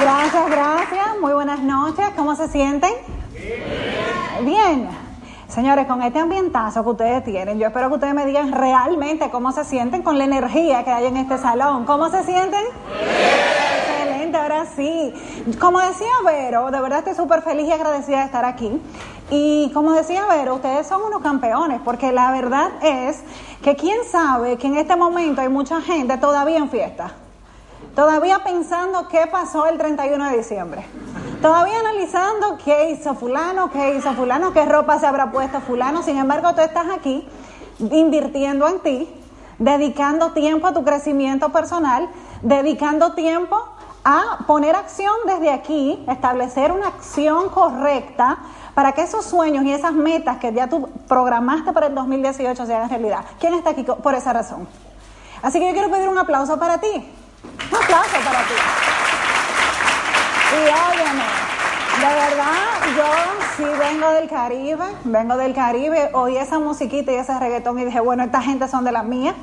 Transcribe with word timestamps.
Gracias, 0.00 0.50
gracias. 0.50 1.20
Muy 1.20 1.32
buenas 1.32 1.60
noches. 1.60 2.06
¿Cómo 2.16 2.34
se 2.34 2.48
sienten? 2.48 2.92
Bien. 3.32 4.44
Bien. 4.44 4.88
Señores, 5.48 5.86
con 5.86 6.02
este 6.02 6.18
ambientazo 6.18 6.82
que 6.82 6.90
ustedes 6.90 7.24
tienen, 7.24 7.58
yo 7.58 7.68
espero 7.68 7.88
que 7.88 7.94
ustedes 7.94 8.14
me 8.14 8.26
digan 8.26 8.50
realmente 8.50 9.30
cómo 9.30 9.52
se 9.52 9.64
sienten 9.64 10.02
con 10.02 10.18
la 10.18 10.24
energía 10.24 10.84
que 10.84 10.90
hay 10.90 11.06
en 11.06 11.16
este 11.16 11.38
salón. 11.38 11.84
¿Cómo 11.84 12.08
se 12.10 12.24
sienten? 12.24 12.64
Bien. 12.88 14.04
Excelente, 14.04 14.36
ahora 14.36 14.66
sí. 14.74 15.14
Como 15.60 15.78
decía 15.78 16.08
Vero, 16.24 16.70
de 16.70 16.80
verdad 16.80 16.98
estoy 17.00 17.14
súper 17.14 17.42
feliz 17.42 17.68
y 17.68 17.72
agradecida 17.72 18.18
de 18.18 18.24
estar 18.24 18.44
aquí. 18.44 18.82
Y 19.30 19.70
como 19.72 19.92
decía 19.92 20.24
Vero, 20.26 20.56
ustedes 20.56 20.86
son 20.86 21.02
unos 21.02 21.22
campeones, 21.22 21.80
porque 21.84 22.10
la 22.10 22.30
verdad 22.32 22.72
es 22.82 23.22
que 23.62 23.76
quién 23.76 23.98
sabe 24.10 24.56
que 24.56 24.66
en 24.66 24.76
este 24.76 24.96
momento 24.96 25.40
hay 25.40 25.48
mucha 25.48 25.80
gente 25.80 26.18
todavía 26.18 26.58
en 26.58 26.68
fiesta. 26.68 27.12
Todavía 27.94 28.42
pensando 28.42 29.06
qué 29.06 29.28
pasó 29.30 29.66
el 29.66 29.78
31 29.78 30.30
de 30.30 30.36
diciembre. 30.36 30.84
Todavía 31.40 31.78
analizando 31.78 32.58
qué 32.64 32.90
hizo 32.90 33.14
fulano, 33.14 33.70
qué 33.70 33.94
hizo 33.94 34.12
fulano, 34.14 34.52
qué 34.52 34.64
ropa 34.64 34.98
se 34.98 35.06
habrá 35.06 35.30
puesto 35.30 35.60
fulano. 35.60 36.02
Sin 36.02 36.18
embargo, 36.18 36.54
tú 36.54 36.60
estás 36.60 36.86
aquí 36.96 37.28
invirtiendo 37.78 38.66
en 38.66 38.80
ti, 38.80 39.14
dedicando 39.58 40.32
tiempo 40.32 40.66
a 40.66 40.72
tu 40.72 40.82
crecimiento 40.82 41.50
personal, 41.50 42.08
dedicando 42.42 43.12
tiempo 43.12 43.62
a 44.04 44.38
poner 44.48 44.74
acción 44.74 45.14
desde 45.26 45.52
aquí, 45.52 46.04
establecer 46.08 46.72
una 46.72 46.88
acción 46.88 47.48
correcta 47.48 48.38
para 48.74 48.90
que 48.90 49.02
esos 49.02 49.24
sueños 49.24 49.64
y 49.64 49.72
esas 49.72 49.92
metas 49.92 50.38
que 50.38 50.52
ya 50.52 50.68
tú 50.68 50.88
programaste 51.06 51.72
para 51.72 51.86
el 51.86 51.94
2018 51.94 52.66
se 52.66 52.74
hagan 52.74 52.90
realidad. 52.90 53.24
¿Quién 53.38 53.54
está 53.54 53.70
aquí 53.70 53.84
por 53.84 54.14
esa 54.14 54.32
razón? 54.32 54.66
Así 55.42 55.60
que 55.60 55.68
yo 55.68 55.72
quiero 55.72 55.90
pedir 55.90 56.08
un 56.08 56.18
aplauso 56.18 56.58
para 56.58 56.78
ti. 56.78 57.08
Un 57.70 57.76
aplauso 57.82 58.16
para 58.24 58.40
ti. 58.40 58.54
Y 60.52 60.56
óyeme, 60.56 61.24
de 62.00 62.14
verdad, 62.14 62.54
yo 62.96 63.04
sí 63.56 63.64
vengo 63.78 64.10
del 64.10 64.28
Caribe, 64.28 64.84
vengo 65.04 65.36
del 65.36 65.54
Caribe, 65.54 66.10
oí 66.12 66.36
esa 66.36 66.58
musiquita 66.58 67.12
y 67.12 67.16
ese 67.16 67.38
reggaetón 67.38 67.78
y 67.78 67.84
dije, 67.84 68.00
bueno, 68.00 68.24
esta 68.24 68.40
gente 68.42 68.68
son 68.68 68.84
de 68.84 68.92
las 68.92 69.04
mías. 69.04 69.34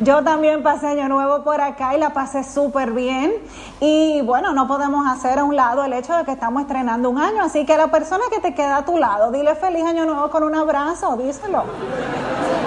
Yo 0.00 0.24
también 0.24 0.62
pasé 0.62 0.88
año 0.88 1.08
nuevo 1.08 1.44
por 1.44 1.60
acá 1.60 1.94
y 1.94 2.00
la 2.00 2.10
pasé 2.10 2.42
súper 2.42 2.92
bien. 2.92 3.32
Y 3.80 4.22
bueno, 4.22 4.52
no 4.52 4.66
podemos 4.66 5.06
hacer 5.06 5.38
a 5.38 5.44
un 5.44 5.54
lado 5.54 5.84
el 5.84 5.92
hecho 5.92 6.16
de 6.16 6.24
que 6.24 6.32
estamos 6.32 6.62
estrenando 6.62 7.10
un 7.10 7.18
año. 7.18 7.42
Así 7.42 7.64
que 7.64 7.74
a 7.74 7.78
la 7.78 7.88
persona 7.88 8.24
que 8.30 8.40
te 8.40 8.54
queda 8.54 8.78
a 8.78 8.84
tu 8.84 8.98
lado, 8.98 9.30
dile 9.30 9.54
feliz 9.54 9.84
año 9.84 10.04
nuevo 10.04 10.30
con 10.30 10.42
un 10.42 10.54
abrazo, 10.54 11.16
díselo. 11.16 11.64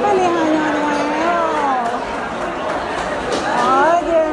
Feliz 0.01 0.27
año 0.27 0.59
nuevo. 0.61 0.88
Óyeme. 3.99 4.27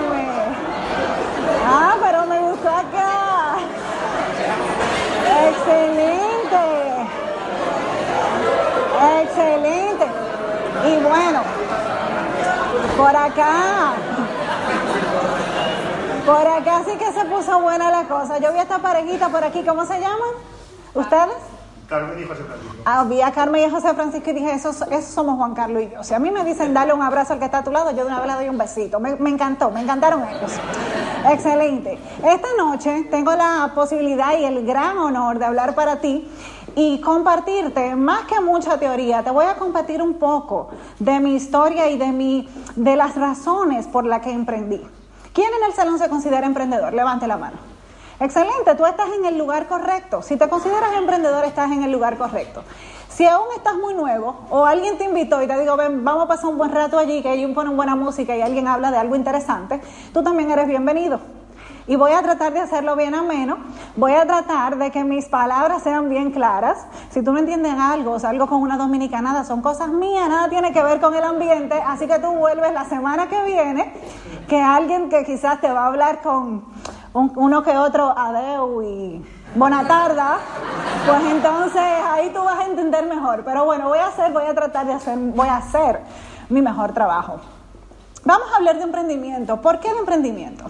Ah, 1.67 1.97
pero 2.03 2.27
me 2.27 2.39
gustó 2.41 2.69
acá. 2.69 3.57
Excelente. 5.49 6.65
Excelente. 9.23 10.07
Y 10.87 11.03
bueno, 11.03 11.41
por 12.97 13.17
acá. 13.17 13.93
Por 16.27 16.47
acá 16.47 16.83
sí 16.87 16.97
que 16.97 17.13
se 17.13 17.25
puso 17.27 17.61
buena 17.61 17.91
la 17.91 18.05
cosa. 18.05 18.39
Yo 18.39 18.53
vi 18.53 18.59
a 18.59 18.63
esta 18.63 18.79
parejita 18.79 19.29
por 19.29 19.45
aquí, 19.45 19.63
¿cómo 19.63 19.85
se 19.85 20.01
llaman? 20.01 20.31
¿Ustedes? 20.95 21.35
Carmen 21.89 22.19
y 22.19 22.25
José 22.27 22.43
Francisco. 22.45 22.77
Ah, 22.87 23.05
vi 23.07 23.21
a 23.21 23.31
Carmen 23.31 23.61
y 23.61 23.65
a 23.65 23.71
José 23.71 23.93
Francisco 23.95 24.31
y 24.31 24.33
dije, 24.33 24.53
eso, 24.53 24.71
eso 24.71 25.13
somos 25.13 25.37
Juan 25.37 25.55
Carlos 25.55 25.83
y 25.83 25.91
yo. 25.91 26.03
Si 26.03 26.15
a 26.15 26.19
mí 26.19 26.31
me 26.31 26.43
dicen 26.45 26.73
darle 26.73 26.95
un 26.95 27.03
abrazo 27.03 27.35
al 27.35 27.39
que 27.39 27.45
está 27.45 27.59
a 27.59 27.65
tu 27.65 27.71
lado, 27.71 27.91
yo 27.91 28.05
de 28.05 28.07
una 28.07 28.21
vez 28.21 28.29
le 28.29 28.35
doy 28.35 28.49
un 28.49 28.57
besito. 28.57 29.01
Me, 29.01 29.17
me 29.17 29.31
encantó, 29.31 29.71
me 29.71 29.83
encantaron 29.83 30.27
ellos. 30.27 30.53
Excelente. 31.31 31.99
Esta 32.23 32.49
noche 32.59 33.07
tengo 33.11 33.35
la 33.35 33.73
posibilidad 33.75 34.39
y 34.39 34.45
el 34.45 34.67
gran 34.67 34.99
honor 34.99 35.39
de 35.39 35.47
hablar 35.47 35.75
para 35.75 36.01
ti 36.01 36.29
y 36.77 37.01
compartirte 37.01 37.95
más 37.95 38.27
que 38.27 38.41
mucha 38.41 38.79
teoría, 38.79 39.23
te 39.23 39.31
voy 39.31 39.47
a 39.47 39.55
compartir 39.55 40.03
un 40.03 40.15
poco 40.15 40.69
de 40.99 41.21
mi 41.21 41.35
historia 41.35 41.89
y 41.89 41.97
de, 41.97 42.09
mi, 42.09 42.49
de 42.77 42.97
las 42.97 43.15
razones 43.15 43.87
por 43.87 44.05
las 44.05 44.21
que 44.21 44.33
emprendí. 44.33 44.83
¿Quién 45.33 45.49
en 45.61 45.65
el 45.69 45.73
salón 45.73 45.99
se 45.99 46.09
considera 46.09 46.47
emprendedor? 46.47 46.93
Levante 46.93 47.27
la 47.27 47.37
mano. 47.37 47.57
Excelente, 48.21 48.75
tú 48.77 48.87
estás 48.87 49.09
en 49.19 49.25
el 49.25 49.37
lugar 49.37 49.67
correcto. 49.67 50.23
Si 50.23 50.37
te 50.37 50.49
consideras 50.49 50.95
emprendedor, 50.97 51.45
estás 51.45 51.73
en 51.73 51.83
el 51.83 51.91
lugar 51.91 52.17
correcto. 52.17 52.63
Si 53.15 53.25
aún 53.25 53.47
estás 53.57 53.77
muy 53.77 53.95
nuevo 53.95 54.41
o 54.51 54.67
alguien 54.67 54.99
te 54.99 55.05
invitó 55.05 55.41
y 55.41 55.47
te 55.47 55.57
digo, 55.61 55.77
ven, 55.77 56.03
vamos 56.03 56.25
a 56.25 56.27
pasar 56.27 56.47
un 56.47 56.59
buen 56.59 56.73
rato 56.73 56.99
allí, 56.99 57.23
que 57.23 57.29
alguien 57.29 57.55
pone 57.55 57.71
buena 57.71 57.95
música 57.95 58.37
y 58.37 58.43
alguien 58.43 58.67
habla 58.67 58.91
de 58.91 58.97
algo 58.97 59.15
interesante, 59.15 59.81
tú 60.13 60.25
también 60.25 60.51
eres 60.51 60.67
bienvenido. 60.67 61.21
Y 61.87 61.95
voy 61.95 62.11
a 62.11 62.23
tratar 62.23 62.53
de 62.53 62.59
hacerlo 62.59 62.97
bien 62.97 63.15
ameno, 63.15 63.59
voy 63.95 64.15
a 64.15 64.27
tratar 64.27 64.79
de 64.79 64.91
que 64.91 65.05
mis 65.05 65.27
palabras 65.27 65.85
sean 65.85 66.09
bien 66.09 66.33
claras. 66.33 66.89
Si 67.11 67.23
tú 67.23 67.33
no 67.33 67.39
entiendes 67.39 67.75
algo, 67.79 68.19
salgo 68.19 68.49
con 68.49 68.61
una 68.61 68.77
dominicanada, 68.77 69.45
son 69.45 69.63
cosas 69.63 69.91
mías, 69.91 70.29
nada 70.29 70.49
tiene 70.49 70.73
que 70.73 70.83
ver 70.83 71.01
con 71.01 71.15
el 71.15 71.23
ambiente, 71.23 71.81
así 71.87 72.09
que 72.09 72.19
tú 72.19 72.33
vuelves 72.33 72.73
la 72.73 72.85
semana 72.85 73.29
que 73.29 73.41
viene, 73.45 73.93
que 74.49 74.61
alguien 74.61 75.09
que 75.09 75.25
quizás 75.25 75.61
te 75.61 75.71
va 75.71 75.85
a 75.85 75.87
hablar 75.87 76.21
con 76.21 76.65
un, 77.13 77.33
uno 77.37 77.63
que 77.63 77.77
otro 77.77 78.13
adeu 78.19 78.83
y 78.83 79.25
buena 79.55 79.87
tarde, 79.87 80.21
pues 81.07 81.33
entonces 81.33 81.83
ahí 81.83 82.31
tú 82.31 82.43
vas 82.43 82.59
a 82.59 82.65
entender 82.65 83.07
mejor. 83.07 83.45
Pero 83.45 83.65
bueno, 83.65 83.89
voy 83.89 83.99
a 83.99 84.09
hacer, 84.09 84.33
voy 84.33 84.45
a 84.45 84.55
tratar 84.55 84.87
de 84.87 84.93
hacer, 84.93 85.17
voy 85.17 85.49
a 85.49 85.57
hacer 85.57 86.01
mi 86.49 86.63
mejor 86.63 86.93
trabajo. 86.93 87.41
Vamos 88.25 88.49
a 88.53 88.57
hablar 88.57 88.79
de 88.79 88.85
emprendimiento. 88.85 89.61
¿Por 89.61 89.81
qué 89.81 89.93
de 89.93 89.99
emprendimiento? 89.99 90.65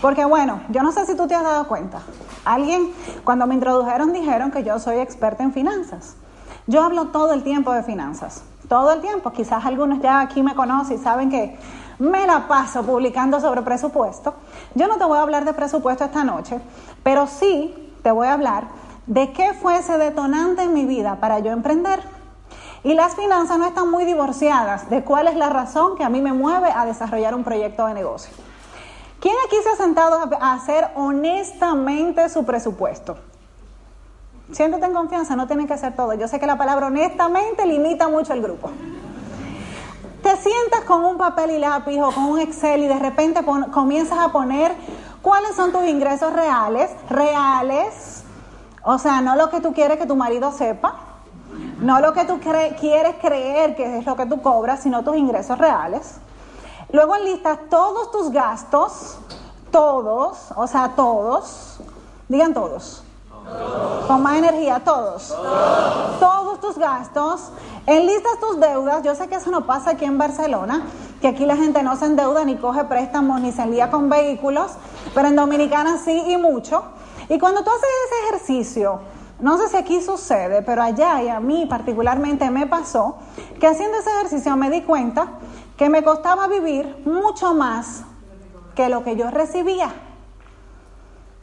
Porque 0.00 0.24
bueno, 0.24 0.60
yo 0.70 0.82
no 0.82 0.92
sé 0.92 1.04
si 1.04 1.14
tú 1.14 1.26
te 1.26 1.34
has 1.34 1.42
dado 1.42 1.68
cuenta. 1.68 1.98
Alguien, 2.44 2.92
cuando 3.22 3.46
me 3.46 3.54
introdujeron, 3.54 4.12
dijeron 4.12 4.50
que 4.50 4.64
yo 4.64 4.78
soy 4.78 4.98
experta 4.98 5.42
en 5.42 5.52
finanzas. 5.52 6.16
Yo 6.66 6.82
hablo 6.82 7.08
todo 7.08 7.34
el 7.34 7.42
tiempo 7.42 7.72
de 7.72 7.82
finanzas. 7.82 8.42
Todo 8.68 8.92
el 8.92 9.02
tiempo. 9.02 9.30
Quizás 9.30 9.66
algunos 9.66 10.00
ya 10.00 10.20
aquí 10.20 10.42
me 10.42 10.54
conocen 10.54 10.98
y 10.98 11.02
saben 11.02 11.28
que 11.28 11.58
me 11.98 12.26
la 12.26 12.48
paso 12.48 12.82
publicando 12.82 13.40
sobre 13.40 13.60
presupuesto. 13.60 14.34
Yo 14.74 14.88
no 14.88 14.96
te 14.96 15.04
voy 15.04 15.18
a 15.18 15.22
hablar 15.22 15.44
de 15.44 15.52
presupuesto 15.52 16.04
esta 16.04 16.24
noche, 16.24 16.60
pero 17.02 17.26
sí 17.26 17.85
te 18.06 18.12
voy 18.12 18.28
a 18.28 18.34
hablar 18.34 18.68
de 19.08 19.32
qué 19.32 19.52
fue 19.52 19.78
ese 19.78 19.98
detonante 19.98 20.62
en 20.62 20.72
mi 20.72 20.86
vida 20.86 21.16
para 21.16 21.40
yo 21.40 21.50
emprender. 21.50 22.00
Y 22.84 22.94
las 22.94 23.16
finanzas 23.16 23.58
no 23.58 23.66
están 23.66 23.90
muy 23.90 24.04
divorciadas 24.04 24.88
de 24.88 25.02
cuál 25.02 25.26
es 25.26 25.34
la 25.34 25.48
razón 25.48 25.96
que 25.96 26.04
a 26.04 26.08
mí 26.08 26.22
me 26.22 26.32
mueve 26.32 26.70
a 26.70 26.86
desarrollar 26.86 27.34
un 27.34 27.42
proyecto 27.42 27.84
de 27.84 27.94
negocio. 27.94 28.32
¿Quién 29.18 29.34
aquí 29.44 29.56
se 29.60 29.70
ha 29.70 29.74
sentado 29.74 30.20
a 30.40 30.52
hacer 30.52 30.86
honestamente 30.94 32.28
su 32.28 32.44
presupuesto? 32.44 33.16
Siéntete 34.52 34.86
en 34.86 34.92
confianza, 34.92 35.34
no 35.34 35.48
tienen 35.48 35.66
que 35.66 35.74
hacer 35.74 35.96
todo. 35.96 36.14
Yo 36.14 36.28
sé 36.28 36.38
que 36.38 36.46
la 36.46 36.56
palabra 36.56 36.86
honestamente 36.86 37.66
limita 37.66 38.06
mucho 38.06 38.34
el 38.34 38.40
grupo. 38.40 38.70
Te 40.22 40.36
sientas 40.36 40.82
con 40.86 41.04
un 41.04 41.18
papel 41.18 41.50
y 41.50 41.58
lápiz 41.58 42.00
o 42.00 42.12
con 42.12 42.22
un 42.26 42.38
Excel 42.38 42.84
y 42.84 42.86
de 42.86 43.00
repente 43.00 43.40
comienzas 43.72 44.20
a 44.20 44.30
poner 44.30 44.72
cuáles 45.26 45.56
son 45.56 45.72
tus 45.72 45.82
ingresos 45.82 46.32
reales, 46.32 46.88
reales, 47.10 48.22
o 48.84 48.96
sea, 48.96 49.20
no 49.20 49.34
lo 49.34 49.50
que 49.50 49.60
tú 49.60 49.72
quieres 49.72 49.98
que 49.98 50.06
tu 50.06 50.14
marido 50.14 50.52
sepa, 50.52 50.94
no 51.80 51.98
lo 51.98 52.12
que 52.12 52.24
tú 52.26 52.38
quieres 52.38 53.16
creer 53.20 53.74
que 53.74 53.98
es 53.98 54.06
lo 54.06 54.14
que 54.14 54.24
tú 54.26 54.40
cobras, 54.40 54.84
sino 54.84 55.02
tus 55.02 55.16
ingresos 55.16 55.58
reales. 55.58 56.18
Luego 56.92 57.16
enlistas 57.16 57.58
todos 57.68 58.12
tus 58.12 58.30
gastos, 58.30 59.18
todos, 59.72 60.52
o 60.54 60.68
sea, 60.68 60.92
todos, 60.94 61.80
digan 62.28 62.54
todos. 62.54 63.02
Con 64.06 64.22
más 64.22 64.38
energía, 64.38 64.80
todos. 64.84 65.34
todos. 66.20 66.46
Tus 66.60 66.78
gastos. 66.78 67.52
Enlistas 67.86 68.40
tus 68.40 68.58
deudas. 68.58 69.02
Yo 69.02 69.14
sé 69.14 69.28
que 69.28 69.36
eso 69.36 69.50
no 69.50 69.66
pasa 69.66 69.90
aquí 69.90 70.04
en 70.04 70.18
Barcelona, 70.18 70.86
que 71.20 71.28
aquí 71.28 71.44
la 71.46 71.56
gente 71.56 71.82
no 71.82 71.96
se 71.96 72.06
endeuda 72.06 72.44
ni 72.44 72.56
coge 72.56 72.84
préstamos 72.84 73.40
ni 73.40 73.52
se 73.52 73.62
con 73.90 74.08
vehículos, 74.08 74.72
pero 75.14 75.28
en 75.28 75.36
Dominicana 75.36 75.98
sí 75.98 76.24
y 76.26 76.36
mucho. 76.36 76.82
Y 77.28 77.38
cuando 77.38 77.62
tú 77.62 77.70
haces 77.70 77.88
ese 78.06 78.28
ejercicio, 78.28 79.00
no 79.38 79.58
sé 79.58 79.68
si 79.68 79.76
aquí 79.76 80.00
sucede, 80.00 80.62
pero 80.62 80.82
allá 80.82 81.22
y 81.22 81.28
a 81.28 81.40
mí 81.40 81.66
particularmente 81.66 82.50
me 82.50 82.66
pasó 82.66 83.16
que 83.60 83.66
haciendo 83.66 83.98
ese 83.98 84.10
ejercicio 84.10 84.56
me 84.56 84.70
di 84.70 84.82
cuenta 84.82 85.28
que 85.76 85.90
me 85.90 86.02
costaba 86.02 86.48
vivir 86.48 87.02
mucho 87.04 87.54
más 87.54 88.02
que 88.74 88.88
lo 88.88 89.04
que 89.04 89.14
yo 89.16 89.30
recibía. 89.30 90.05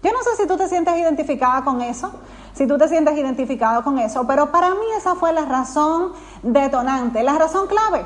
Yo 0.04 0.12
no 0.12 0.22
sé 0.22 0.36
si 0.36 0.48
tú 0.48 0.58
te 0.58 0.68
sientes 0.68 0.98
identificada 0.98 1.64
con 1.64 1.82
eso, 1.82 2.12
si 2.54 2.68
tú 2.68 2.78
te 2.78 2.90
sientes 2.90 3.18
identificado 3.18 3.84
con 3.84 4.00
eso, 4.00 4.28
pero 4.28 4.52
para 4.52 4.72
mí 4.72 4.86
esa 4.98 5.16
fue 5.16 5.32
la 5.32 5.46
razón 5.46 6.12
detonante, 6.44 7.24
la 7.24 7.34
razón 7.34 7.68
clave. 7.68 8.06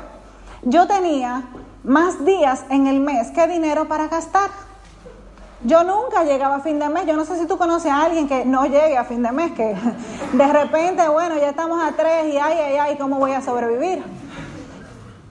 Yo 0.62 0.86
tenía 0.86 1.42
más 1.82 2.24
días 2.24 2.64
en 2.70 2.86
el 2.86 3.00
mes 3.00 3.32
que 3.32 3.48
dinero 3.48 3.88
para 3.88 4.06
gastar. 4.06 4.50
Yo 5.64 5.82
nunca 5.82 6.22
llegaba 6.22 6.56
a 6.56 6.60
fin 6.60 6.78
de 6.78 6.88
mes. 6.88 7.04
Yo 7.06 7.16
no 7.16 7.24
sé 7.24 7.36
si 7.36 7.46
tú 7.46 7.58
conoces 7.58 7.90
a 7.90 8.04
alguien 8.04 8.28
que 8.28 8.44
no 8.44 8.64
llegue 8.66 8.96
a 8.96 9.04
fin 9.04 9.22
de 9.22 9.32
mes, 9.32 9.52
que 9.52 9.76
de 10.32 10.46
repente, 10.52 11.08
bueno, 11.08 11.36
ya 11.36 11.48
estamos 11.48 11.82
a 11.82 11.92
tres 11.92 12.32
y 12.32 12.38
ay, 12.38 12.58
ay, 12.58 12.76
ay, 12.76 12.96
¿cómo 12.96 13.18
voy 13.18 13.32
a 13.32 13.40
sobrevivir? 13.40 14.04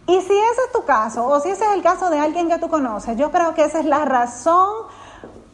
Y 0.05 0.21
si 0.21 0.33
ese 0.33 0.61
es 0.65 0.71
tu 0.73 0.83
caso, 0.83 1.25
o 1.25 1.39
si 1.39 1.49
ese 1.49 1.63
es 1.63 1.71
el 1.71 1.81
caso 1.81 2.09
de 2.09 2.19
alguien 2.19 2.49
que 2.49 2.57
tú 2.59 2.69
conoces, 2.69 3.17
yo 3.17 3.31
creo 3.31 3.53
que 3.53 3.63
esa 3.63 3.79
es 3.79 3.85
la 3.85 4.03
razón 4.03 4.69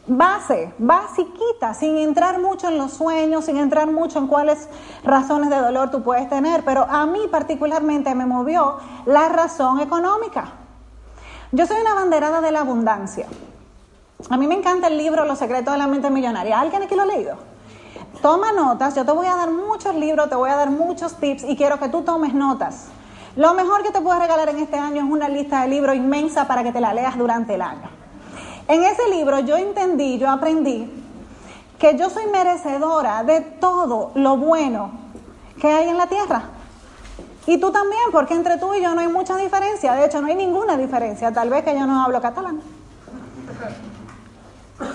base, 0.06 0.72
basiquita, 0.78 1.74
sin 1.74 1.96
entrar 1.96 2.40
mucho 2.40 2.68
en 2.68 2.78
los 2.78 2.92
sueños, 2.92 3.46
sin 3.46 3.56
entrar 3.56 3.90
mucho 3.90 4.18
en 4.18 4.26
cuáles 4.26 4.68
razones 5.02 5.50
de 5.50 5.56
dolor 5.56 5.90
tú 5.90 6.02
puedes 6.02 6.28
tener, 6.28 6.64
pero 6.64 6.86
a 6.88 7.06
mí 7.06 7.20
particularmente 7.30 8.14
me 8.14 8.26
movió 8.26 8.78
la 9.06 9.28
razón 9.28 9.80
económica. 9.80 10.52
Yo 11.52 11.66
soy 11.66 11.80
una 11.80 11.94
banderada 11.94 12.40
de 12.40 12.50
la 12.50 12.60
abundancia. 12.60 13.26
A 14.30 14.36
mí 14.36 14.46
me 14.46 14.54
encanta 14.54 14.88
el 14.88 14.98
libro 14.98 15.24
Los 15.24 15.38
secretos 15.38 15.72
de 15.72 15.78
la 15.78 15.86
mente 15.86 16.10
millonaria. 16.10 16.58
¿Alguien 16.58 16.82
aquí 16.82 16.94
lo 16.94 17.02
ha 17.02 17.06
leído? 17.06 17.36
Toma 18.22 18.52
notas, 18.52 18.94
yo 18.94 19.04
te 19.04 19.12
voy 19.12 19.26
a 19.26 19.36
dar 19.36 19.50
muchos 19.50 19.94
libros, 19.94 20.28
te 20.28 20.34
voy 20.34 20.50
a 20.50 20.56
dar 20.56 20.70
muchos 20.70 21.14
tips 21.16 21.44
y 21.44 21.56
quiero 21.56 21.78
que 21.78 21.88
tú 21.88 22.02
tomes 22.02 22.32
notas. 22.32 22.88
Lo 23.36 23.52
mejor 23.54 23.82
que 23.82 23.90
te 23.90 24.00
puedo 24.00 24.18
regalar 24.18 24.48
en 24.48 24.58
este 24.58 24.78
año 24.78 25.04
es 25.04 25.10
una 25.10 25.28
lista 25.28 25.62
de 25.62 25.68
libros 25.68 25.96
inmensa 25.96 26.46
para 26.46 26.62
que 26.62 26.72
te 26.72 26.80
la 26.80 26.94
leas 26.94 27.18
durante 27.18 27.54
el 27.54 27.62
año. 27.62 27.93
En 28.68 28.82
ese 28.82 29.08
libro 29.10 29.40
yo 29.40 29.56
entendí, 29.56 30.18
yo 30.18 30.30
aprendí 30.30 30.90
que 31.78 31.96
yo 31.98 32.08
soy 32.08 32.26
merecedora 32.26 33.22
de 33.24 33.40
todo 33.40 34.12
lo 34.14 34.36
bueno 34.36 34.92
que 35.60 35.68
hay 35.68 35.88
en 35.88 35.98
la 35.98 36.06
tierra. 36.06 36.44
Y 37.46 37.58
tú 37.58 37.70
también, 37.70 38.02
porque 38.10 38.34
entre 38.34 38.56
tú 38.56 38.72
y 38.74 38.82
yo 38.82 38.94
no 38.94 39.02
hay 39.02 39.08
mucha 39.08 39.36
diferencia, 39.36 39.92
de 39.92 40.06
hecho 40.06 40.22
no 40.22 40.28
hay 40.28 40.34
ninguna 40.34 40.78
diferencia, 40.78 41.30
tal 41.32 41.50
vez 41.50 41.62
que 41.62 41.74
yo 41.74 41.86
no 41.86 42.02
hablo 42.02 42.22
catalán. 42.22 42.62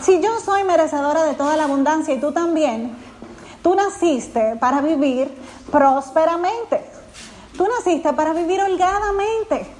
Si 0.02 0.20
yo 0.20 0.40
soy 0.40 0.64
merecedora 0.64 1.24
de 1.24 1.36
toda 1.36 1.56
la 1.56 1.66
abundancia 1.66 2.14
y 2.14 2.20
tú 2.20 2.32
también, 2.32 2.98
tú 3.62 3.76
naciste 3.76 4.56
para 4.56 4.82
vivir 4.82 5.32
prósperamente. 5.72 6.84
Tú 7.56 7.68
naciste 7.68 8.14
para 8.14 8.34
vivir 8.34 8.62
holgadamente. 8.62 9.79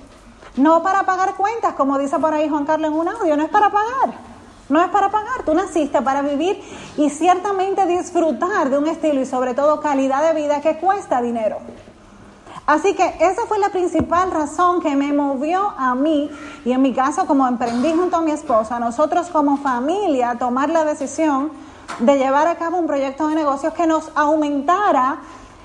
No 0.58 0.84
para 0.84 1.04
pagar 1.04 1.36
cuentas, 1.36 1.74
como 1.76 1.98
dice 1.98 2.20
por 2.20 2.34
ahí 2.34 2.50
Juan 2.50 2.66
Carlos 2.66 2.92
en 2.92 2.98
un 2.98 3.08
audio, 3.08 3.38
no 3.38 3.44
es 3.44 3.50
para 3.50 3.70
pagar. 3.70 4.30
No 4.70 4.82
es 4.82 4.90
para 4.90 5.10
pagar, 5.10 5.44
tú 5.46 5.54
naciste 5.56 6.02
para 6.02 6.22
vivir 6.22 6.62
y 6.96 7.10
ciertamente 7.10 7.88
disfrutar 7.88 8.70
de 8.70 8.78
un 8.78 8.88
estilo 8.88 9.20
y 9.20 9.26
sobre 9.26 9.56
todo 9.56 9.82
calidad 9.82 10.22
de 10.22 10.40
vida 10.40 10.62
que 10.62 10.78
cuesta 10.78 11.22
dinero. 11.22 11.58
Así 12.68 12.94
que 12.94 13.16
esa 13.20 13.48
fue 13.48 13.58
la 13.58 13.70
principal 13.70 14.30
razón 14.30 14.80
que 14.80 14.96
me 14.96 15.12
movió 15.12 15.74
a 15.76 15.96
mí 15.96 16.30
y 16.64 16.72
en 16.72 16.84
mi 16.84 16.94
caso 16.94 17.26
como 17.26 17.48
emprendí 17.48 17.92
junto 17.94 18.18
a 18.18 18.22
mi 18.22 18.30
esposa, 18.30 18.80
nosotros 18.80 19.30
como 19.30 19.58
familia 19.58 20.36
tomar 20.38 20.70
la 20.70 20.86
decisión 20.86 21.52
de 21.98 22.20
llevar 22.20 22.48
a 22.48 22.58
cabo 22.58 22.78
un 22.78 22.86
proyecto 22.86 23.28
de 23.28 23.34
negocios 23.34 23.74
que 23.74 23.88
nos 23.88 24.12
aumentara 24.14 25.18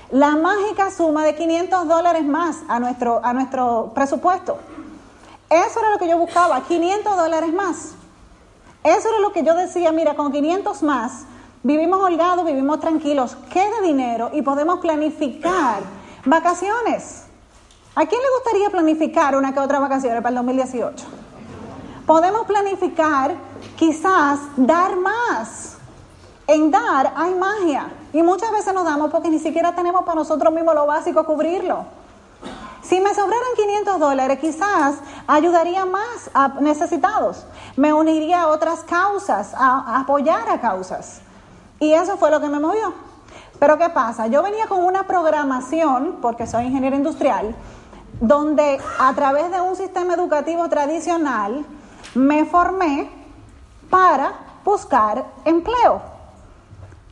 la 0.09 0.35
mágica 0.35 0.89
suma 0.89 1.23
de 1.23 1.35
500 1.35 1.87
dólares 1.87 2.25
más 2.25 2.63
a 2.67 2.79
nuestro, 2.79 3.21
a 3.23 3.33
nuestro 3.33 3.91
presupuesto. 3.93 4.57
Eso 5.49 5.79
era 5.79 5.91
lo 5.91 5.97
que 5.97 6.07
yo 6.07 6.17
buscaba, 6.17 6.61
500 6.61 7.17
dólares 7.17 7.53
más. 7.53 7.93
Eso 8.83 9.09
era 9.09 9.19
lo 9.19 9.31
que 9.31 9.43
yo 9.43 9.55
decía, 9.55 9.91
mira, 9.91 10.15
con 10.15 10.31
500 10.31 10.83
más 10.83 11.25
vivimos 11.63 11.99
holgados, 11.99 12.45
vivimos 12.45 12.79
tranquilos, 12.79 13.35
queda 13.51 13.81
dinero 13.81 14.29
y 14.33 14.43
podemos 14.43 14.79
planificar 14.79 15.81
vacaciones. 16.23 17.23
¿A 17.95 18.05
quién 18.05 18.21
le 18.21 18.27
gustaría 18.37 18.69
planificar 18.69 19.35
una 19.35 19.53
que 19.53 19.59
otra 19.59 19.79
vacaciones 19.79 20.21
para 20.21 20.29
el 20.29 20.35
2018? 20.35 21.05
Podemos 22.05 22.45
planificar 22.45 23.35
quizás 23.75 24.39
dar 24.55 24.95
más. 24.97 25.77
En 26.45 26.69
dar 26.69 27.11
hay 27.15 27.33
magia 27.33 27.91
y 28.13 28.21
muchas 28.21 28.51
veces 28.51 28.71
nos 28.71 28.85
damos 28.85 29.09
porque 29.09 29.31
ni 29.31 29.39
siquiera 29.39 29.73
tenemos 29.73 30.03
para 30.03 30.15
nosotros 30.15 30.53
mismos 30.53 30.75
lo 30.75 30.85
básico 30.85 31.25
cubrirlo. 31.25 31.85
Si 32.87 32.99
me 32.99 33.15
sobraran 33.15 33.55
500 33.55 33.99
dólares, 33.99 34.37
quizás 34.39 34.97
ayudaría 35.25 35.85
más 35.85 36.29
a 36.35 36.49
necesitados, 36.59 37.47
me 37.77 37.91
uniría 37.93 38.43
a 38.43 38.47
otras 38.49 38.83
causas, 38.83 39.55
a, 39.55 39.99
apoyar 40.01 40.47
a 40.49 40.61
causas. 40.61 41.21
Y 41.79 41.93
eso 41.93 42.17
fue 42.17 42.29
lo 42.29 42.39
que 42.39 42.47
me 42.47 42.59
movió. 42.59 42.93
Pero 43.57 43.79
¿qué 43.79 43.89
pasa? 43.89 44.27
Yo 44.27 44.43
venía 44.43 44.67
con 44.67 44.83
una 44.83 45.07
programación, 45.07 46.19
porque 46.21 46.45
soy 46.45 46.65
ingeniero 46.65 46.95
industrial, 46.95 47.55
donde 48.21 48.79
a 48.99 49.13
través 49.15 49.49
de 49.49 49.61
un 49.61 49.75
sistema 49.75 50.13
educativo 50.13 50.69
tradicional 50.69 51.65
me 52.13 52.45
formé 52.45 53.09
para 53.89 54.33
buscar 54.63 55.25
empleo. 55.43 56.01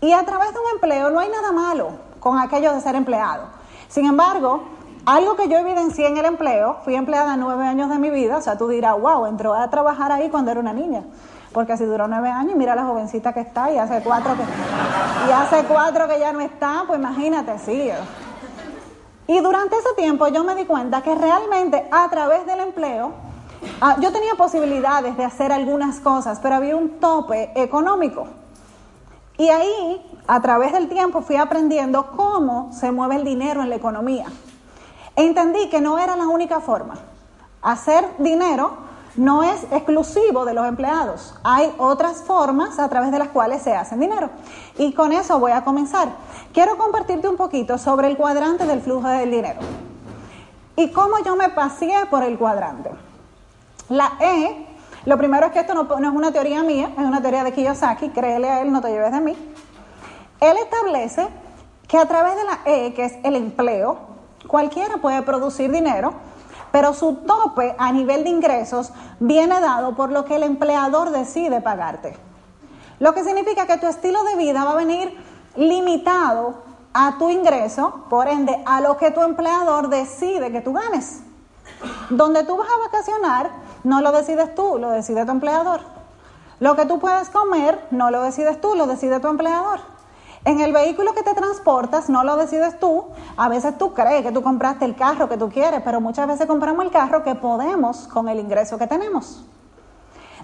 Y 0.01 0.11
a 0.11 0.23
través 0.23 0.53
de 0.53 0.59
un 0.59 0.67
empleo 0.75 1.09
no 1.09 1.19
hay 1.19 1.29
nada 1.29 1.51
malo 1.51 1.93
con 2.19 2.37
aquello 2.37 2.75
de 2.75 2.81
ser 2.81 2.93
empleado. 2.93 3.45
Sin 3.87 4.05
embargo, 4.05 4.72
algo 5.05 5.35
que 5.35 5.49
yo 5.49 5.57
evidencié 5.57 6.07
en 6.07 6.17
el 6.17 6.25
empleo, 6.25 6.77
fui 6.83 6.95
empleada 6.95 7.35
nueve 7.35 7.65
años 7.65 7.89
de 7.89 7.97
mi 7.97 8.09
vida, 8.09 8.37
o 8.37 8.41
sea, 8.41 8.57
tú 8.57 8.67
dirás, 8.69 8.99
wow, 8.99 9.25
entró 9.25 9.53
a 9.53 9.69
trabajar 9.69 10.11
ahí 10.11 10.29
cuando 10.29 10.51
era 10.51 10.59
una 10.59 10.73
niña. 10.73 11.03
Porque 11.51 11.73
así 11.73 11.85
duró 11.85 12.07
nueve 12.07 12.29
años, 12.29 12.55
mira 12.55 12.73
la 12.75 12.85
jovencita 12.85 13.33
que 13.33 13.41
está 13.41 13.71
y 13.71 13.77
hace 13.77 14.01
cuatro 14.01 14.33
que, 14.35 14.43
y 15.27 15.31
hace 15.31 15.65
cuatro 15.65 16.07
que 16.07 16.19
ya 16.19 16.31
no 16.31 16.39
está, 16.39 16.83
pues 16.87 16.99
imagínate, 16.99 17.59
sí. 17.59 17.91
Y 19.27 19.39
durante 19.39 19.77
ese 19.77 19.93
tiempo 19.95 20.27
yo 20.29 20.43
me 20.43 20.55
di 20.55 20.65
cuenta 20.65 21.01
que 21.01 21.13
realmente 21.15 21.87
a 21.91 22.09
través 22.09 22.45
del 22.45 22.61
empleo, 22.61 23.11
ah, 23.81 23.97
yo 23.99 24.11
tenía 24.11 24.35
posibilidades 24.35 25.15
de 25.15 25.25
hacer 25.25 25.51
algunas 25.51 25.99
cosas, 25.99 26.39
pero 26.41 26.55
había 26.55 26.75
un 26.75 26.99
tope 26.99 27.51
económico. 27.55 28.27
Y 29.37 29.49
ahí, 29.49 30.21
a 30.27 30.41
través 30.41 30.73
del 30.73 30.87
tiempo, 30.87 31.21
fui 31.21 31.35
aprendiendo 31.35 32.11
cómo 32.15 32.71
se 32.71 32.91
mueve 32.91 33.17
el 33.17 33.23
dinero 33.23 33.61
en 33.61 33.69
la 33.69 33.75
economía. 33.75 34.25
Entendí 35.15 35.69
que 35.69 35.81
no 35.81 35.99
era 35.99 36.15
la 36.15 36.27
única 36.27 36.59
forma. 36.59 36.95
Hacer 37.61 38.05
dinero 38.17 38.77
no 39.15 39.43
es 39.43 39.63
exclusivo 39.71 40.43
de 40.45 40.53
los 40.53 40.67
empleados. 40.67 41.35
Hay 41.43 41.73
otras 41.77 42.23
formas 42.23 42.79
a 42.79 42.89
través 42.89 43.11
de 43.11 43.19
las 43.19 43.29
cuales 43.29 43.61
se 43.61 43.75
hacen 43.75 43.99
dinero. 43.99 44.29
Y 44.77 44.93
con 44.93 45.11
eso 45.11 45.39
voy 45.39 45.51
a 45.51 45.63
comenzar. 45.63 46.09
Quiero 46.51 46.77
compartirte 46.77 47.27
un 47.27 47.37
poquito 47.37 47.77
sobre 47.77 48.07
el 48.07 48.17
cuadrante 48.17 48.65
del 48.65 48.81
flujo 48.81 49.07
del 49.07 49.29
dinero. 49.29 49.59
Y 50.75 50.91
cómo 50.91 51.19
yo 51.19 51.35
me 51.35 51.49
paseé 51.49 52.07
por 52.07 52.23
el 52.23 52.37
cuadrante. 52.39 52.89
La 53.89 54.13
E, 54.19 54.65
lo 55.05 55.17
primero 55.17 55.45
es 55.47 55.51
que 55.51 55.59
esto 55.59 55.75
no, 55.75 55.83
no 55.83 56.09
es 56.09 56.15
una 56.15 56.31
teoría 56.31 56.63
mía, 56.63 56.91
es 56.97 57.05
una 57.05 57.21
teoría 57.21 57.43
de 57.43 57.51
Kiyosaki, 57.51 58.09
créele 58.09 58.49
a 58.49 58.61
él, 58.61 58.71
no 58.71 58.81
te 58.81 58.89
lleves 58.89 59.11
de 59.11 59.21
mí. 59.21 59.35
Él 60.39 60.57
establece 60.57 61.27
que 61.87 61.97
a 61.99 62.07
través 62.07 62.35
de 62.35 62.43
la 62.43 62.59
E, 62.65 62.93
que 62.95 63.05
es 63.05 63.13
el 63.23 63.35
empleo, 63.35 64.12
Cualquiera 64.53 64.97
puede 64.97 65.23
producir 65.23 65.71
dinero, 65.71 66.13
pero 66.71 66.93
su 66.93 67.15
tope 67.25 67.73
a 67.79 67.91
nivel 67.91 68.23
de 68.23 68.29
ingresos 68.29 68.93
viene 69.19 69.59
dado 69.59 69.95
por 69.95 70.11
lo 70.11 70.25
que 70.25 70.35
el 70.35 70.43
empleador 70.43 71.09
decide 71.09 71.59
pagarte. 71.59 72.15
Lo 72.99 73.15
que 73.15 73.23
significa 73.23 73.65
que 73.65 73.79
tu 73.79 73.87
estilo 73.87 74.23
de 74.23 74.35
vida 74.35 74.63
va 74.63 74.73
a 74.73 74.75
venir 74.75 75.17
limitado 75.55 76.61
a 76.93 77.17
tu 77.17 77.31
ingreso, 77.31 78.05
por 78.11 78.27
ende, 78.27 78.61
a 78.67 78.79
lo 78.79 78.95
que 78.97 79.09
tu 79.09 79.23
empleador 79.23 79.89
decide 79.89 80.51
que 80.51 80.61
tú 80.61 80.73
ganes. 80.73 81.23
Donde 82.11 82.43
tú 82.43 82.55
vas 82.55 82.67
a 82.69 82.85
vacacionar, 82.91 83.49
no 83.83 84.01
lo 84.01 84.11
decides 84.11 84.53
tú, 84.53 84.77
lo 84.77 84.91
decide 84.91 85.25
tu 85.25 85.31
empleador. 85.31 85.81
Lo 86.59 86.75
que 86.75 86.85
tú 86.85 86.99
puedes 86.99 87.31
comer, 87.31 87.83
no 87.89 88.11
lo 88.11 88.21
decides 88.21 88.61
tú, 88.61 88.75
lo 88.75 88.85
decide 88.85 89.19
tu 89.19 89.29
empleador. 89.29 89.79
En 90.45 90.59
el 90.59 90.73
vehículo 90.73 91.13
que 91.13 91.23
te 91.23 91.33
transportas 91.33 92.09
no 92.09 92.23
lo 92.25 92.35
decides 92.35 92.77
tú. 92.79 93.05
A 93.37 93.47
veces 93.47 93.77
tú 93.77 93.93
crees 93.93 94.23
que 94.23 94.31
tú 94.31 94.41
compraste 94.41 94.83
el 94.83 94.95
carro 94.95 95.29
que 95.29 95.37
tú 95.37 95.49
quieres, 95.49 95.81
pero 95.83 96.01
muchas 96.01 96.27
veces 96.27 96.47
compramos 96.47 96.85
el 96.85 96.91
carro 96.91 97.23
que 97.23 97.35
podemos 97.35 98.07
con 98.09 98.27
el 98.27 98.39
ingreso 98.39 98.77
que 98.77 98.87
tenemos. 98.87 99.45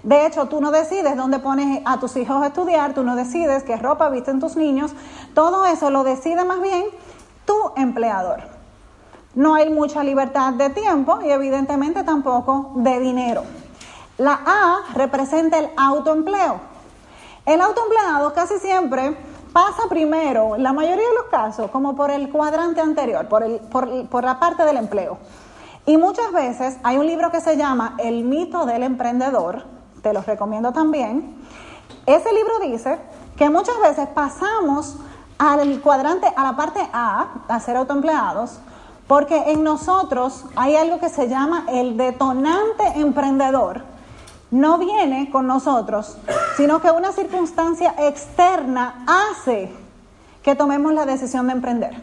De 0.02 0.24
hecho, 0.24 0.46
tú 0.46 0.62
no 0.62 0.70
decides 0.70 1.14
dónde 1.14 1.38
pones 1.38 1.82
a 1.84 2.00
tus 2.00 2.16
hijos 2.16 2.42
a 2.42 2.46
estudiar, 2.46 2.94
tú 2.94 3.02
no 3.02 3.14
decides 3.14 3.62
qué 3.64 3.76
ropa 3.76 4.08
visten 4.08 4.40
tus 4.40 4.56
niños. 4.56 4.92
Todo 5.34 5.66
eso 5.66 5.90
lo 5.90 6.02
decide 6.04 6.44
más 6.44 6.62
bien 6.62 6.86
tu 7.44 7.54
empleador. 7.76 8.40
No 9.34 9.54
hay 9.54 9.68
mucha 9.68 10.02
libertad 10.02 10.54
de 10.54 10.70
tiempo 10.70 11.20
y 11.22 11.30
evidentemente 11.30 12.02
tampoco 12.04 12.72
de 12.76 12.98
dinero. 13.00 13.42
La 14.16 14.40
A 14.46 14.78
representa 14.94 15.58
el 15.58 15.70
autoempleo. 15.76 16.60
El 17.44 17.60
autoempleado 17.60 18.32
casi 18.32 18.58
siempre 18.58 19.16
pasa 19.52 19.82
primero, 19.88 20.56
la 20.56 20.72
mayoría 20.72 21.06
de 21.08 21.14
los 21.14 21.26
casos, 21.30 21.70
como 21.70 21.94
por 21.94 22.10
el 22.10 22.30
cuadrante 22.30 22.80
anterior, 22.80 23.28
por, 23.28 23.42
el, 23.42 23.60
por, 23.60 24.24
la 24.24 24.38
parte 24.38 24.64
del 24.64 24.76
empleo. 24.76 25.18
Y 25.86 25.96
muchas 25.96 26.32
veces 26.32 26.76
hay 26.82 26.98
un 26.98 27.06
libro 27.06 27.30
que 27.30 27.40
se 27.40 27.56
llama 27.56 27.94
El 27.98 28.24
mito 28.24 28.66
del 28.66 28.82
emprendedor, 28.82 29.64
te 30.02 30.12
lo 30.12 30.22
recomiendo 30.22 30.72
también. 30.72 31.36
Ese 32.06 32.32
libro 32.32 32.58
dice 32.60 32.98
que 33.36 33.50
muchas 33.50 33.78
veces 33.80 34.08
pasamos 34.08 34.96
al 35.38 35.80
cuadrante, 35.80 36.26
a 36.36 36.44
la 36.44 36.56
parte 36.56 36.80
A, 36.92 37.28
a 37.48 37.60
ser 37.60 37.76
autoempleados, 37.76 38.60
porque 39.06 39.50
en 39.50 39.64
nosotros 39.64 40.44
hay 40.54 40.76
algo 40.76 41.00
que 41.00 41.08
se 41.08 41.28
llama 41.28 41.64
el 41.68 41.96
detonante 41.96 42.84
emprendedor, 42.96 43.82
no 44.50 44.78
viene 44.78 45.30
con 45.30 45.46
nosotros, 45.46 46.16
sino 46.56 46.80
que 46.80 46.90
una 46.90 47.12
circunstancia 47.12 47.94
externa 47.98 49.04
hace 49.06 49.72
que 50.42 50.54
tomemos 50.54 50.92
la 50.92 51.06
decisión 51.06 51.46
de 51.46 51.52
emprender. 51.52 52.02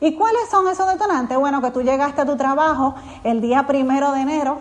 ¿Y 0.00 0.14
cuáles 0.14 0.48
son 0.50 0.68
esos 0.68 0.88
detonantes? 0.90 1.38
Bueno, 1.38 1.62
que 1.62 1.70
tú 1.70 1.82
llegaste 1.82 2.20
a 2.20 2.26
tu 2.26 2.36
trabajo 2.36 2.94
el 3.22 3.40
día 3.40 3.66
primero 3.66 4.12
de 4.12 4.20
enero 4.20 4.58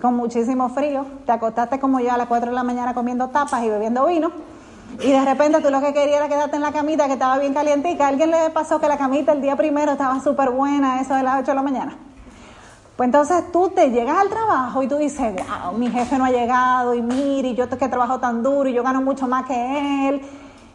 con 0.00 0.16
muchísimo 0.16 0.70
frío, 0.70 1.04
te 1.26 1.32
acostaste 1.32 1.78
como 1.78 2.00
yo 2.00 2.12
a 2.12 2.16
las 2.16 2.26
4 2.26 2.50
de 2.50 2.54
la 2.54 2.62
mañana 2.62 2.94
comiendo 2.94 3.28
tapas 3.28 3.62
y 3.62 3.68
bebiendo 3.68 4.06
vino, 4.06 4.30
y 4.98 5.12
de 5.12 5.24
repente 5.24 5.60
tú 5.60 5.70
lo 5.70 5.80
que 5.80 5.92
querías 5.92 6.18
era 6.18 6.28
quedarte 6.28 6.56
en 6.56 6.62
la 6.62 6.72
camita 6.72 7.06
que 7.06 7.12
estaba 7.12 7.38
bien 7.38 7.54
calientica. 7.54 8.06
¿A 8.06 8.08
alguien 8.08 8.30
le 8.30 8.50
pasó 8.50 8.80
que 8.80 8.88
la 8.88 8.96
camita 8.96 9.32
el 9.32 9.42
día 9.42 9.56
primero 9.56 9.92
estaba 9.92 10.20
súper 10.20 10.50
buena, 10.50 11.00
eso 11.00 11.14
de 11.14 11.22
las 11.22 11.40
8 11.40 11.50
de 11.50 11.54
la 11.54 11.62
mañana? 11.62 11.96
Pues 13.00 13.06
entonces 13.06 13.50
tú 13.50 13.70
te 13.70 13.88
llegas 13.90 14.18
al 14.18 14.28
trabajo 14.28 14.82
y 14.82 14.86
tú 14.86 14.98
dices, 14.98 15.34
wow, 15.34 15.72
mi 15.72 15.88
jefe 15.88 16.18
no 16.18 16.26
ha 16.26 16.30
llegado 16.30 16.94
y 16.94 17.00
mire, 17.00 17.54
yo 17.54 17.66
que 17.66 17.88
trabajo 17.88 18.20
tan 18.20 18.42
duro 18.42 18.68
y 18.68 18.74
yo 18.74 18.82
gano 18.82 19.00
mucho 19.00 19.26
más 19.26 19.46
que 19.46 20.08
él. 20.10 20.20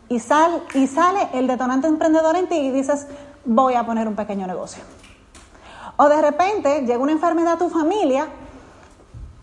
Y, 0.09 0.17
sal, 0.17 0.63
y 0.73 0.87
sale 0.87 1.29
el 1.33 1.45
detonante 1.45 1.85
emprendedor 1.85 2.35
en 2.35 2.49
ti 2.49 2.55
y 2.55 2.71
dices, 2.71 3.05
voy 3.45 3.75
a 3.75 3.85
poner 3.85 4.07
un 4.07 4.15
pequeño 4.15 4.47
negocio. 4.47 4.81
O 5.97 6.09
de 6.09 6.19
repente 6.19 6.81
llega 6.81 6.97
una 6.97 7.11
enfermedad 7.11 7.53
a 7.53 7.57
tu 7.59 7.69
familia 7.69 8.27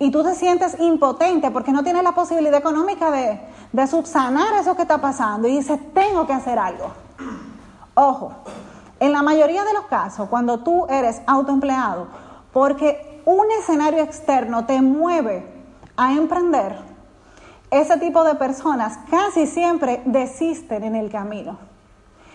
y 0.00 0.10
tú 0.10 0.24
te 0.24 0.34
sientes 0.34 0.80
impotente 0.80 1.52
porque 1.52 1.70
no 1.70 1.84
tienes 1.84 2.02
la 2.02 2.16
posibilidad 2.16 2.58
económica 2.58 3.12
de, 3.12 3.40
de 3.70 3.86
subsanar 3.86 4.54
eso 4.54 4.74
que 4.74 4.82
está 4.82 5.00
pasando 5.00 5.46
y 5.46 5.58
dices, 5.58 5.78
tengo 5.94 6.26
que 6.26 6.32
hacer 6.32 6.58
algo. 6.58 6.90
Ojo, 7.94 8.32
en 8.98 9.12
la 9.12 9.22
mayoría 9.22 9.62
de 9.62 9.72
los 9.72 9.84
casos, 9.84 10.28
cuando 10.28 10.64
tú 10.64 10.86
eres 10.88 11.22
autoempleado, 11.28 12.31
porque 12.52 13.23
un 13.25 13.50
escenario 13.61 14.02
externo 14.02 14.66
te 14.66 14.80
mueve 14.82 15.47
a 15.97 16.12
emprender, 16.12 16.76
ese 17.71 17.97
tipo 17.97 18.23
de 18.25 18.35
personas 18.35 18.99
casi 19.11 19.47
siempre 19.47 20.02
desisten 20.04 20.85
en 20.85 20.94
el 20.94 21.11
camino. 21.11 21.56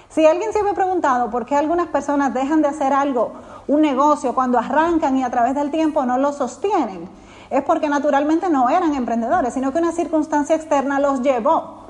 Si 0.10 0.26
alguien 0.26 0.52
se 0.52 0.60
ha 0.60 0.74
preguntado 0.74 1.30
por 1.30 1.46
qué 1.46 1.56
algunas 1.56 1.88
personas 1.88 2.34
dejan 2.34 2.62
de 2.62 2.70
hacer 2.70 2.92
algo, 2.92 3.34
un 3.68 3.82
negocio, 3.82 4.34
cuando 4.34 4.58
arrancan 4.58 5.18
y 5.18 5.24
a 5.24 5.30
través 5.30 5.54
del 5.54 5.70
tiempo 5.70 6.06
no 6.06 6.18
lo 6.18 6.32
sostienen, 6.34 7.08
es 7.50 7.64
porque 7.64 7.88
naturalmente 7.88 8.50
no 8.50 8.70
eran 8.70 8.96
emprendedores, 8.96 9.54
sino 9.54 9.72
que 9.72 9.78
una 9.78 9.92
circunstancia 9.92 10.56
externa 10.56 11.00
los 11.00 11.22
llevó. 11.22 11.86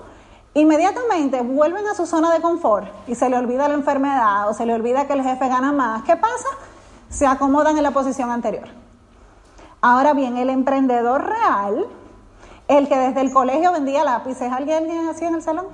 Inmediatamente 0.53 1.41
vuelven 1.41 1.87
a 1.87 1.93
su 1.93 2.05
zona 2.05 2.33
de 2.33 2.41
confort 2.41 2.87
y 3.07 3.15
se 3.15 3.29
le 3.29 3.37
olvida 3.37 3.67
la 3.67 3.75
enfermedad 3.75 4.49
o 4.49 4.53
se 4.53 4.65
le 4.65 4.73
olvida 4.73 5.07
que 5.07 5.13
el 5.13 5.23
jefe 5.23 5.47
gana 5.47 5.71
más. 5.71 6.03
¿Qué 6.03 6.17
pasa? 6.17 6.47
Se 7.09 7.25
acomodan 7.25 7.77
en 7.77 7.83
la 7.83 7.91
posición 7.91 8.31
anterior. 8.31 8.67
Ahora 9.81 10.13
bien, 10.13 10.37
el 10.37 10.49
emprendedor 10.49 11.25
real, 11.25 11.87
el 12.67 12.87
que 12.87 12.97
desde 12.97 13.21
el 13.21 13.31
colegio 13.31 13.71
vendía 13.71 14.03
lápices, 14.03 14.51
¿alguien 14.51 15.07
así 15.09 15.23
en 15.23 15.35
el 15.35 15.41
salón? 15.41 15.67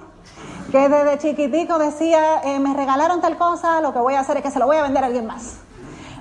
Que 0.71 0.89
desde 0.89 1.17
chiquitico 1.19 1.77
decía, 1.77 2.41
eh, 2.43 2.59
me 2.59 2.73
regalaron 2.73 3.21
tal 3.21 3.37
cosa, 3.37 3.81
lo 3.81 3.93
que 3.93 3.99
voy 3.99 4.15
a 4.15 4.19
hacer 4.19 4.37
es 4.37 4.43
que 4.43 4.51
se 4.51 4.59
lo 4.59 4.65
voy 4.65 4.77
a 4.77 4.83
vender 4.83 5.03
a 5.03 5.07
alguien 5.07 5.25
más. 5.25 5.57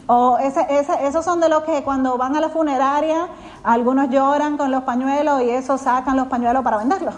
O 0.07 0.39
ese, 0.39 0.67
esos 1.03 1.25
son 1.25 1.41
de 1.41 1.49
los 1.49 1.63
que 1.65 1.83
cuando 1.83 2.17
van 2.17 2.37
a 2.37 2.41
la 2.41 2.49
funeraria, 2.49 3.29
algunos 3.63 4.11
lloran 4.11 4.57
con 4.57 4.71
los 4.71 4.83
pañuelos 4.85 5.43
y 5.43 5.51
esos 5.51 5.81
sacan 5.81 6.17
los 6.17 6.29
pañuelos 6.29 6.63
para 6.63 6.79
venderlos. 6.79 7.15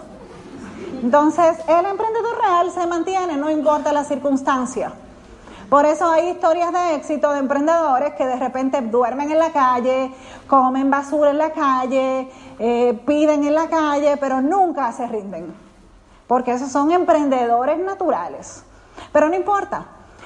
Entonces, 1.01 1.57
el 1.67 1.85
emprendedor 1.85 2.37
real 2.41 2.71
se 2.71 2.87
mantiene, 2.87 3.37
no 3.37 3.49
importa 3.49 3.93
la 3.93 4.03
circunstancia. 4.03 4.93
Por 5.69 5.85
eso 5.85 6.09
hay 6.09 6.29
historias 6.29 6.71
de 6.71 6.95
éxito 6.95 7.31
de 7.31 7.39
emprendedores 7.39 8.13
que 8.13 8.25
de 8.25 8.35
repente 8.35 8.81
duermen 8.81 9.31
en 9.31 9.39
la 9.39 9.51
calle, 9.51 10.13
comen 10.47 10.91
basura 10.91 11.31
en 11.31 11.37
la 11.39 11.51
calle, 11.51 12.29
eh, 12.59 12.99
piden 13.05 13.43
en 13.43 13.55
la 13.55 13.67
calle, 13.67 14.17
pero 14.17 14.41
nunca 14.41 14.91
se 14.91 15.07
rinden. 15.07 15.55
Porque 16.27 16.51
esos 16.51 16.71
son 16.71 16.91
emprendedores 16.91 17.79
naturales. 17.79 18.63
Pero 19.11 19.27
no 19.27 19.35
importa, 19.35 19.85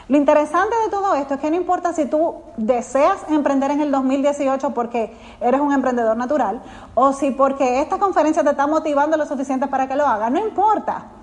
lo 0.09 0.17
interesante 0.17 0.75
de 0.83 0.89
todo 0.89 1.15
esto 1.15 1.35
es 1.35 1.39
que 1.39 1.49
no 1.49 1.55
importa 1.55 1.93
si 1.93 2.05
tú 2.05 2.41
deseas 2.57 3.17
emprender 3.29 3.71
en 3.71 3.81
el 3.81 3.91
2018 3.91 4.71
porque 4.71 5.15
eres 5.39 5.61
un 5.61 5.71
emprendedor 5.71 6.17
natural 6.17 6.61
o 6.95 7.13
si 7.13 7.31
porque 7.31 7.79
esta 7.79 7.97
conferencia 7.97 8.43
te 8.43 8.49
está 8.49 8.67
motivando 8.67 9.15
lo 9.17 9.25
suficiente 9.25 9.67
para 9.67 9.87
que 9.87 9.95
lo 9.95 10.05
hagas, 10.05 10.31
no 10.31 10.39
importa. 10.39 11.18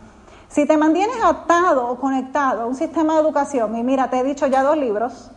Si 0.48 0.64
te 0.66 0.76
mantienes 0.76 1.16
atado 1.22 1.88
o 1.88 1.98
conectado 1.98 2.62
a 2.62 2.66
un 2.66 2.74
sistema 2.74 3.14
de 3.14 3.20
educación, 3.20 3.76
y 3.76 3.82
mira, 3.82 4.08
te 4.08 4.20
he 4.20 4.24
dicho 4.24 4.46
ya 4.46 4.62
dos 4.62 4.76
libros, 4.76 5.30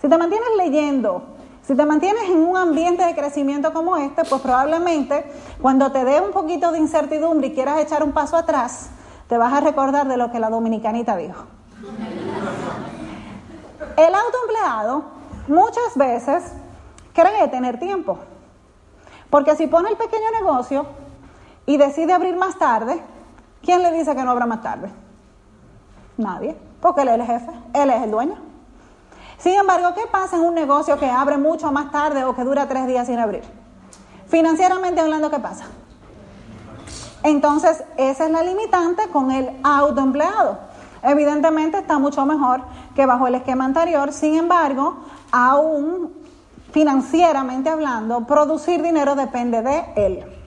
si 0.00 0.08
te 0.08 0.16
mantienes 0.16 0.48
leyendo, 0.56 1.22
si 1.62 1.74
te 1.74 1.86
mantienes 1.86 2.24
en 2.24 2.38
un 2.38 2.56
ambiente 2.56 3.04
de 3.04 3.14
crecimiento 3.14 3.72
como 3.72 3.96
este, 3.96 4.24
pues 4.24 4.40
probablemente 4.42 5.24
cuando 5.62 5.90
te 5.92 6.04
dé 6.04 6.20
un 6.20 6.30
poquito 6.30 6.72
de 6.72 6.78
incertidumbre 6.78 7.48
y 7.48 7.54
quieras 7.54 7.80
echar 7.80 8.02
un 8.02 8.12
paso 8.12 8.36
atrás, 8.36 8.90
te 9.28 9.38
vas 9.38 9.52
a 9.52 9.60
recordar 9.60 10.06
de 10.06 10.16
lo 10.16 10.30
que 10.30 10.38
la 10.38 10.50
dominicanita 10.50 11.16
dijo. 11.16 11.44
El 13.96 14.14
autoempleado 14.14 15.04
muchas 15.48 15.96
veces 15.96 16.52
cree 17.12 17.48
tener 17.48 17.78
tiempo, 17.78 18.18
porque 19.30 19.56
si 19.56 19.66
pone 19.66 19.88
el 19.90 19.96
pequeño 19.96 20.30
negocio 20.38 20.86
y 21.66 21.76
decide 21.76 22.12
abrir 22.12 22.36
más 22.36 22.58
tarde, 22.58 23.02
¿quién 23.64 23.82
le 23.82 23.92
dice 23.92 24.14
que 24.14 24.22
no 24.22 24.30
abra 24.30 24.46
más 24.46 24.62
tarde? 24.62 24.90
Nadie, 26.16 26.56
porque 26.80 27.02
él 27.02 27.08
es 27.08 27.14
el 27.14 27.26
jefe, 27.26 27.50
él 27.72 27.90
es 27.90 28.02
el 28.02 28.10
dueño. 28.10 28.36
Sin 29.38 29.54
embargo, 29.54 29.94
¿qué 29.94 30.02
pasa 30.10 30.36
en 30.36 30.42
un 30.42 30.54
negocio 30.54 30.98
que 30.98 31.10
abre 31.10 31.36
mucho 31.36 31.70
más 31.72 31.90
tarde 31.90 32.24
o 32.24 32.34
que 32.34 32.44
dura 32.44 32.68
tres 32.68 32.86
días 32.86 33.06
sin 33.06 33.18
abrir? 33.18 33.42
Financieramente 34.28 35.00
hablando, 35.00 35.30
¿qué 35.30 35.38
pasa? 35.38 35.64
Entonces, 37.22 37.82
esa 37.96 38.26
es 38.26 38.30
la 38.30 38.42
limitante 38.42 39.08
con 39.08 39.30
el 39.30 39.50
autoempleado. 39.62 40.58
Evidentemente 41.02 41.78
está 41.78 41.98
mucho 41.98 42.24
mejor 42.24 42.62
que 42.94 43.06
bajo 43.06 43.26
el 43.26 43.34
esquema 43.34 43.64
anterior, 43.64 44.12
sin 44.12 44.34
embargo, 44.36 44.98
aún 45.32 46.12
financieramente 46.72 47.70
hablando, 47.70 48.26
producir 48.26 48.82
dinero 48.82 49.14
depende 49.14 49.62
de 49.62 49.84
él. 49.96 50.43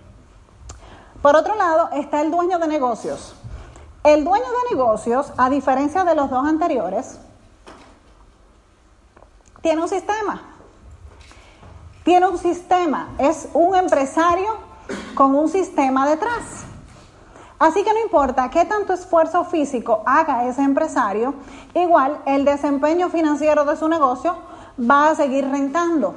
Por 1.22 1.36
otro 1.36 1.56
lado, 1.56 1.90
está 1.94 2.22
el 2.22 2.32
dueño 2.32 2.60
de 2.60 2.68
negocios. 2.68 3.36
El 4.04 4.24
dueño 4.24 4.46
de 4.46 4.76
negocios, 4.76 5.34
a 5.38 5.50
diferencia 5.50 6.04
de 6.04 6.16
los 6.16 6.30
dos 6.30 6.46
anteriores, 6.46 7.20
tiene 9.62 9.82
un 9.82 9.90
sistema. 9.90 10.42
Tiene 12.04 12.28
un 12.28 12.38
sistema. 12.38 13.10
Es 13.18 13.50
un 13.54 13.76
empresario 13.76 14.58
con 15.16 15.36
un 15.36 15.50
sistema 15.50 16.08
detrás. 16.08 16.64
Así 17.60 17.84
que 17.84 17.92
no 17.92 18.00
importa 18.00 18.50
qué 18.52 18.66
tanto 18.66 18.94
esfuerzo 18.94 19.44
físico 19.44 20.04
haga 20.06 20.46
ese 20.46 20.62
empresario, 20.62 21.34
igual 21.74 22.22
el 22.28 22.46
desempeño 22.46 23.10
financiero 23.10 23.66
de 23.66 23.76
su 23.76 23.90
negocio 23.90 24.36
va 24.80 25.10
a 25.10 25.16
seguir 25.16 25.50
rentando. 25.50 26.14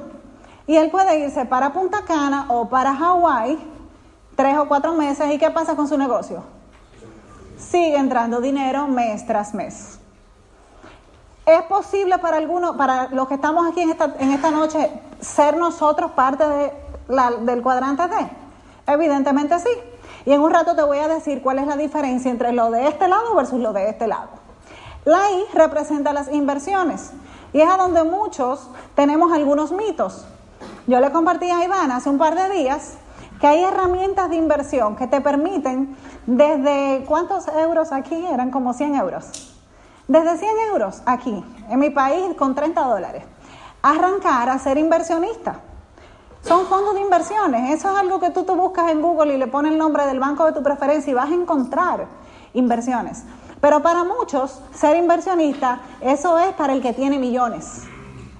Y 0.67 0.77
él 0.77 0.91
puede 0.91 1.19
irse 1.19 1.45
para 1.45 1.73
Punta 1.73 2.03
Cana 2.05 2.45
o 2.49 2.69
para 2.69 2.95
Hawái 2.95 3.57
tres 4.35 4.57
o 4.57 4.67
cuatro 4.67 4.93
meses. 4.93 5.33
¿Y 5.33 5.37
qué 5.37 5.49
pasa 5.51 5.75
con 5.75 5.87
su 5.87 5.97
negocio? 5.97 6.43
Sigue 7.57 7.97
entrando 7.97 8.41
dinero 8.41 8.87
mes 8.87 9.25
tras 9.25 9.53
mes. 9.53 9.99
¿Es 11.45 11.63
posible 11.63 12.17
para 12.19 12.37
algunos, 12.37 12.75
para 12.75 13.09
los 13.09 13.27
que 13.27 13.33
estamos 13.35 13.67
aquí 13.67 13.81
en 13.81 13.89
esta, 13.89 14.15
en 14.19 14.31
esta 14.31 14.51
noche, 14.51 14.91
ser 15.19 15.57
nosotros 15.57 16.11
parte 16.11 16.47
de 16.47 16.73
del 17.41 17.61
cuadrante 17.61 18.07
D? 18.07 18.15
Evidentemente 18.87 19.59
sí. 19.59 19.69
Y 20.25 20.31
en 20.31 20.41
un 20.41 20.51
rato 20.51 20.75
te 20.75 20.83
voy 20.83 20.99
a 20.99 21.07
decir 21.07 21.41
cuál 21.41 21.59
es 21.59 21.67
la 21.67 21.77
diferencia 21.77 22.29
entre 22.31 22.51
lo 22.51 22.71
de 22.71 22.87
este 22.87 23.07
lado 23.07 23.35
versus 23.35 23.59
lo 23.59 23.73
de 23.73 23.89
este 23.89 24.07
lado. 24.07 24.29
La 25.03 25.31
I 25.31 25.45
representa 25.53 26.13
las 26.13 26.31
inversiones 26.31 27.11
y 27.53 27.61
es 27.61 27.69
a 27.69 27.77
donde 27.77 28.03
muchos 28.03 28.69
tenemos 28.95 29.33
algunos 29.33 29.71
mitos. 29.71 30.25
Yo 30.87 30.99
le 30.99 31.11
compartí 31.11 31.49
a 31.49 31.63
Iván 31.63 31.91
hace 31.91 32.09
un 32.09 32.17
par 32.17 32.35
de 32.35 32.49
días 32.49 32.97
que 33.41 33.47
hay 33.47 33.63
herramientas 33.63 34.29
de 34.29 34.35
inversión 34.35 34.95
que 34.95 35.07
te 35.07 35.19
permiten 35.19 35.97
desde, 36.27 37.03
¿cuántos 37.07 37.47
euros 37.47 37.91
aquí? 37.91 38.23
Eran 38.27 38.51
como 38.51 38.71
100 38.71 38.95
euros. 38.95 39.55
Desde 40.07 40.37
100 40.37 40.49
euros 40.69 41.01
aquí, 41.07 41.43
en 41.67 41.79
mi 41.79 41.89
país, 41.89 42.35
con 42.37 42.53
30 42.53 42.79
dólares. 42.83 43.23
Arrancar 43.81 44.47
a 44.47 44.59
ser 44.59 44.77
inversionista. 44.77 45.59
Son 46.43 46.67
fondos 46.67 46.93
de 46.93 47.01
inversiones. 47.01 47.71
Eso 47.71 47.89
es 47.91 47.97
algo 47.97 48.19
que 48.19 48.29
tú 48.29 48.43
te 48.43 48.51
buscas 48.51 48.91
en 48.91 49.01
Google 49.01 49.33
y 49.33 49.37
le 49.37 49.47
pones 49.47 49.71
el 49.71 49.79
nombre 49.79 50.05
del 50.05 50.19
banco 50.19 50.45
de 50.45 50.51
tu 50.51 50.61
preferencia 50.61 51.09
y 51.09 51.15
vas 51.15 51.31
a 51.31 51.33
encontrar 51.33 52.05
inversiones. 52.53 53.23
Pero 53.59 53.81
para 53.81 54.03
muchos, 54.03 54.61
ser 54.71 54.97
inversionista, 54.97 55.81
eso 56.01 56.37
es 56.37 56.53
para 56.53 56.73
el 56.73 56.81
que 56.81 56.93
tiene 56.93 57.17
millones. 57.17 57.83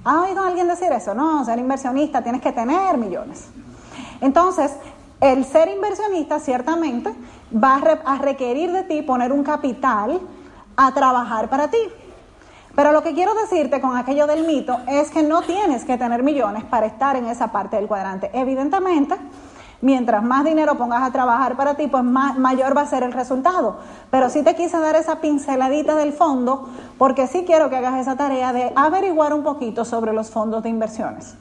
¿Ha 0.03 0.21
oído 0.21 0.43
alguien 0.43 0.67
decir 0.67 0.91
eso? 0.91 1.15
No, 1.15 1.43
ser 1.43 1.57
inversionista 1.57 2.21
tienes 2.21 2.41
que 2.41 2.51
tener 2.51 2.97
millones. 2.97 3.49
Entonces, 4.21 4.71
el 5.21 5.45
ser 5.45 5.69
inversionista 5.69 6.39
ciertamente 6.39 7.13
va 7.53 7.75
a 8.05 8.17
requerir 8.17 8.71
de 8.71 8.83
ti 8.83 9.03
poner 9.03 9.31
un 9.31 9.43
capital 9.43 10.19
a 10.75 10.93
trabajar 10.93 11.47
para 11.47 11.69
ti. 11.69 11.77
Pero 12.75 12.91
lo 12.91 13.03
que 13.03 13.13
quiero 13.13 13.35
decirte 13.35 13.81
con 13.81 13.95
aquello 13.95 14.25
del 14.25 14.47
mito 14.47 14.79
es 14.87 15.11
que 15.11 15.21
no 15.21 15.41
tienes 15.43 15.85
que 15.85 15.97
tener 15.97 16.23
millones 16.23 16.63
para 16.63 16.87
estar 16.87 17.15
en 17.15 17.27
esa 17.27 17.51
parte 17.51 17.75
del 17.75 17.87
cuadrante. 17.87 18.31
Evidentemente, 18.33 19.15
mientras 19.81 20.23
más 20.23 20.43
dinero 20.43 20.75
pongas 20.75 21.03
a 21.03 21.11
trabajar 21.11 21.55
para 21.55 21.75
ti, 21.75 21.87
pues 21.87 22.03
mayor 22.03 22.75
va 22.75 22.81
a 22.81 22.87
ser 22.87 23.03
el 23.03 23.11
resultado. 23.11 23.77
Pero 24.09 24.29
sí 24.29 24.41
te 24.41 24.55
quise 24.55 24.79
dar 24.79 24.95
esa 24.95 25.19
pinceladita 25.19 25.95
del 25.95 26.13
fondo, 26.13 26.69
porque 26.97 27.27
sí 27.27 27.43
quiero 27.45 27.69
que 27.69 27.75
hagas 27.75 27.99
esa 27.99 28.15
tarea 28.15 28.53
de 28.53 28.71
averiguar 28.75 29.33
un 29.33 29.43
poquito 29.43 29.85
sobre 29.85 30.13
los 30.13 30.31
fondos 30.31 30.63
de 30.63 30.69
inversiones. 30.69 31.35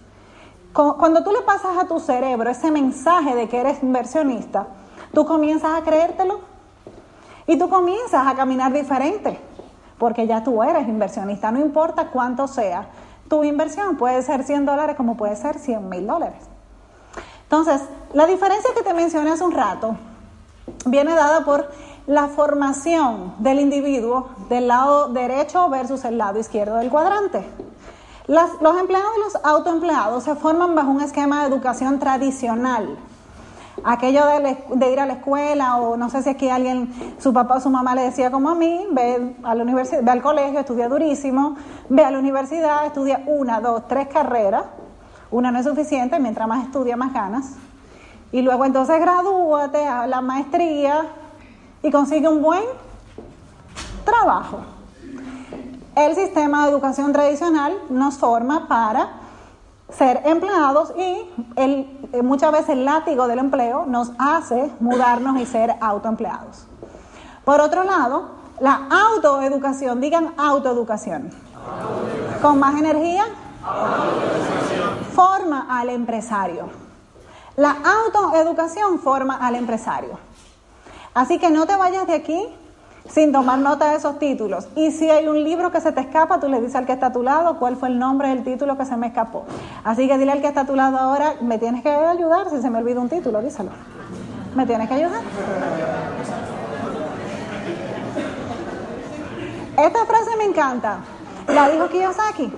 Cuando 0.73 1.25
tú 1.25 1.33
le 1.33 1.41
pasas 1.43 1.77
a 1.77 1.89
tu 1.89 1.99
cerebro 1.99 2.49
ese 2.49 2.71
mensaje 2.71 3.35
de 3.35 3.49
que 3.49 3.59
eres 3.61 3.83
inversionista, 3.83 4.69
tú 5.12 5.27
comienzas 5.27 5.81
a 5.81 5.83
creértelo 5.83 6.41
y 7.47 7.59
tú 7.59 7.69
comienzas 7.69 8.27
a 8.27 8.35
caminar 8.37 8.73
diferente, 8.73 9.41
porque 9.99 10.27
ya 10.29 10.45
tú 10.45 10.62
eres 10.62 10.87
inversionista, 10.87 11.50
no 11.50 11.59
importa 11.59 12.09
cuánto 12.09 12.47
sea. 12.47 12.87
Tu 13.29 13.43
inversión 13.43 13.97
puede 13.97 14.23
ser 14.23 14.45
100 14.45 14.67
dólares 14.67 14.97
como 14.97 15.17
puede 15.17 15.35
ser 15.35 15.59
100 15.59 15.89
mil 15.89 16.07
dólares. 16.07 16.49
Entonces, 17.43 17.83
la 18.12 18.27
diferencia 18.27 18.71
que 18.77 18.83
te 18.83 18.95
mencioné 18.95 19.31
hace 19.31 19.43
un 19.43 19.53
rato 19.53 19.97
viene 20.87 21.15
dada 21.15 21.45
por 21.45 21.69
la 22.07 22.29
formación 22.29 23.35
del 23.39 23.59
individuo 23.59 24.29
del 24.49 24.69
lado 24.69 25.09
derecho 25.09 25.69
versus 25.69 26.05
el 26.05 26.19
lado 26.19 26.39
izquierdo 26.39 26.77
del 26.77 26.91
cuadrante. 26.91 27.45
Los 28.31 28.77
empleados 28.79 29.11
y 29.17 29.21
los 29.21 29.45
autoempleados 29.45 30.23
se 30.23 30.37
forman 30.37 30.77
bajo 30.77 30.91
un 30.91 31.01
esquema 31.01 31.41
de 31.41 31.49
educación 31.49 31.99
tradicional. 31.99 32.97
Aquello 33.83 34.23
de, 34.27 34.93
ir 34.93 35.01
a 35.01 35.07
la 35.07 35.15
escuela, 35.15 35.79
o 35.79 35.97
no 35.97 36.11
sé 36.11 36.23
si 36.23 36.31
aquí 36.31 36.49
alguien, 36.49 36.93
su 37.19 37.33
papá 37.33 37.57
o 37.57 37.61
su 37.61 37.71
mamá 37.71 37.95
le 37.97 38.03
decía 38.03 38.31
como 38.31 38.51
a 38.51 38.55
mí, 38.55 38.87
ve, 38.93 39.35
a 39.43 39.55
la 39.55 39.63
universidad, 39.63 40.05
ve 40.05 40.11
al 40.13 40.23
colegio, 40.23 40.61
estudia 40.61 40.89
durísimo, 40.89 41.57
ve 41.89 42.05
a 42.05 42.11
la 42.13 42.21
universidad, 42.21 42.87
estudia 42.87 43.23
una, 43.27 43.61
dos, 43.61 43.89
tres 43.89 44.07
carreras, 44.07 44.65
una 45.33 45.51
no 45.51 45.59
es 45.59 45.65
suficiente, 45.65 46.21
mientras 46.21 46.47
más 46.47 46.65
estudia, 46.65 46.97
más 46.97 47.13
ganas. 47.13 47.55
Y 48.31 48.43
luego 48.43 48.65
entonces 48.65 49.01
gradúate 49.01 49.87
a 49.89 50.07
la 50.07 50.21
maestría 50.21 51.07
y 51.83 51.91
consigue 51.91 52.29
un 52.29 52.43
buen 52.43 52.63
trabajo. 54.05 54.59
El 56.00 56.14
sistema 56.14 56.64
de 56.64 56.71
educación 56.71 57.12
tradicional 57.12 57.76
nos 57.90 58.16
forma 58.16 58.69
para 58.69 59.11
ser 59.90 60.23
empleados 60.25 60.95
y 60.97 61.30
eh, 61.57 62.23
muchas 62.23 62.52
veces 62.52 62.71
el 62.71 62.87
látigo 62.87 63.28
del 63.28 63.38
empleo 63.38 63.85
nos 63.85 64.11
hace 64.19 64.73
mudarnos 64.80 65.38
y 65.38 65.45
ser 65.45 65.76
autoempleados. 65.78 66.64
Por 67.45 67.61
otro 67.61 67.85
lado, 67.85 68.30
la 68.61 68.88
autoeducación, 68.90 70.00
digan 70.00 70.33
autoeducación. 70.38 71.33
Con 72.40 72.59
más 72.59 72.80
energía, 72.80 73.25
forma 75.14 75.66
al 75.69 75.90
empresario. 75.90 76.71
La 77.57 77.76
autoeducación 78.07 79.00
forma 79.00 79.35
al 79.35 79.54
empresario. 79.54 80.19
Así 81.12 81.38
que 81.38 81.50
no 81.50 81.66
te 81.66 81.76
vayas 81.76 82.07
de 82.07 82.14
aquí 82.14 82.57
sin 83.09 83.33
tomar 83.33 83.59
nota 83.59 83.90
de 83.90 83.97
esos 83.97 84.19
títulos. 84.19 84.69
Y 84.76 84.90
si 84.90 85.11
hay 85.11 85.26
un 85.26 85.42
libro 85.42 85.71
que 85.71 85.80
se 85.80 85.92
te 85.92 86.00
escapa, 86.00 86.40
tú 86.40 86.49
le 86.49 86.61
dices 86.61 86.76
al 86.76 86.87
que 86.87 86.92
está 86.92 87.07
a 87.07 87.12
tu 87.12 87.23
lado 87.23 87.59
cuál 87.59 87.76
fue 87.76 87.88
el 87.88 87.99
nombre 87.99 88.28
del 88.28 88.45
título 88.45 88.76
que 88.76 88.85
se 88.85 88.97
me 88.97 89.09
escapó. 89.09 89.45
Así 89.85 90.07
que 90.07 90.19
dile 90.19 90.33
al 90.33 90.40
que 90.40 90.49
está 90.49 90.62
a 90.62 90.66
tu 90.66 90.76
lado 90.76 90.99
ahora, 90.99 91.35
me 91.40 91.59
tienes 91.59 91.83
que 91.83 91.90
ayudar 91.90 92.50
si 92.50 92.61
se 92.61 92.71
me 92.71 92.78
olvida 92.78 93.00
un 93.00 93.09
título, 93.09 93.40
díselo. 93.40 93.71
¿Me 94.54 94.66
tienes 94.66 94.88
que 94.88 94.95
ayudar? 94.95 95.21
Esta 99.76 100.04
frase 100.04 100.37
me 100.37 100.45
encanta. 100.45 100.99
La 101.49 101.69
dijo 101.69 101.88
Kiyosaki. 101.88 102.52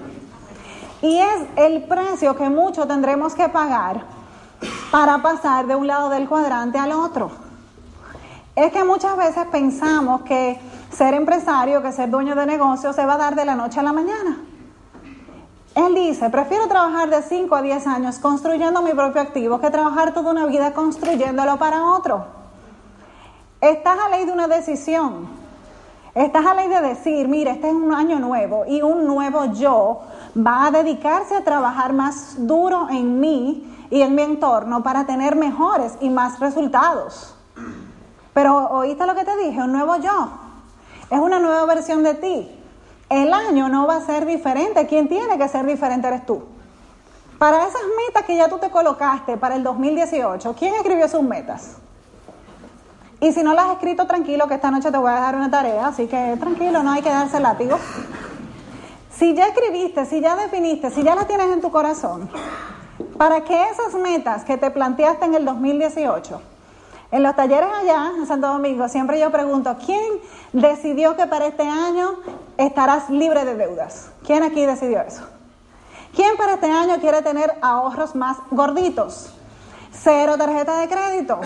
Y 1.03 1.19
es 1.19 1.47
el 1.57 1.83
precio 1.85 2.37
que 2.37 2.49
muchos 2.49 2.87
tendremos 2.89 3.35
que 3.35 3.49
pagar 3.49 4.05
para 4.91 5.19
pasar 5.19 5.67
de 5.67 5.75
un 5.75 5.87
lado 5.87 6.11
del 6.11 6.29
cuadrante 6.29 6.79
al 6.79 6.93
otro. 6.93 7.42
Es 8.55 8.71
que 8.71 8.85
muchas 8.85 9.17
veces 9.17 9.47
pensamos 9.51 10.23
que 10.23 10.61
ser 10.91 11.15
empresario, 11.15 11.83
que 11.83 11.91
ser 11.91 12.11
dueño 12.11 12.35
de 12.35 12.45
negocio 12.45 12.93
se 12.93 13.07
va 13.07 13.15
a 13.15 13.19
dar 13.19 13.35
de 13.35 13.47
la 13.47 13.55
noche 13.55 13.81
a 13.81 13.83
la 13.83 13.93
mañana. 13.93 14.41
Él 15.75 15.95
dice, 15.95 16.29
prefiero 16.29 16.69
trabajar 16.69 17.09
de 17.09 17.23
5 17.23 17.55
a 17.55 17.63
10 17.63 17.87
años 17.87 18.19
construyendo 18.19 18.83
mi 18.83 18.93
propio 18.93 19.23
activo 19.23 19.59
que 19.59 19.71
trabajar 19.71 20.13
toda 20.13 20.31
una 20.31 20.45
vida 20.45 20.75
construyéndolo 20.75 21.59
para 21.59 21.83
otro. 21.93 22.27
Estás 23.63 23.99
a 23.99 24.11
ley 24.11 24.27
de 24.27 24.33
una 24.33 24.49
decisión. 24.49 25.29
Estás 26.15 26.45
a 26.45 26.53
ley 26.53 26.69
de 26.69 26.83
decir, 26.83 27.29
mira, 27.29 27.53
este 27.53 27.69
es 27.69 27.75
un 27.75 27.95
año 27.95 28.19
nuevo 28.19 28.67
y 28.67 28.83
un 28.83 29.07
nuevo 29.07 29.47
yo 29.55 30.03
va 30.37 30.67
a 30.67 30.71
dedicarse 30.71 31.37
a 31.37 31.45
trabajar 31.45 31.95
más 31.95 32.35
duro 32.37 32.89
en 32.91 33.19
mí 33.19 33.87
y 33.89 34.03
en 34.03 34.15
mi 34.15 34.21
entorno 34.21 34.83
para 34.83 35.07
tener 35.07 35.37
mejores 35.37 35.97
y 36.03 36.11
más 36.11 36.39
resultados. 36.39 37.35
Pero 38.35 38.69
oíste 38.71 39.07
lo 39.07 39.15
que 39.15 39.25
te 39.25 39.37
dije, 39.37 39.61
un 39.61 39.73
nuevo 39.73 39.97
yo. 39.97 40.29
Es 41.11 41.19
una 41.19 41.39
nueva 41.39 41.65
versión 41.67 42.03
de 42.03 42.15
ti. 42.15 42.51
El 43.11 43.33
año 43.33 43.69
no 43.69 43.87
va 43.87 43.97
a 43.97 44.01
ser 44.01 44.25
diferente. 44.25 44.87
Quien 44.87 45.09
tiene 45.09 45.37
que 45.37 45.49
ser 45.49 45.67
diferente 45.67 46.09
eres 46.09 46.25
tú. 46.25 46.43
Para 47.39 47.67
esas 47.67 47.83
metas 48.07 48.25
que 48.25 48.37
ya 48.37 48.49
tú 48.49 48.59
te 48.59 48.71
colocaste 48.71 49.37
para 49.37 49.57
el 49.57 49.63
2018, 49.65 50.55
¿quién 50.59 50.75
escribió 50.75 51.09
sus 51.09 51.23
metas? 51.23 51.77
Y 53.21 53.33
si 53.33 53.43
no 53.43 53.53
las 53.53 53.67
has 53.67 53.73
escrito, 53.73 54.07
tranquilo, 54.07 54.47
que 54.49 54.55
esta 54.55 54.71
noche 54.71 54.91
te 54.91 54.99
voy 54.99 55.11
a 55.11 55.15
dejar 55.17 55.37
una 55.37 55.51
tarea, 55.51 55.89
así 55.89 56.07
que 56.07 56.37
tranquilo, 56.39 56.83
no 56.83 56.93
hay 56.93 57.03
que 57.03 57.11
darse 57.11 57.41
látigo. 57.41 57.79
Si 59.15 59.35
ya 59.35 59.47
escribiste, 59.47 60.07
si 60.07 60.21
ya 60.21 60.35
definiste, 60.37 60.91
si 60.91 61.03
ya 61.03 61.15
las 61.15 61.27
tienes 61.27 61.49
en 61.53 61.61
tu 61.61 61.71
corazón, 61.71 62.31
para 63.19 63.43
que 63.45 63.71
esas 63.71 63.95
metas 63.95 64.45
que 64.45 64.57
te 64.57 64.71
planteaste 64.71 65.27
en 65.27 65.35
el 65.35 65.45
2018, 65.45 66.41
en 67.13 67.23
los 67.23 67.37
talleres 67.37 67.69
allá 67.71 68.13
en 68.17 68.27
Santo 68.27 68.49
Domingo, 68.49 68.89
siempre 68.89 69.21
yo 69.21 69.31
pregunto, 69.31 69.77
¿quién 69.85 70.03
decidió 70.53 71.15
que 71.15 71.27
para 71.27 71.47
este 71.47 71.63
año 71.63 72.15
estarás 72.57 73.11
libre 73.11 73.45
de 73.45 73.55
deudas? 73.55 74.11
¿Quién 74.27 74.43
aquí 74.43 74.65
decidió 74.65 75.03
eso? 75.03 75.23
¿Quién 76.15 76.37
para 76.39 76.55
este 76.55 76.71
año 76.71 76.99
quiere 77.01 77.21
tener 77.21 77.53
ahorros 77.61 78.15
más 78.15 78.39
gorditos? 78.51 79.31
Cero 79.93 80.39
tarjeta 80.39 80.79
de 80.79 80.89
crédito. 80.89 81.39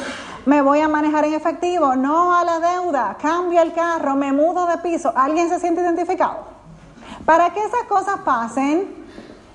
Me 0.45 0.63
voy 0.63 0.81
a 0.81 0.89
manejar 0.89 1.25
en 1.25 1.35
efectivo, 1.35 1.97
no 1.97 2.33
a 2.33 2.45
la 2.45 2.61
deuda. 2.61 3.17
Cambio 3.21 3.61
el 3.61 3.73
carro, 3.73 4.15
me 4.15 4.33
mudo 4.33 4.67
de 4.67 4.79
piso. 4.79 5.13
¿Alguien 5.17 5.49
se 5.49 5.59
siente 5.59 5.81
identificado? 5.81 6.45
Para 7.25 7.51
que 7.51 7.59
esas 7.59 7.83
cosas 7.89 8.21
pasen, 8.25 9.05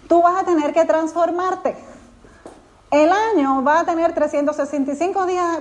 tú 0.09 0.21
vas 0.21 0.41
a 0.41 0.43
tener 0.43 0.73
que 0.73 0.83
transformarte. 0.83 1.90
El 2.91 3.09
año 3.09 3.63
va 3.63 3.79
a 3.79 3.85
tener 3.85 4.13
365 4.13 5.25
días, 5.25 5.59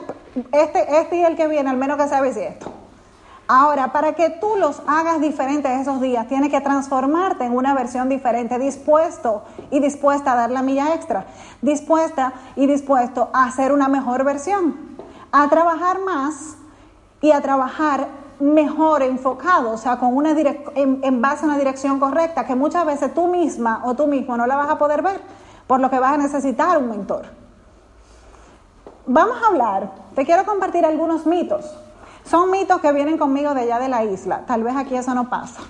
este, 0.51 0.99
este 0.99 1.17
y 1.17 1.25
el 1.25 1.37
que 1.37 1.47
viene, 1.47 1.71
al 1.71 1.77
menos 1.77 1.97
que 1.97 2.09
sea 2.09 2.21
bisiesto. 2.21 2.73
Ahora, 3.47 3.93
para 3.93 4.15
que 4.15 4.31
tú 4.31 4.57
los 4.59 4.83
hagas 4.87 5.21
diferentes 5.21 5.71
esos 5.81 6.01
días, 6.01 6.27
tienes 6.27 6.51
que 6.51 6.61
transformarte 6.61 7.45
en 7.45 7.57
una 7.57 7.73
versión 7.75 8.09
diferente, 8.09 8.59
dispuesto 8.59 9.45
y 9.71 9.79
dispuesta 9.79 10.33
a 10.33 10.37
dar 10.37 10.51
la 10.51 10.63
milla 10.63 10.95
extra, 10.95 11.27
dispuesta 11.63 12.33
y 12.57 12.67
dispuesto 12.67 13.31
a 13.33 13.45
hacer 13.45 13.73
una 13.73 13.89
mejor 13.89 14.25
versión, 14.25 14.97
a 15.31 15.49
trabajar 15.49 16.01
más 16.01 16.57
y 17.21 17.31
a 17.31 17.41
trabajar 17.41 18.09
mejor 18.41 19.03
enfocado, 19.03 19.73
o 19.73 19.79
sea, 19.79 19.99
con 19.99 20.17
una 20.17 20.31
en, 20.75 21.23
base 21.23 21.45
a 21.45 21.49
una 21.49 21.59
dirección 21.59 22.01
correcta, 22.01 22.47
que 22.47 22.55
muchas 22.55 22.87
veces 22.87 23.15
tú 23.15 23.29
misma 23.29 23.83
o 23.85 23.95
tú 23.95 24.07
mismo 24.07 24.37
no 24.37 24.47
la 24.47 24.57
vas 24.57 24.71
a 24.71 24.79
poder 24.79 25.03
ver, 25.03 25.21
por 25.71 25.79
lo 25.79 25.89
que 25.89 26.01
vas 26.01 26.15
a 26.15 26.17
necesitar 26.17 26.79
un 26.79 26.89
mentor. 26.89 27.27
Vamos 29.07 29.41
a 29.41 29.47
hablar, 29.47 29.93
te 30.17 30.27
quiero 30.27 30.45
compartir 30.45 30.85
algunos 30.85 31.27
mitos. 31.27 31.65
Son 32.25 32.51
mitos 32.51 32.81
que 32.81 32.91
vienen 32.91 33.17
conmigo 33.17 33.55
de 33.55 33.61
allá 33.61 33.79
de 33.79 33.89
la 33.89 34.03
isla, 34.03 34.41
tal 34.49 34.65
vez 34.65 34.75
aquí 34.77 34.97
eso 34.97 35.15
no 35.15 35.31
pasa. 35.31 35.61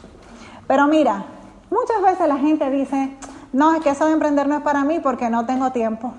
Pero 0.67 0.87
mira, 0.87 1.27
muchas 1.69 2.01
veces 2.01 2.29
la 2.29 2.39
gente 2.39 2.71
dice, 2.71 3.15
no, 3.53 3.75
es 3.75 3.83
que 3.83 3.91
eso 3.91 4.07
de 4.07 4.13
emprender 4.15 4.49
no 4.49 4.55
es 4.55 4.63
para 4.63 4.85
mí 4.85 5.01
porque 5.01 5.29
no 5.29 5.45
tengo 5.45 5.71
tiempo. 5.71 6.15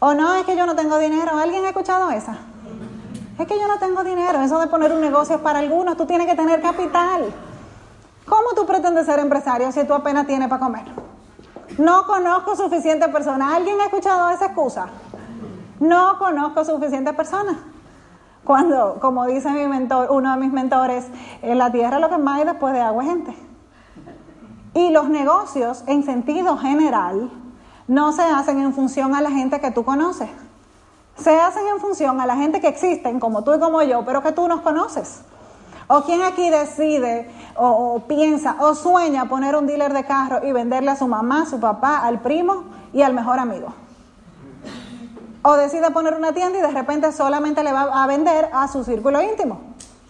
O 0.00 0.14
no, 0.14 0.34
es 0.34 0.44
que 0.44 0.56
yo 0.56 0.66
no 0.66 0.74
tengo 0.74 0.98
dinero. 0.98 1.38
¿Alguien 1.38 1.64
ha 1.64 1.68
escuchado 1.68 2.10
esa? 2.10 2.38
Es 3.38 3.46
que 3.46 3.56
yo 3.56 3.68
no 3.68 3.78
tengo 3.78 4.02
dinero, 4.02 4.40
eso 4.40 4.58
de 4.58 4.66
poner 4.66 4.90
un 4.90 5.00
negocio 5.00 5.36
es 5.36 5.42
para 5.42 5.60
algunos, 5.60 5.96
tú 5.96 6.06
tienes 6.06 6.26
que 6.26 6.34
tener 6.34 6.60
capital. 6.60 7.32
¿Cómo 8.26 8.48
tú 8.56 8.66
pretendes 8.66 9.06
ser 9.06 9.20
empresario 9.20 9.70
si 9.70 9.84
tú 9.84 9.94
apenas 9.94 10.26
tienes 10.26 10.48
para 10.48 10.60
comer? 10.60 11.07
No 11.76 12.06
conozco 12.06 12.56
suficientes 12.56 13.08
personas. 13.08 13.52
¿Alguien 13.52 13.80
ha 13.80 13.84
escuchado 13.84 14.30
esa 14.30 14.46
excusa? 14.46 14.86
No 15.80 16.18
conozco 16.18 16.64
suficientes 16.64 17.14
personas. 17.14 17.56
Cuando, 18.44 18.98
como 19.00 19.26
dice 19.26 19.50
mi 19.50 19.66
mentor, 19.68 20.08
uno 20.10 20.32
de 20.32 20.38
mis 20.38 20.52
mentores, 20.52 21.06
en 21.42 21.58
la 21.58 21.70
tierra 21.70 21.98
lo 21.98 22.08
que 22.08 22.18
más 22.18 22.38
hay 22.38 22.46
después 22.46 22.72
de 22.72 22.80
agua 22.80 23.04
es 23.04 23.10
gente. 23.10 23.36
Y 24.74 24.90
los 24.90 25.08
negocios, 25.08 25.84
en 25.86 26.02
sentido 26.02 26.56
general, 26.56 27.30
no 27.86 28.12
se 28.12 28.22
hacen 28.22 28.60
en 28.60 28.72
función 28.72 29.14
a 29.14 29.20
la 29.20 29.30
gente 29.30 29.60
que 29.60 29.70
tú 29.70 29.84
conoces 29.84 30.30
se 31.18 31.38
hacen 31.38 31.66
en 31.66 31.80
función 31.80 32.20
a 32.20 32.26
la 32.26 32.36
gente 32.36 32.60
que 32.60 32.68
existen, 32.68 33.18
como 33.18 33.42
tú 33.42 33.54
y 33.54 33.58
como 33.58 33.82
yo, 33.82 34.04
pero 34.04 34.22
que 34.22 34.32
tú 34.32 34.46
nos 34.48 34.60
conoces. 34.60 35.22
¿O 35.88 36.02
quién 36.02 36.22
aquí 36.22 36.50
decide 36.50 37.30
o, 37.56 38.02
piensa 38.06 38.56
o 38.60 38.74
sueña 38.74 39.24
poner 39.24 39.56
un 39.56 39.66
dealer 39.66 39.94
de 39.94 40.04
carro 40.04 40.46
y 40.46 40.52
venderle 40.52 40.90
a 40.90 40.96
su 40.96 41.08
mamá, 41.08 41.46
su 41.46 41.58
papá, 41.58 41.98
al 41.98 42.20
primo 42.20 42.64
y 42.92 43.00
al 43.00 43.14
mejor 43.14 43.38
amigo? 43.38 43.72
O 45.42 45.54
decide 45.54 45.90
poner 45.90 46.14
una 46.14 46.32
tienda 46.32 46.58
y 46.58 46.62
de 46.62 46.70
repente 46.70 47.10
solamente 47.10 47.64
le 47.64 47.72
va 47.72 48.02
a 48.02 48.06
vender 48.06 48.50
a 48.52 48.68
su 48.68 48.84
círculo 48.84 49.22
íntimo. 49.22 49.60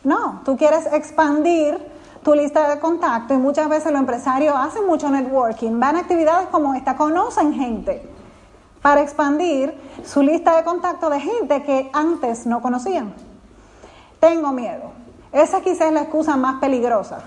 No, 0.02 0.40
tú 0.44 0.56
quieres 0.56 0.86
expandir 0.92 1.78
tu 2.24 2.34
lista 2.34 2.68
de 2.68 2.80
contacto 2.80 3.34
y 3.34 3.36
muchas 3.36 3.68
veces 3.68 3.92
los 3.92 4.00
empresarios 4.00 4.56
hacen 4.56 4.84
mucho 4.84 5.08
networking, 5.08 5.78
van 5.78 5.94
a 5.94 6.00
actividades 6.00 6.48
como 6.48 6.74
esta, 6.74 6.96
conocen 6.96 7.54
gente 7.54 8.02
para 8.82 9.00
expandir 9.00 9.78
su 10.04 10.22
lista 10.22 10.56
de 10.56 10.64
contacto 10.64 11.08
de 11.08 11.20
gente 11.20 11.62
que 11.62 11.88
antes 11.92 12.46
no 12.46 12.60
conocían. 12.60 13.14
Tengo 14.18 14.50
miedo. 14.50 15.07
Esa 15.32 15.60
quizás 15.60 15.88
es 15.88 15.92
la 15.92 16.02
excusa 16.02 16.36
más 16.36 16.60
peligrosa, 16.60 17.20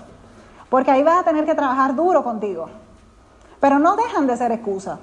porque 0.68 0.90
ahí 0.90 1.02
vas 1.02 1.20
a 1.20 1.24
tener 1.24 1.44
que 1.44 1.54
trabajar 1.54 1.94
duro 1.94 2.24
contigo. 2.24 2.68
Pero 3.60 3.78
no 3.78 3.94
dejan 3.96 4.26
de 4.26 4.36
ser 4.36 4.52
excusas. 4.52 4.98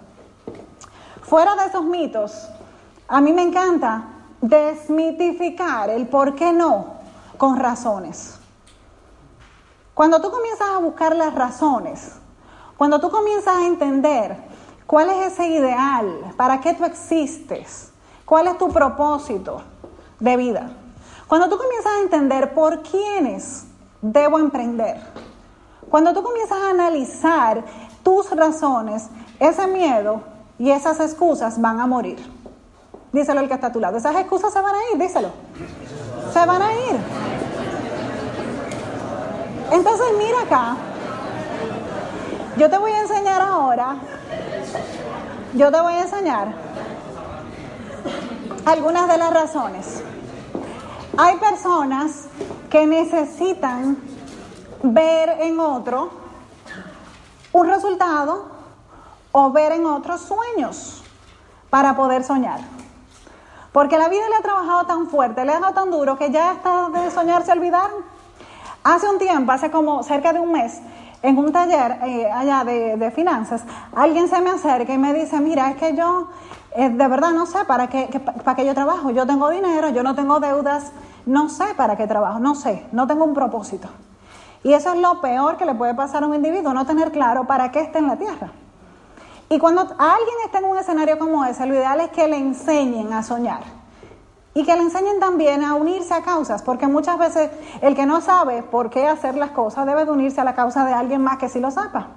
Fuera 1.22 1.56
de 1.56 1.66
esos 1.66 1.86
mitos, 1.86 2.50
a 3.08 3.22
mí 3.22 3.34
me 3.34 3.44
encanta 3.44 4.04
desmitificar 4.42 5.90
el 5.90 6.08
por 6.08 6.36
qué 6.36 6.52
no 6.54 7.00
con 7.38 7.58
razones. 7.58 8.40
Cuando 9.94 10.22
tú 10.22 10.32
comienzas 10.32 10.70
a 10.70 10.78
buscar 10.80 11.16
las 11.16 11.36
razones, 11.36 12.16
cuando 12.78 13.00
tú 13.00 13.10
comienzas 13.10 13.58
a 13.58 13.68
entender 13.68 14.38
cuál 14.88 15.10
es 15.10 15.34
ese 15.34 15.48
ideal, 15.48 16.34
para 16.38 16.62
qué 16.62 16.74
tú 16.74 16.86
existes, 16.86 17.92
cuál 18.26 18.48
es 18.48 18.58
tu 18.58 18.70
propósito 18.70 19.62
de 20.20 20.38
vida, 20.38 20.72
cuando 21.30 21.48
tú 21.48 21.60
comienzas 21.60 21.92
a 21.94 22.02
entender 22.02 22.56
por 22.56 22.82
quiénes 22.82 23.66
debo 24.02 24.40
emprender, 24.40 25.00
cuando 25.88 26.12
tú 26.12 26.24
comienzas 26.24 26.58
a 26.58 26.72
analizar 26.72 27.64
tus 28.02 28.32
razones, 28.32 29.10
ese 29.40 29.68
miedo 29.68 30.24
y 30.58 30.72
esas 30.72 31.00
excusas 31.00 31.62
van 31.62 31.80
a 31.80 31.86
morir. 31.86 32.18
Díselo 33.14 33.42
el 33.42 33.48
que 33.48 33.54
está 33.54 33.68
a 33.68 33.72
tu 33.72 33.80
lado. 33.80 33.98
Esas 33.98 34.16
excusas 34.16 34.52
se 34.52 34.60
van 34.60 34.74
a 34.74 34.78
ir, 34.92 35.00
díselo. 35.00 35.30
Se 36.34 36.46
van 36.46 36.62
a 36.64 36.74
ir. 36.74 36.98
Entonces 39.72 40.08
mira 40.18 40.42
acá. 40.42 40.78
Yo 42.58 42.72
te 42.72 42.78
voy 42.80 42.92
a 42.92 43.02
enseñar 43.02 43.42
ahora. 43.42 43.98
Yo 45.54 45.72
te 45.72 45.80
voy 45.80 45.94
a 45.94 46.02
enseñar 46.02 46.54
algunas 48.66 49.08
de 49.08 49.18
las 49.20 49.32
razones. 49.32 50.04
Hay 51.22 51.36
personas 51.36 52.30
que 52.70 52.88
necesitan 52.88 53.98
ver 54.82 55.30
en 55.42 55.60
otro 55.60 56.12
un 57.52 57.68
resultado 57.68 58.46
o 59.34 59.52
ver 59.52 59.74
en 59.74 59.86
otros 59.86 60.22
sueños 60.22 61.04
para 61.70 61.94
poder 61.98 62.24
soñar. 62.24 62.62
Porque 63.74 63.98
la 63.98 64.08
vida 64.08 64.30
le 64.30 64.38
ha 64.38 64.42
trabajado 64.42 64.86
tan 64.86 65.10
fuerte, 65.10 65.44
le 65.44 65.52
ha 65.52 65.60
dado 65.60 65.74
tan 65.74 65.92
duro 65.92 66.18
que 66.18 66.32
ya 66.32 66.54
está 66.54 66.88
de 66.88 67.12
soñar 67.12 67.44
se 67.44 67.52
olvidaron. 67.52 67.98
Hace 68.86 69.10
un 69.10 69.18
tiempo, 69.18 69.52
hace 69.52 69.70
como 69.70 70.02
cerca 70.04 70.32
de 70.32 70.40
un 70.40 70.54
mes, 70.54 70.80
en 71.22 71.38
un 71.38 71.52
taller 71.52 71.98
eh, 72.02 72.32
allá 72.32 72.64
de, 72.64 73.12
finanzas, 73.14 73.64
alguien 73.94 74.30
se 74.30 74.40
me 74.40 74.52
acerca 74.52 74.94
y 74.94 74.98
me 74.98 75.14
dice, 75.14 75.42
mira, 75.42 75.70
es 75.72 75.76
que 75.76 75.98
yo 75.98 76.30
eh, 76.78 76.88
de 76.88 77.08
verdad 77.10 77.32
no 77.32 77.46
sé 77.46 77.66
para 77.66 77.88
qué, 77.88 78.08
para 78.46 78.56
qué 78.56 78.66
yo 78.66 78.74
trabajo. 78.74 79.10
Yo 79.12 79.28
tengo 79.28 79.50
dinero, 79.50 79.90
yo 79.90 80.02
no 80.02 80.16
tengo 80.16 80.40
deudas, 80.40 80.94
no 81.30 81.48
sé 81.48 81.66
para 81.78 81.96
qué 81.96 82.08
trabajo, 82.08 82.40
no 82.40 82.56
sé, 82.56 82.88
no 82.92 83.06
tengo 83.06 83.24
un 83.24 83.36
propósito. 83.36 83.88
Y 84.64 84.74
eso 84.74 84.94
es 84.94 85.00
lo 85.00 85.22
peor 85.22 85.58
que 85.58 85.66
le 85.66 85.76
puede 85.76 85.94
pasar 85.94 86.24
a 86.24 86.28
un 86.28 86.34
individuo, 86.34 86.74
no 86.74 86.88
tener 86.88 87.12
claro 87.12 87.46
para 87.46 87.72
qué 87.72 87.82
está 87.82 88.00
en 88.00 88.08
la 88.08 88.18
tierra. 88.18 88.52
Y 89.48 89.60
cuando 89.60 89.82
alguien 89.82 90.36
está 90.44 90.58
en 90.58 90.66
un 90.66 90.78
escenario 90.78 91.20
como 91.20 91.46
ese, 91.46 91.68
lo 91.68 91.76
ideal 91.76 92.02
es 92.02 92.10
que 92.10 92.28
le 92.28 92.38
enseñen 92.38 93.14
a 93.14 93.22
soñar. 93.22 93.62
Y 94.56 94.66
que 94.66 94.76
le 94.76 94.82
enseñen 94.82 95.20
también 95.20 95.64
a 95.64 95.76
unirse 95.76 96.16
a 96.16 96.24
causas, 96.24 96.64
porque 96.64 96.88
muchas 96.88 97.20
veces 97.20 97.52
el 97.82 97.96
que 97.96 98.08
no 98.08 98.22
sabe 98.22 98.64
por 98.64 98.90
qué 98.90 99.08
hacer 99.08 99.36
las 99.36 99.52
cosas 99.52 99.86
debe 99.86 100.06
de 100.06 100.12
unirse 100.12 100.42
a 100.42 100.44
la 100.44 100.56
causa 100.56 100.84
de 100.84 100.94
alguien 100.94 101.22
más 101.22 101.38
que 101.38 101.48
sí 101.48 101.60
lo 101.60 101.70
sepa. 101.70 102.08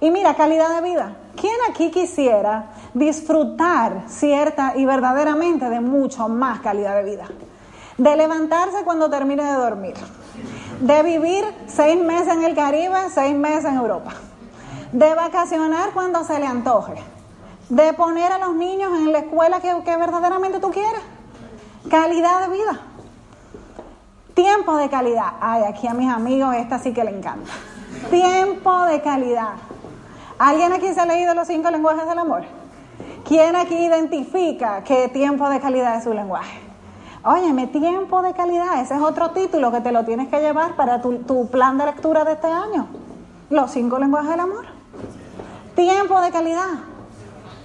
Y 0.00 0.10
mira, 0.10 0.34
calidad 0.34 0.74
de 0.74 0.90
vida. 0.90 1.16
¿Quién 1.36 1.54
aquí 1.70 1.92
quisiera 1.92 2.72
disfrutar 2.94 4.02
cierta 4.08 4.72
y 4.76 4.84
verdaderamente 4.84 5.70
de 5.70 5.78
mucho 5.78 6.28
más 6.28 6.58
calidad 6.58 6.96
de 6.96 7.04
vida? 7.04 7.26
De 7.98 8.16
levantarse 8.16 8.84
cuando 8.84 9.08
termine 9.10 9.44
de 9.44 9.52
dormir. 9.52 9.94
De 10.80 11.02
vivir 11.02 11.44
seis 11.66 12.02
meses 12.02 12.34
en 12.34 12.44
el 12.44 12.54
Caribe, 12.54 13.10
seis 13.10 13.36
meses 13.36 13.66
en 13.66 13.76
Europa 13.76 14.12
de 14.94 15.12
vacacionar 15.12 15.90
cuando 15.92 16.22
se 16.22 16.38
le 16.38 16.46
antoje, 16.46 16.94
de 17.68 17.92
poner 17.94 18.30
a 18.30 18.38
los 18.38 18.54
niños 18.54 18.92
en 18.96 19.10
la 19.10 19.18
escuela 19.18 19.60
que, 19.60 19.96
verdaderamente 19.96 20.60
tú 20.60 20.70
quieres, 20.70 21.00
calidad 21.90 22.46
de 22.46 22.54
vida, 22.56 22.80
tiempo 24.34 24.76
de 24.76 24.88
calidad. 24.88 25.32
Ay, 25.40 25.64
aquí 25.64 25.88
a 25.88 25.94
mis 25.94 26.08
amigos 26.08 26.54
esta 26.54 26.78
sí 26.78 26.94
que 26.94 27.02
le 27.02 27.10
encanta. 27.10 27.50
Tiempo 28.08 28.84
de 28.84 29.02
calidad. 29.02 29.54
¿Alguien 30.38 30.72
aquí 30.72 30.94
se 30.94 31.00
ha 31.00 31.06
leído 31.06 31.34
los 31.34 31.48
cinco 31.48 31.72
lenguajes 31.72 32.06
del 32.06 32.18
amor? 32.20 32.44
¿Quién 33.26 33.56
aquí 33.56 33.74
identifica 33.74 34.84
qué 34.84 35.08
tiempo 35.08 35.48
de 35.48 35.58
calidad 35.58 35.96
es 35.96 36.04
su 36.04 36.14
lenguaje? 36.14 36.63
Óyeme, 37.26 37.66
tiempo 37.68 38.20
de 38.20 38.34
calidad, 38.34 38.82
ese 38.82 38.96
es 38.96 39.00
otro 39.00 39.30
título 39.30 39.72
que 39.72 39.80
te 39.80 39.92
lo 39.92 40.04
tienes 40.04 40.28
que 40.28 40.40
llevar 40.40 40.76
para 40.76 41.00
tu, 41.00 41.20
tu 41.20 41.48
plan 41.48 41.78
de 41.78 41.86
lectura 41.86 42.22
de 42.22 42.32
este 42.32 42.48
año. 42.48 42.86
Los 43.48 43.70
cinco 43.70 43.98
lenguajes 43.98 44.28
del 44.28 44.40
amor. 44.40 44.66
Tiempo 45.74 46.20
de 46.20 46.30
calidad. 46.30 46.68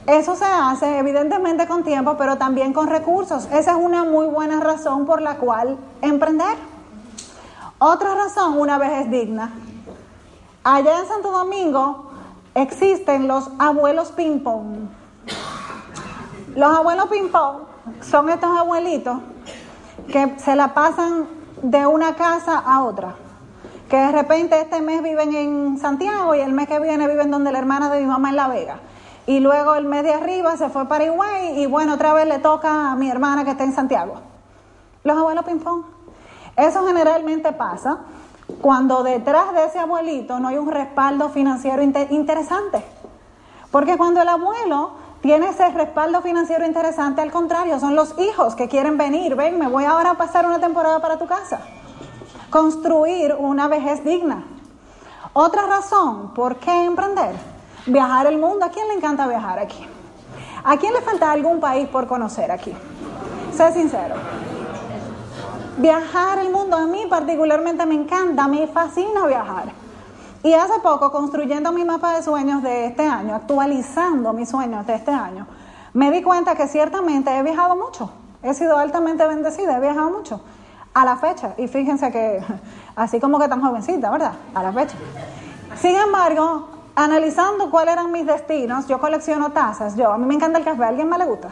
Eso 0.08 0.38
se 0.38 0.46
hace 0.46 1.00
evidentemente 1.00 1.68
con 1.68 1.84
tiempo, 1.84 2.16
pero 2.18 2.38
también 2.38 2.72
con 2.72 2.88
recursos. 2.88 3.50
Esa 3.52 3.72
es 3.72 3.78
una 3.78 4.06
muy 4.06 4.28
buena 4.28 4.62
razón 4.62 5.06
por 5.06 5.22
la 5.22 5.36
cual 5.36 5.78
emprender. 6.02 6.56
Otra 7.80 8.16
razón, 8.16 8.58
una 8.58 8.78
vez 8.78 8.92
es 9.02 9.12
digna. 9.12 9.52
Allá 10.64 11.00
en 11.00 11.06
Santo 11.06 11.32
Domingo 11.32 12.12
existen 12.56 13.28
los 13.28 13.50
abuelos 13.60 14.14
ping-pong. 14.14 14.88
Los 16.56 16.78
abuelos 16.78 17.08
ping-pong 17.08 17.58
son 18.02 18.30
estos 18.30 18.58
abuelitos 18.58 19.18
que 20.10 20.36
se 20.40 20.56
la 20.56 20.74
pasan 20.74 21.28
de 21.62 21.86
una 21.88 22.16
casa 22.16 22.58
a 22.60 22.84
otra 22.84 23.16
que 23.90 23.98
de 23.98 24.12
repente 24.12 24.62
este 24.62 24.82
mes 24.82 25.02
viven 25.02 25.34
en 25.34 25.80
Santiago 25.80 26.36
y 26.36 26.40
el 26.40 26.54
mes 26.54 26.68
que 26.68 26.80
viene 26.80 27.08
viven 27.08 27.32
donde 27.32 27.52
la 27.52 27.58
hermana 27.58 27.90
de 27.90 28.00
mi 28.00 28.06
mamá 28.06 28.30
en 28.30 28.36
La 28.36 28.48
Vega. 28.48 28.80
Y 29.26 29.40
luego 29.40 29.76
el 29.76 29.86
mes 29.86 30.04
de 30.04 30.14
arriba 30.14 30.56
se 30.58 30.70
fue 30.70 30.88
para 30.88 31.06
Higüey 31.06 31.62
y 31.62 31.66
bueno, 31.66 31.96
otra 31.96 32.14
vez 32.14 32.28
le 32.28 32.38
toca 32.38 32.92
a 32.92 32.96
mi 32.96 33.10
hermana 33.10 33.44
que 33.44 33.52
está 33.52 33.64
en 33.64 33.74
Santiago. 33.74 34.22
Los 35.04 35.18
abuelos 35.18 35.44
ping-pong. 35.44 35.84
Eso 36.56 36.86
generalmente 36.86 37.52
pasa 37.52 38.00
cuando 38.62 39.02
detrás 39.04 39.54
de 39.54 39.66
ese 39.66 39.80
abuelito 39.80 40.40
no 40.40 40.50
hay 40.50 40.58
un 40.58 40.70
respaldo 40.70 41.30
financiero 41.30 41.82
interesante. 41.82 42.84
Porque 43.72 43.98
cuando 43.98 44.22
el 44.22 44.30
abuelo 44.30 44.92
tiene 45.22 45.50
ese 45.50 45.70
respaldo 45.70 46.22
financiero 46.22 46.66
interesante, 46.66 47.22
al 47.22 47.32
contrario, 47.32 47.80
son 47.80 47.96
los 47.96 48.18
hijos 48.20 48.56
que 48.56 48.68
quieren 48.68 48.98
venir, 48.98 49.36
ven, 49.36 49.60
me 49.60 49.68
voy 49.68 49.86
ahora 49.86 50.12
a 50.12 50.18
pasar 50.18 50.46
una 50.46 50.60
temporada 50.60 51.02
para 51.02 51.18
tu 51.18 51.28
casa 51.28 51.60
construir 52.50 53.36
una 53.38 53.68
vejez 53.68 54.04
digna. 54.04 54.44
Otra 55.34 55.68
razón, 55.68 56.34
¿por 56.34 56.58
qué 56.58 56.86
emprender? 56.86 57.36
Viajar 57.86 58.28
el 58.28 58.38
mundo. 58.38 58.66
¿A 58.66 58.70
quién 58.70 58.88
le 58.88 58.96
encanta 58.96 59.28
viajar 59.28 59.60
aquí? 59.60 59.86
¿A 60.64 60.78
quién 60.78 60.94
le 60.94 61.02
falta 61.02 61.32
algún 61.32 61.60
país 61.60 61.88
por 61.88 62.08
conocer 62.08 62.52
aquí? 62.52 62.74
Sé 63.56 63.72
sincero. 63.74 64.16
Viajar 65.78 66.40
el 66.40 66.50
mundo 66.50 66.76
a 66.76 66.86
mí 66.86 67.06
particularmente 67.10 67.86
me 67.86 67.96
encanta, 67.96 68.48
me 68.48 68.68
fascina 68.68 69.26
viajar. 69.28 69.72
Y 70.44 70.54
hace 70.54 70.80
poco, 70.82 71.12
construyendo 71.12 71.72
mi 71.74 71.84
mapa 71.84 72.16
de 72.16 72.24
sueños 72.24 72.64
de 72.64 72.86
este 72.86 73.06
año, 73.06 73.36
actualizando 73.36 74.32
mis 74.32 74.50
sueños 74.50 74.88
de 74.88 74.96
este 74.96 75.12
año, 75.12 75.46
me 75.94 76.12
di 76.12 76.22
cuenta 76.22 76.56
que 76.56 76.68
ciertamente 76.68 77.36
he 77.38 77.44
viajado 77.44 77.76
mucho. 77.76 78.12
He 78.42 78.54
sido 78.54 78.78
altamente 78.78 79.28
bendecida, 79.28 79.78
he 79.78 79.82
viajado 79.82 80.12
mucho 80.12 80.42
a 80.94 81.04
la 81.04 81.18
fecha. 81.18 81.54
Y 81.58 81.68
fíjense 81.68 82.10
que 82.12 82.42
así 82.96 83.20
como 83.20 83.38
que 83.38 83.50
tan 83.50 83.62
jovencita, 83.62 84.10
¿verdad? 84.10 84.34
A 84.54 84.64
la 84.64 84.72
fecha. 84.72 84.96
Sin 85.76 85.96
embargo, 85.96 86.70
analizando 86.96 87.70
cuáles 87.70 87.94
eran 87.94 88.12
mis 88.12 88.26
destinos, 88.26 88.88
yo 88.88 89.00
colecciono 89.00 89.52
tazas. 89.52 89.96
Yo, 89.98 90.12
a 90.12 90.18
mí 90.18 90.26
me 90.26 90.36
encanta 90.36 90.60
el 90.60 90.64
café, 90.64 90.84
¿a 90.86 90.88
alguien 90.88 91.10
más 91.10 91.20
le 91.20 91.26
gusta? 91.26 91.50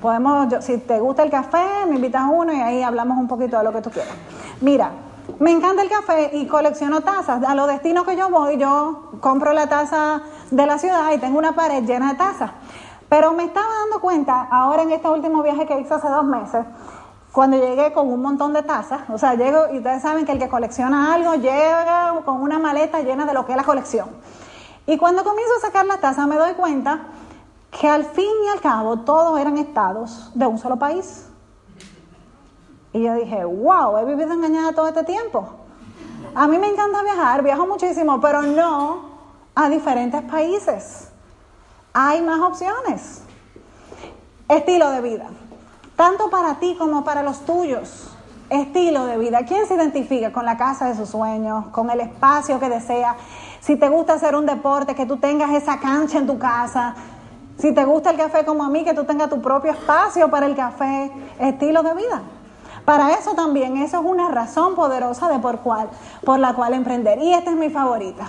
Podemos, 0.00 0.64
si 0.64 0.78
te 0.78 1.00
gusta 1.00 1.22
el 1.22 1.30
café, 1.30 1.86
me 1.86 1.96
invitas 1.96 2.22
uno 2.30 2.52
y 2.52 2.60
ahí 2.60 2.82
hablamos 2.82 3.18
un 3.18 3.28
poquito 3.28 3.58
de 3.58 3.64
lo 3.64 3.72
que 3.72 3.82
tú 3.82 3.90
quieras. 3.90 4.14
Mira, 4.60 4.90
me 5.38 5.50
encanta 5.50 5.82
el 5.82 5.88
café 5.88 6.30
y 6.32 6.46
colecciono 6.46 7.02
tazas. 7.02 7.42
A 7.44 7.54
los 7.54 7.68
destinos 7.68 8.06
que 8.06 8.16
yo 8.16 8.30
voy, 8.30 8.56
yo 8.58 9.10
compro 9.20 9.52
la 9.52 9.68
taza 9.68 10.22
de 10.50 10.66
la 10.66 10.78
ciudad 10.78 11.12
y 11.12 11.18
tengo 11.18 11.38
una 11.38 11.54
pared 11.54 11.84
llena 11.84 12.12
de 12.12 12.18
tazas. 12.18 12.50
Pero 13.08 13.32
me 13.32 13.44
estaba 13.44 13.66
dando 13.82 14.00
cuenta, 14.00 14.48
ahora 14.50 14.82
en 14.82 14.92
este 14.92 15.08
último 15.08 15.42
viaje 15.42 15.66
que 15.66 15.78
hice 15.78 15.94
hace 15.94 16.08
dos 16.08 16.24
meses, 16.24 16.64
cuando 17.32 17.58
llegué 17.58 17.92
con 17.92 18.08
un 18.08 18.22
montón 18.22 18.52
de 18.54 18.62
tazas, 18.62 19.02
o 19.10 19.18
sea, 19.18 19.34
llego 19.34 19.72
y 19.72 19.78
ustedes 19.78 20.02
saben 20.02 20.24
que 20.24 20.32
el 20.32 20.38
que 20.38 20.48
colecciona 20.48 21.12
algo 21.12 21.34
llega 21.34 22.14
con 22.24 22.40
una 22.40 22.58
maleta 22.58 23.00
llena 23.00 23.26
de 23.26 23.34
lo 23.34 23.44
que 23.44 23.52
es 23.52 23.56
la 23.56 23.64
colección. 23.64 24.08
Y 24.86 24.96
cuando 24.96 25.22
comienzo 25.22 25.52
a 25.58 25.60
sacar 25.60 25.84
la 25.84 25.98
taza 25.98 26.26
me 26.26 26.36
doy 26.36 26.54
cuenta 26.54 27.00
que 27.78 27.88
al 27.88 28.04
fin 28.04 28.30
y 28.44 28.48
al 28.48 28.60
cabo 28.60 29.00
todos 29.00 29.38
eran 29.38 29.58
estados 29.58 30.30
de 30.34 30.46
un 30.46 30.58
solo 30.58 30.76
país. 30.76 31.25
Y 32.92 33.02
yo 33.02 33.14
dije, 33.14 33.44
wow, 33.44 33.98
he 33.98 34.04
vivido 34.04 34.32
engañada 34.32 34.72
todo 34.72 34.88
este 34.88 35.04
tiempo. 35.04 35.48
A 36.34 36.46
mí 36.46 36.58
me 36.58 36.68
encanta 36.68 37.02
viajar, 37.02 37.42
viajo 37.42 37.66
muchísimo, 37.66 38.20
pero 38.20 38.42
no 38.42 39.16
a 39.54 39.68
diferentes 39.68 40.22
países. 40.22 41.08
Hay 41.92 42.20
más 42.22 42.40
opciones. 42.40 43.22
Estilo 44.48 44.90
de 44.90 45.00
vida, 45.00 45.26
tanto 45.96 46.30
para 46.30 46.56
ti 46.60 46.76
como 46.78 47.04
para 47.04 47.22
los 47.22 47.40
tuyos. 47.44 48.12
Estilo 48.48 49.06
de 49.06 49.18
vida. 49.18 49.44
¿Quién 49.44 49.66
se 49.66 49.74
identifica 49.74 50.32
con 50.32 50.44
la 50.44 50.56
casa 50.56 50.86
de 50.86 50.94
sus 50.94 51.08
sueños, 51.08 51.66
con 51.68 51.90
el 51.90 52.00
espacio 52.00 52.60
que 52.60 52.68
desea? 52.68 53.16
Si 53.60 53.74
te 53.74 53.88
gusta 53.88 54.12
hacer 54.12 54.36
un 54.36 54.46
deporte, 54.46 54.94
que 54.94 55.06
tú 55.06 55.16
tengas 55.16 55.50
esa 55.50 55.80
cancha 55.80 56.18
en 56.18 56.26
tu 56.26 56.38
casa. 56.38 56.94
Si 57.58 57.72
te 57.72 57.84
gusta 57.84 58.10
el 58.10 58.16
café 58.16 58.44
como 58.44 58.62
a 58.62 58.68
mí, 58.68 58.84
que 58.84 58.94
tú 58.94 59.02
tengas 59.04 59.30
tu 59.30 59.42
propio 59.42 59.72
espacio 59.72 60.30
para 60.30 60.46
el 60.46 60.54
café. 60.54 61.10
Estilo 61.40 61.82
de 61.82 61.94
vida. 61.94 62.22
Para 62.86 63.14
eso 63.14 63.34
también, 63.34 63.76
eso 63.78 63.98
es 63.98 64.06
una 64.06 64.28
razón 64.28 64.76
poderosa 64.76 65.28
de 65.28 65.40
por, 65.40 65.58
cual, 65.58 65.90
por 66.24 66.38
la 66.38 66.54
cual 66.54 66.72
emprender. 66.72 67.18
Y 67.18 67.34
esta 67.34 67.50
es 67.50 67.56
mi 67.56 67.68
favorita. 67.68 68.28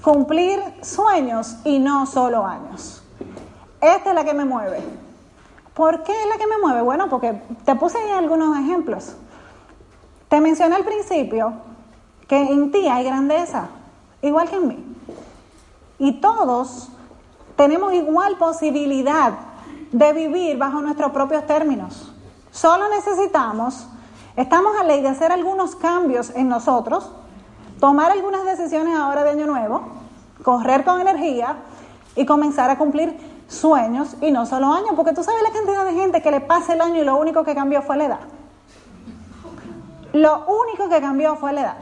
Cumplir 0.00 0.62
sueños 0.80 1.56
y 1.64 1.80
no 1.80 2.06
solo 2.06 2.46
años. 2.46 3.02
Esta 3.80 4.10
es 4.10 4.14
la 4.14 4.24
que 4.24 4.32
me 4.32 4.44
mueve. 4.44 4.80
¿Por 5.74 6.04
qué 6.04 6.12
es 6.12 6.28
la 6.28 6.38
que 6.38 6.46
me 6.46 6.58
mueve? 6.58 6.82
Bueno, 6.82 7.08
porque 7.10 7.42
te 7.64 7.74
puse 7.74 7.98
ahí 7.98 8.12
algunos 8.12 8.56
ejemplos. 8.56 9.16
Te 10.28 10.40
mencioné 10.40 10.76
al 10.76 10.84
principio 10.84 11.52
que 12.28 12.40
en 12.40 12.70
ti 12.70 12.86
hay 12.86 13.04
grandeza, 13.04 13.70
igual 14.22 14.48
que 14.48 14.56
en 14.56 14.68
mí. 14.68 14.96
Y 15.98 16.20
todos 16.20 16.90
tenemos 17.56 17.92
igual 17.92 18.38
posibilidad 18.38 19.32
de 19.90 20.12
vivir 20.12 20.58
bajo 20.58 20.80
nuestros 20.80 21.10
propios 21.10 21.44
términos. 21.44 22.11
Solo 22.52 22.90
necesitamos, 22.90 23.88
estamos 24.36 24.76
a 24.78 24.84
ley 24.84 25.00
de 25.00 25.08
hacer 25.08 25.32
algunos 25.32 25.74
cambios 25.74 26.30
en 26.36 26.50
nosotros, 26.50 27.10
tomar 27.80 28.12
algunas 28.12 28.44
decisiones 28.44 28.94
ahora 28.96 29.24
de 29.24 29.30
año 29.30 29.46
nuevo, 29.46 29.80
correr 30.44 30.84
con 30.84 31.00
energía 31.00 31.56
y 32.14 32.26
comenzar 32.26 32.68
a 32.68 32.76
cumplir 32.76 33.18
sueños 33.48 34.16
y 34.20 34.30
no 34.30 34.44
solo 34.44 34.70
años, 34.70 34.90
porque 34.94 35.14
tú 35.14 35.24
sabes 35.24 35.42
la 35.42 35.50
cantidad 35.50 35.86
de 35.86 35.94
gente 35.94 36.20
que 36.20 36.30
le 36.30 36.42
pasa 36.42 36.74
el 36.74 36.82
año 36.82 37.00
y 37.00 37.04
lo 37.04 37.16
único 37.16 37.42
que 37.42 37.54
cambió 37.54 37.80
fue 37.80 37.96
la 37.96 38.04
edad. 38.04 38.20
Lo 40.12 40.44
único 40.44 40.90
que 40.90 41.00
cambió 41.00 41.36
fue 41.36 41.54
la 41.54 41.60
edad. 41.62 41.76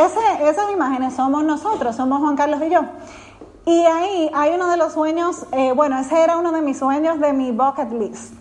Esas 0.00 0.70
imágenes 0.72 1.14
somos 1.14 1.42
nosotros, 1.42 1.96
somos 1.96 2.20
Juan 2.20 2.36
Carlos 2.36 2.60
y 2.64 2.70
yo. 2.70 2.82
Y 3.66 3.84
ahí 3.84 4.30
hay 4.32 4.54
uno 4.54 4.70
de 4.70 4.76
los 4.76 4.92
sueños, 4.92 5.44
eh, 5.50 5.72
bueno, 5.72 5.98
ese 5.98 6.22
era 6.22 6.36
uno 6.36 6.52
de 6.52 6.62
mis 6.62 6.78
sueños 6.78 7.18
de 7.18 7.32
mi 7.32 7.50
bucket 7.50 7.90
list. 7.92 8.37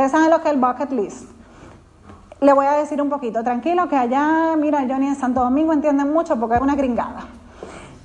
Ustedes 0.00 0.12
saben 0.12 0.30
lo 0.30 0.40
que 0.40 0.48
es 0.48 0.54
el 0.54 0.60
bucket 0.62 0.92
list. 0.92 1.24
Le 2.40 2.54
voy 2.54 2.64
a 2.64 2.72
decir 2.72 3.02
un 3.02 3.10
poquito, 3.10 3.44
tranquilo, 3.44 3.86
que 3.86 3.96
allá, 3.96 4.56
mira, 4.56 4.86
Johnny 4.88 5.08
en 5.08 5.14
Santo 5.14 5.42
Domingo 5.42 5.74
entienden 5.74 6.10
mucho 6.10 6.40
porque 6.40 6.56
es 6.56 6.62
una 6.62 6.74
gringada. 6.74 7.26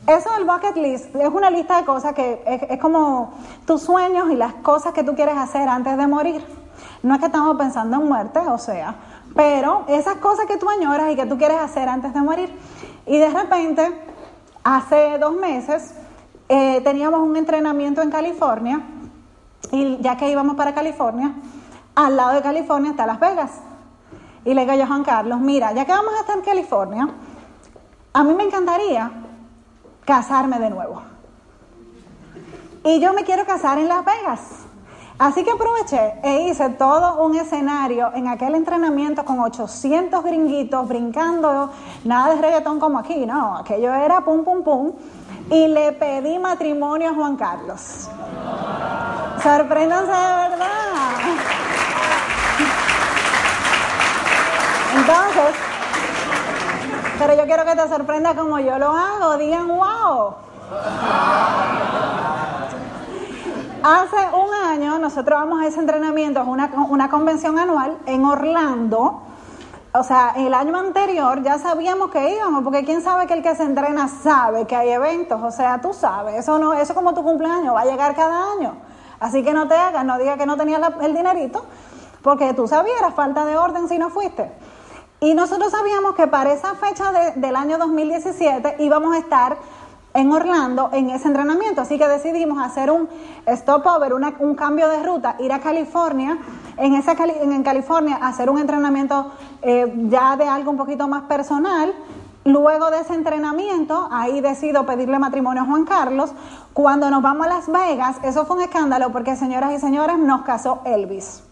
Eso 0.06 0.30
del 0.34 0.44
bucket 0.44 0.76
list 0.76 1.16
es 1.16 1.30
una 1.30 1.50
lista 1.50 1.78
de 1.78 1.86
cosas 1.86 2.14
que 2.14 2.44
es, 2.70 2.80
como 2.82 3.32
tus 3.66 3.84
sueños 3.84 4.30
y 4.30 4.36
las 4.36 4.56
cosas 4.56 4.92
que 4.92 5.06
tú 5.06 5.16
quieres 5.16 5.38
hacer 5.38 5.70
antes 5.70 5.96
de 5.96 6.06
morir. 6.06 6.46
No 7.02 7.14
es 7.14 7.22
que 7.22 7.28
estamos 7.28 7.56
pensando 7.56 7.96
en 7.96 8.10
muerte, 8.10 8.40
o 8.40 8.58
sea, 8.58 8.96
pero 9.34 9.86
esas 9.88 10.16
cosas 10.16 10.48
que 10.48 10.58
tú 10.58 10.70
añoras 10.70 11.14
y 11.14 11.16
que 11.16 11.26
tú 11.26 11.38
quieres 11.38 11.60
hacer 11.60 11.88
antes 11.88 12.14
de 12.14 12.20
morir. 12.20 12.54
Y 13.06 13.20
de 13.20 13.30
repente, 13.30 13.90
hace 14.66 15.18
dos 15.18 15.34
meses, 15.38 15.96
eh, 16.50 16.82
teníamos 16.82 17.22
un 17.22 17.38
entrenamiento 17.38 18.02
en 18.02 18.12
California 18.12 18.82
y 19.72 19.98
ya 20.02 20.18
que 20.18 20.30
íbamos 20.30 20.58
para 20.58 20.74
California, 20.74 21.32
al 21.96 22.16
lado 22.16 22.34
de 22.34 22.42
California 22.42 22.92
está 22.92 23.06
Las 23.06 23.20
Vegas. 23.20 23.52
Y 24.44 24.54
le 24.54 24.62
digo 24.62 24.74
yo 24.76 24.84
a 24.84 24.88
Juan 24.88 25.04
Carlos, 25.04 25.40
mira, 25.40 25.72
ya 25.74 25.86
que 25.86 25.92
vamos 25.92 26.14
a 26.14 26.20
estar 26.20 26.38
en 26.38 26.44
California, 26.44 27.10
a 28.14 28.24
mí 28.24 28.34
me 28.36 28.44
encantaría 28.44 29.12
casarme 30.06 30.60
de 30.60 30.70
nuevo. 30.70 31.02
Y 32.84 33.00
yo 33.00 33.14
me 33.14 33.24
quiero 33.24 33.46
casar 33.46 33.80
en 33.80 33.88
Las 33.88 34.06
Vegas. 34.06 34.42
Así 35.18 35.46
que 35.46 35.52
aproveché 35.52 36.20
e 36.24 36.50
hice 36.50 36.70
todo 36.72 37.24
un 37.24 37.36
escenario 37.36 38.12
en 38.14 38.28
aquel 38.28 38.54
entrenamiento 38.54 39.24
con 39.24 39.40
800 39.40 40.24
gringuitos 40.24 40.88
brincando, 40.88 41.72
nada 42.04 42.36
de 42.36 42.42
reggaetón 42.42 42.82
como 42.82 43.00
aquí, 43.00 43.26
no, 43.26 43.58
aquello 43.58 43.94
era 43.94 44.22
pum, 44.22 44.44
pum, 44.44 44.62
pum. 44.62 44.92
Y 45.50 45.68
le 45.68 45.94
pedí 45.94 46.38
matrimonio 46.38 47.12
a 47.12 47.14
Juan 47.14 47.38
Carlos. 47.38 48.10
Sorpréndanse 49.42 50.12
de 50.12 50.50
verdad. 50.50 51.75
Entonces, 54.96 55.56
pero 57.20 57.36
yo 57.36 57.46
quiero 57.46 57.66
que 57.66 57.76
te 57.76 57.88
sorprenda 57.88 58.34
como 58.36 58.60
yo 58.60 58.78
lo 58.80 58.92
hago. 58.92 59.38
Digan, 59.38 59.68
wow. 59.68 60.36
Hace 63.84 64.18
un 64.36 64.54
año 64.54 64.98
nosotros 65.00 65.40
vamos 65.40 65.62
a 65.62 65.68
ese 65.68 65.80
entrenamiento, 65.80 66.42
es 66.42 66.48
una, 66.48 66.72
una 66.90 67.10
convención 67.10 67.60
anual 67.60 67.98
en 68.06 68.26
Orlando. 68.26 69.22
O 69.94 70.04
sea, 70.04 70.34
el 70.36 70.54
año 70.54 70.78
anterior 70.78 71.44
ya 71.44 71.58
sabíamos 71.58 72.10
que 72.12 72.36
íbamos, 72.36 72.64
porque 72.64 72.84
quién 72.84 73.02
sabe 73.02 73.28
que 73.28 73.34
el 73.34 73.44
que 73.44 73.56
se 73.56 73.64
entrena 73.64 74.08
sabe 74.08 74.66
que 74.66 74.76
hay 74.76 74.90
eventos. 74.90 75.42
O 75.42 75.52
sea, 75.52 75.80
tú 75.82 75.94
sabes, 75.94 76.36
eso 76.36 76.58
no, 76.58 76.74
eso 76.74 76.94
como 76.94 77.14
tu 77.14 77.24
cumpleaños 77.24 77.76
va 77.76 77.82
a 77.82 77.86
llegar 77.86 78.16
cada 78.16 78.54
año. 78.54 78.76
Así 79.20 79.44
que 79.44 79.54
no 79.54 79.68
te 79.68 79.76
hagas, 79.76 80.04
no 80.04 80.18
digas 80.18 80.38
que 80.38 80.46
no 80.46 80.58
tenías 80.58 80.82
el 81.02 81.14
dinerito, 81.14 81.64
porque 82.22 82.54
tú 82.54 82.68
sabías, 82.68 83.14
falta 83.16 83.46
de 83.46 83.56
orden 83.56 83.88
si 83.88 83.98
no 83.98 84.10
fuiste. 84.10 84.52
Y 85.20 85.34
nosotros 85.34 85.72
sabíamos 85.72 86.16
que 86.16 86.28
para 86.28 86.54
esa 86.54 86.76
fecha 86.76 87.12
del 87.36 87.56
año 87.56 87.78
2017 87.78 88.76
íbamos 88.80 89.16
a 89.16 89.20
estar 89.20 89.58
en 90.14 90.32
Orlando 90.32 90.90
en 90.94 91.10
ese 91.10 91.28
entrenamiento, 91.28 91.82
así 91.82 91.98
que 91.98 92.08
decidimos 92.08 92.64
hacer 92.66 92.90
un 92.90 93.10
stopover, 93.48 94.14
un 94.14 94.56
cambio 94.56 94.88
de 94.88 95.04
ruta, 95.04 95.36
ir 95.40 95.52
a 95.52 95.60
California, 95.60 96.38
en, 96.78 96.96
esa, 96.96 97.16
en 97.42 97.64
California 97.64 98.18
hacer 98.22 98.50
un 98.50 98.60
entrenamiento 98.60 99.34
eh, 99.62 99.94
ya 100.10 100.38
de 100.38 100.46
algo 100.46 100.72
un 100.72 100.78
poquito 100.78 101.08
más 101.08 101.24
personal. 101.24 101.94
Luego 102.46 102.92
de 102.92 103.00
ese 103.00 103.16
entrenamiento, 103.16 104.08
ahí 104.12 104.40
decido 104.40 104.86
pedirle 104.86 105.18
matrimonio 105.18 105.64
a 105.64 105.66
Juan 105.66 105.84
Carlos. 105.84 106.32
Cuando 106.74 107.10
nos 107.10 107.24
vamos 107.24 107.48
a 107.48 107.50
Las 107.50 107.68
Vegas, 107.68 108.18
eso 108.24 108.46
fue 108.46 108.58
un 108.58 108.62
escándalo 108.62 109.12
porque, 109.12 109.36
señoras 109.36 109.74
y 109.74 109.80
señores, 109.80 110.20
nos 110.20 110.44
casó 110.44 110.82
Elvis. 110.86 111.45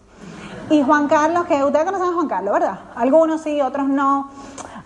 Y 0.70 0.82
Juan 0.82 1.08
Carlos, 1.08 1.44
que 1.44 1.62
ustedes 1.62 1.84
conocen 1.84 2.08
a 2.08 2.14
Juan 2.14 2.28
Carlos, 2.28 2.54
¿verdad? 2.54 2.78
Algunos 2.96 3.42
sí, 3.42 3.60
otros 3.60 3.86
no. 3.86 4.30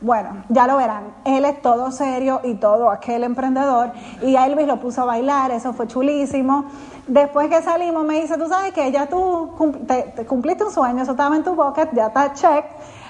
Bueno, 0.00 0.44
ya 0.48 0.66
lo 0.66 0.76
verán. 0.76 1.14
Él 1.24 1.44
es 1.44 1.62
todo 1.62 1.90
serio 1.92 2.40
y 2.42 2.54
todo 2.54 2.90
aquel 2.90 3.22
emprendedor. 3.24 3.92
Y 4.22 4.34
a 4.36 4.46
Elvis 4.46 4.66
lo 4.66 4.80
puso 4.80 5.02
a 5.02 5.04
bailar, 5.04 5.52
eso 5.52 5.72
fue 5.72 5.86
chulísimo. 5.86 6.66
Después 7.06 7.48
que 7.48 7.62
salimos, 7.62 8.04
me 8.04 8.20
dice: 8.20 8.36
Tú 8.36 8.48
sabes 8.48 8.72
que 8.72 8.90
ya 8.90 9.06
tú 9.06 9.52
te, 9.86 10.26
cumpliste 10.26 10.64
un 10.64 10.72
sueño, 10.72 11.02
eso 11.02 11.12
estaba 11.12 11.36
en 11.36 11.44
tu 11.44 11.54
bucket, 11.54 11.92
ya 11.94 12.08
está 12.08 12.32
check. 12.32 12.64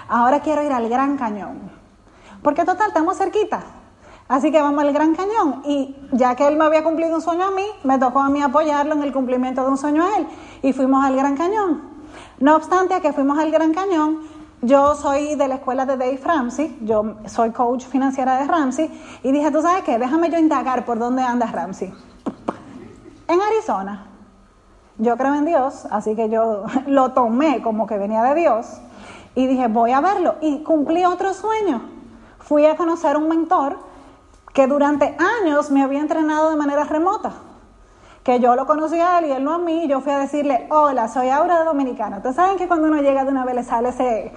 Ahora 0.09 0.41
quiero 0.41 0.63
ir 0.63 0.73
al 0.73 0.89
Gran 0.89 1.17
Cañón. 1.17 1.71
Porque 2.43 2.65
total, 2.65 2.89
estamos 2.89 3.17
cerquita. 3.17 3.63
Así 4.29 4.53
que 4.53 4.61
vamos 4.61 4.85
al 4.85 4.93
Gran 4.93 5.15
Cañón. 5.15 5.63
Y 5.65 5.97
ya 6.13 6.35
que 6.37 6.47
él 6.47 6.57
me 6.57 6.65
había 6.65 6.85
cumplido 6.85 7.15
un 7.15 7.23
sueño 7.23 7.45
a 7.45 7.51
mí, 7.51 7.65
me 7.85 7.99
tocó 7.99 8.21
a 8.21 8.29
mí 8.29 8.43
apoyarlo 8.43 8.95
en 8.95 9.03
el 9.03 9.13
cumplimiento 9.13 9.63
de 9.63 9.71
un 9.71 9.79
sueño 9.79 10.05
a 10.05 10.19
él. 10.19 10.27
Y 10.63 10.75
fuimos 10.75 11.05
al 11.05 11.17
Gran 11.17 11.35
Cañón. 11.35 11.98
No 12.41 12.55
obstante, 12.55 12.95
a 12.95 13.01
que 13.01 13.13
fuimos 13.13 13.37
al 13.39 13.51
Gran 13.51 13.75
Cañón, 13.75 14.21
yo 14.63 14.95
soy 14.95 15.35
de 15.35 15.49
la 15.49 15.57
escuela 15.57 15.87
de 15.87 15.97
Dave 15.97 16.21
Ramsey, 16.25 16.79
yo 16.83 17.17
soy 17.27 17.51
coach 17.51 17.85
financiera 17.85 18.39
de 18.39 18.47
Ramsey, 18.47 18.91
y 19.25 19.33
dije, 19.33 19.51
¿tú 19.51 19.61
sabes 19.61 19.83
qué? 19.83 19.99
Déjame 19.99 20.31
yo 20.31 20.39
indagar 20.39 20.85
por 20.85 21.01
dónde 21.01 21.23
anda 21.23 21.47
Ramsey. 21.47 21.93
En 23.27 23.41
Arizona. 23.41 24.07
Yo 24.99 25.17
creo 25.17 25.35
en 25.35 25.47
Dios, 25.47 25.87
así 25.91 26.15
que 26.15 26.29
yo 26.29 26.65
lo 26.87 27.13
tomé 27.13 27.61
como 27.61 27.89
que 27.89 27.99
venía 27.99 28.23
de 28.23 28.35
Dios, 28.37 28.67
y 29.35 29.47
dije, 29.47 29.67
voy 29.67 29.91
a 29.91 30.01
verlo. 30.01 30.37
Y 30.41 30.63
cumplí 30.63 31.05
otro 31.05 31.35
sueño. 31.35 31.83
Fui 32.39 32.67
a 32.67 32.77
conocer 32.77 33.17
un 33.17 33.29
mentor 33.29 33.79
que 34.53 34.67
durante 34.67 35.17
años 35.43 35.71
me 35.71 35.83
había 35.83 36.01
entrenado 36.01 36.51
de 36.51 36.57
manera 36.57 36.85
remota 36.85 37.33
que 38.29 38.41
yo 38.41 38.55
lo 38.55 38.67
conocí 38.67 39.01
a 39.01 39.21
él 39.21 39.25
y 39.25 39.31
él 39.33 39.43
no 39.43 39.55
a 39.55 39.59
mí, 39.59 39.89
yo 39.89 40.03
fui 40.03 40.13
a 40.13 40.19
decirle, 40.19 40.67
hola, 40.69 41.09
soy 41.09 41.31
Aura 41.31 41.61
de 41.61 41.65
Dominicana. 41.65 42.19
Ustedes 42.19 42.37
saben 42.37 42.59
que 42.59 42.69
cuando 42.69 42.87
uno 42.87 43.01
llega 43.01 43.25
de 43.25 43.31
una 43.31 43.47
vez 43.47 43.55
le 43.55 43.65
sale 43.65 43.89
ese, 43.89 44.31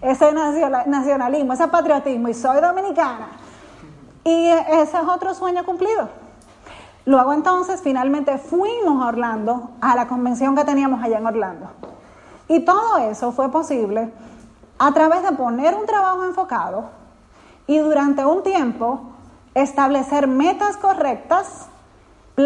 ese 0.00 0.32
nacionalismo, 0.32 1.52
ese 1.52 1.66
patriotismo, 1.66 2.28
y 2.28 2.34
soy 2.34 2.60
dominicana. 2.60 3.30
Y 4.22 4.46
ese 4.46 4.96
es 4.96 5.08
otro 5.08 5.34
sueño 5.34 5.64
cumplido. 5.64 6.08
Luego 7.04 7.32
entonces 7.32 7.80
finalmente 7.82 8.38
fuimos 8.38 9.04
a 9.04 9.08
Orlando, 9.08 9.70
a 9.80 9.96
la 9.96 10.06
convención 10.06 10.54
que 10.54 10.62
teníamos 10.64 11.02
allá 11.02 11.18
en 11.18 11.26
Orlando. 11.26 11.66
Y 12.46 12.60
todo 12.60 12.98
eso 12.98 13.32
fue 13.32 13.50
posible 13.50 14.12
a 14.78 14.92
través 14.92 15.24
de 15.24 15.32
poner 15.32 15.74
un 15.74 15.86
trabajo 15.86 16.22
enfocado 16.22 16.90
y 17.66 17.78
durante 17.78 18.24
un 18.24 18.44
tiempo 18.44 19.00
establecer 19.52 20.28
metas 20.28 20.76
correctas 20.76 21.71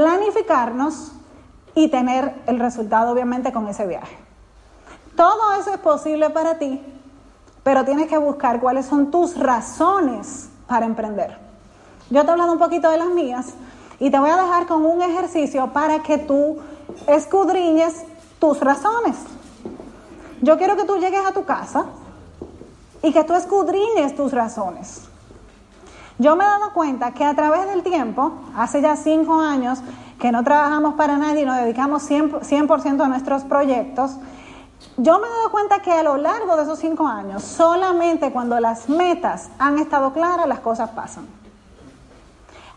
planificarnos 0.03 1.13
y 1.75 1.89
tener 1.89 2.35
el 2.47 2.59
resultado 2.59 3.13
obviamente 3.13 3.53
con 3.53 3.67
ese 3.69 3.87
viaje. 3.87 4.17
Todo 5.17 5.55
eso 5.59 5.73
es 5.73 5.79
posible 5.79 6.29
para 6.31 6.59
ti, 6.59 6.83
pero 7.63 7.85
tienes 7.85 8.07
que 8.09 8.19
buscar 8.19 8.61
cuáles 8.61 8.85
son 8.85 9.11
tus 9.11 9.39
razones 9.39 10.51
para 10.67 10.85
emprender. 10.85 11.39
Yo 12.11 12.23
te 12.23 12.29
he 12.29 12.31
hablado 12.31 12.53
un 12.53 12.59
poquito 12.59 12.91
de 12.91 12.99
las 12.99 13.09
mías 13.09 13.55
y 13.99 14.11
te 14.11 14.19
voy 14.19 14.31
a 14.31 14.37
dejar 14.37 14.67
con 14.67 14.85
un 14.85 15.01
ejercicio 15.01 15.73
para 15.73 16.03
que 16.03 16.19
tú 16.19 16.59
escudriñes 17.07 18.05
tus 18.39 18.61
razones. 18.61 19.17
Yo 20.43 20.59
quiero 20.59 20.77
que 20.77 20.85
tú 20.85 20.99
llegues 20.99 21.25
a 21.25 21.33
tu 21.33 21.47
casa 21.47 21.87
y 23.03 23.13
que 23.13 23.25
tú 23.25 23.35
escudriñes 23.35 24.15
tus 24.15 24.33
razones. 24.33 25.06
Yo 26.19 26.35
me 26.35 26.45
he 26.45 26.47
dado 26.47 26.73
cuenta 26.73 27.13
que 27.13 27.25
a 27.25 27.35
través 27.35 27.67
del 27.67 27.83
tiempo, 27.83 28.33
hace 28.57 28.81
ya 28.81 28.97
cinco 28.97 29.39
años 29.39 29.81
que 30.19 30.33
no 30.33 30.43
trabajamos 30.43 30.95
para 30.95 31.19
nadie 31.19 31.43
y 31.43 31.45
nos 31.45 31.59
dedicamos 31.59 32.09
100%, 32.09 33.05
a 33.05 33.09
nuestros 33.09 33.45
proyectos, 33.45 34.17
yo 34.97 35.19
me 35.19 35.27
he 35.27 35.31
dado 35.31 35.51
cuenta 35.51 35.81
que 35.81 35.93
a 35.93 36.03
lo 36.03 36.17
largo 36.17 36.57
de 36.57 36.63
esos 36.63 36.79
cinco 36.79 37.07
años, 37.07 37.43
solamente 37.43 38.33
cuando 38.33 38.59
las 38.61 38.89
metas 38.89 39.51
han 39.59 39.79
estado 39.79 40.15
claras, 40.15 40.49
las 40.49 40.61
cosas 40.61 40.91
pasan. 40.91 41.27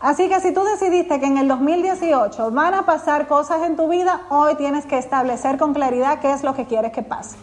Así 0.00 0.28
que 0.28 0.40
si 0.40 0.52
tú 0.52 0.62
decidiste 0.62 1.18
que 1.18 1.26
en 1.26 1.38
el 1.38 1.48
2018 1.48 2.50
van 2.50 2.74
a 2.74 2.84
pasar 2.84 3.26
cosas 3.26 3.62
en 3.62 3.76
tu 3.76 3.88
vida, 3.88 4.22
hoy 4.28 4.54
tienes 4.56 4.84
que 4.84 4.98
establecer 4.98 5.58
con 5.58 5.72
claridad 5.72 6.20
qué 6.20 6.32
es 6.32 6.42
lo 6.42 6.54
que 6.54 6.66
quieres 6.66 6.92
que 6.92 7.02
pase. 7.02 7.36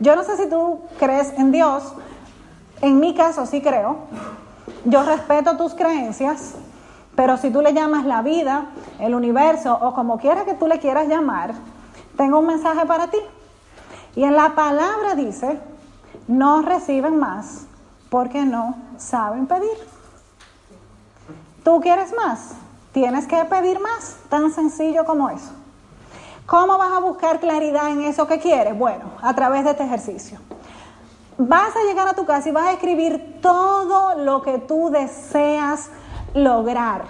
Yo 0.00 0.14
no 0.14 0.22
sé 0.22 0.36
si 0.36 0.48
tú 0.48 0.80
crees 0.98 1.32
en 1.36 1.50
Dios, 1.50 1.94
en 2.80 3.00
mi 3.00 3.14
caso 3.14 3.46
sí 3.46 3.60
creo. 3.60 3.98
Yo 4.84 5.02
respeto 5.02 5.56
tus 5.56 5.74
creencias, 5.74 6.54
pero 7.14 7.36
si 7.36 7.50
tú 7.50 7.62
le 7.62 7.72
llamas 7.72 8.04
la 8.04 8.22
vida, 8.22 8.66
el 8.98 9.14
universo 9.14 9.76
o 9.80 9.94
como 9.94 10.18
quiera 10.18 10.44
que 10.44 10.54
tú 10.54 10.66
le 10.66 10.78
quieras 10.78 11.08
llamar, 11.08 11.54
tengo 12.16 12.38
un 12.38 12.46
mensaje 12.46 12.86
para 12.86 13.08
ti. 13.08 13.18
Y 14.14 14.24
en 14.24 14.34
la 14.34 14.54
palabra 14.54 15.14
dice, 15.14 15.60
no 16.26 16.62
reciben 16.62 17.18
más 17.18 17.66
porque 18.10 18.44
no 18.44 18.76
saben 18.96 19.46
pedir. 19.46 19.76
¿Tú 21.64 21.80
quieres 21.80 22.14
más? 22.14 22.52
Tienes 22.92 23.26
que 23.26 23.44
pedir 23.44 23.80
más, 23.80 24.16
tan 24.28 24.50
sencillo 24.52 25.04
como 25.04 25.28
eso. 25.30 25.52
¿Cómo 26.46 26.78
vas 26.78 26.92
a 26.92 27.00
buscar 27.00 27.40
claridad 27.40 27.90
en 27.90 28.02
eso 28.02 28.26
que 28.26 28.38
quieres? 28.38 28.76
Bueno, 28.78 29.04
a 29.20 29.34
través 29.34 29.64
de 29.64 29.72
este 29.72 29.84
ejercicio. 29.84 30.38
Vas 31.38 31.76
a 31.76 31.84
llegar 31.84 32.08
a 32.08 32.14
tu 32.14 32.26
casa 32.26 32.48
y 32.48 32.52
vas 32.52 32.66
a 32.66 32.72
escribir 32.72 33.38
todo 33.40 34.16
lo 34.16 34.42
que 34.42 34.58
tú 34.58 34.90
deseas 34.90 35.88
lograr. 36.34 37.04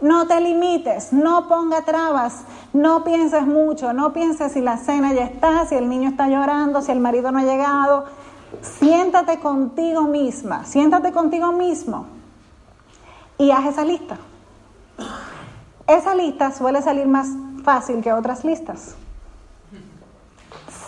No 0.00 0.26
te 0.28 0.40
limites, 0.40 1.12
no 1.12 1.48
ponga 1.48 1.82
trabas, 1.82 2.44
no 2.72 3.02
pienses 3.02 3.46
mucho, 3.46 3.92
no 3.92 4.12
pienses 4.12 4.52
si 4.52 4.60
la 4.60 4.76
cena 4.76 5.12
ya 5.12 5.24
está, 5.24 5.66
si 5.66 5.74
el 5.74 5.88
niño 5.88 6.08
está 6.08 6.28
llorando, 6.28 6.82
si 6.82 6.92
el 6.92 7.00
marido 7.00 7.32
no 7.32 7.40
ha 7.40 7.44
llegado. 7.44 8.04
Siéntate 8.60 9.40
contigo 9.40 10.02
misma, 10.02 10.64
siéntate 10.64 11.10
contigo 11.10 11.50
mismo 11.50 12.06
y 13.38 13.50
haz 13.50 13.66
esa 13.66 13.84
lista. 13.84 14.18
Esa 15.88 16.14
lista 16.14 16.52
suele 16.52 16.80
salir 16.80 17.08
más 17.08 17.28
fácil 17.64 18.02
que 18.02 18.12
otras 18.12 18.44
listas. 18.44 18.94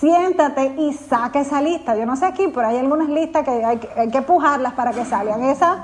Siéntate 0.04 0.74
y 0.76 0.92
saque 0.92 1.40
esa 1.40 1.62
lista. 1.62 1.96
Yo 1.96 2.04
no 2.04 2.14
sé 2.14 2.26
aquí, 2.26 2.48
pero 2.48 2.68
hay 2.68 2.76
algunas 2.76 3.08
listas 3.08 3.42
que 3.42 3.64
hay, 3.64 3.78
que 4.10 4.20
pujarlas 4.20 4.74
para 4.74 4.92
que 4.92 5.02
salgan. 5.06 5.42
Esa 5.44 5.78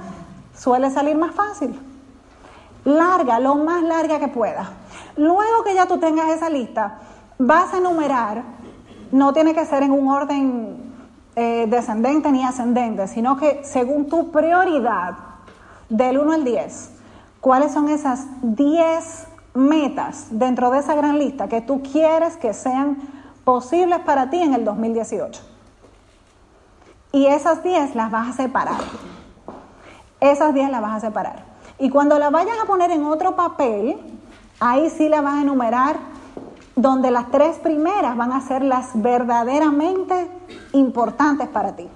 suele 0.55 0.91
salir 0.91 1.17
más 1.17 1.35
fácil. 1.35 1.81
Larga, 2.85 3.41
lo 3.41 3.55
más 3.55 3.83
larga 3.83 4.19
que 4.19 4.29
pueda. 4.29 4.73
Luego 5.17 5.65
que 5.65 5.75
ya 5.75 5.87
tú 5.87 5.97
tengas 5.97 6.29
esa 6.29 6.51
lista, 6.51 6.99
vas 7.39 7.73
a 7.73 7.79
enumerar, 7.79 8.43
no 9.11 9.33
tiene 9.33 9.55
que 9.55 9.65
ser 9.65 9.85
en 9.85 9.93
un 9.93 10.09
orden 10.09 10.77
eh, 11.35 11.67
descendente 11.71 12.31
ni 12.31 12.45
ascendente, 12.45 13.09
sino 13.09 13.39
que 13.39 13.63
según 13.65 14.11
tu 14.11 14.31
prioridad, 14.31 15.15
del 15.89 16.19
1 16.19 16.33
al 16.33 16.45
10, 16.45 16.91
cuáles 17.41 17.73
son 17.73 17.89
esas 17.89 18.27
10 18.43 19.29
metas 19.55 20.27
dentro 20.31 20.71
de 20.71 20.81
esa 20.81 20.95
gran 20.95 21.19
lista 21.19 21.49
que 21.49 21.63
tú 21.63 21.81
quieres 21.83 22.37
que 22.37 22.53
sean 22.53 22.99
posibles 23.45 24.01
para 24.01 24.31
ti 24.31 24.41
en 24.41 24.55
el 24.55 24.65
2018. 24.65 25.43
Y 27.13 27.27
esas 27.27 27.63
10 27.63 27.95
las 27.95 28.11
vas 28.11 28.29
a 28.29 28.33
separar. 28.33 28.81
Esas 30.21 30.55
10 30.55 30.71
las 30.71 30.81
vas 30.81 30.97
a 30.97 31.01
separar. 31.09 31.45
Y 31.79 31.91
cuando 31.91 32.19
las 32.19 32.31
vayas 32.31 32.57
a 32.63 32.67
poner 32.67 32.91
en 32.91 33.05
otro 33.05 33.37
papel, 33.37 33.97
ahí 34.61 34.91
sí 34.91 35.09
las 35.09 35.23
vas 35.23 35.35
a 35.35 35.43
enumerar, 35.43 35.97
donde 36.77 37.11
las 37.11 37.31
tres 37.31 37.59
primeras 37.59 38.17
van 38.17 38.33
a 38.33 38.41
ser 38.41 38.63
las 38.63 38.91
verdaderamente 38.95 40.31
importantes 40.73 41.49
para 41.49 41.75
ti. 41.75 41.89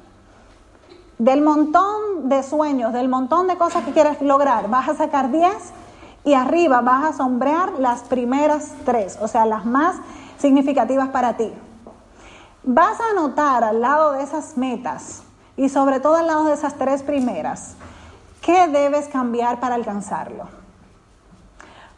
Del 1.19 1.43
montón 1.43 2.29
de 2.29 2.43
sueños, 2.43 2.93
del 2.93 3.09
montón 3.09 3.47
de 3.47 3.57
cosas 3.57 3.85
que 3.85 3.93
quieres 3.93 4.21
lograr, 4.21 4.69
vas 4.69 4.89
a 4.89 4.95
sacar 4.95 5.31
10 5.31 5.55
y 6.25 6.35
arriba 6.35 6.81
vas 6.81 7.05
a 7.05 7.13
sombrear 7.13 7.79
las 7.79 8.03
primeras 8.03 8.73
tres, 8.85 9.19
o 9.21 9.29
sea, 9.29 9.47
las 9.47 9.65
más 9.65 9.97
significativas 10.45 11.09
para 11.09 11.39
ti. 11.39 11.51
Vas 12.65 13.01
a 13.01 13.11
anotar 13.13 13.65
al 13.65 13.81
lado 13.81 14.13
de 14.13 14.23
esas 14.23 14.59
metas 14.59 15.23
y 15.57 15.71
sobre 15.71 16.01
todo 16.01 16.17
al 16.17 16.27
lado 16.27 16.45
de 16.45 16.53
esas 16.53 16.75
tres 16.75 17.03
primeras, 17.03 17.77
¿qué 18.43 18.69
debes 18.69 19.09
cambiar 19.09 19.59
para 19.59 19.75
alcanzarlo? 19.75 20.45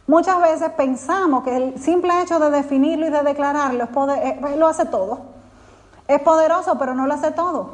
Muchas 0.07 0.41
veces 0.41 0.69
pensamos 0.77 1.43
que 1.43 1.57
el 1.57 1.77
simple 1.77 2.21
hecho 2.21 2.39
de 2.39 2.49
definirlo 2.49 3.07
y 3.07 3.09
de 3.09 3.21
declararlo 3.21 3.89
eh, 4.15 4.55
lo 4.55 4.67
hace 4.67 4.85
todo. 4.85 5.19
Es 6.07 6.21
poderoso, 6.21 6.77
pero 6.79 6.93
no 6.93 7.05
lo 7.05 7.15
hace 7.15 7.31
todo. 7.31 7.71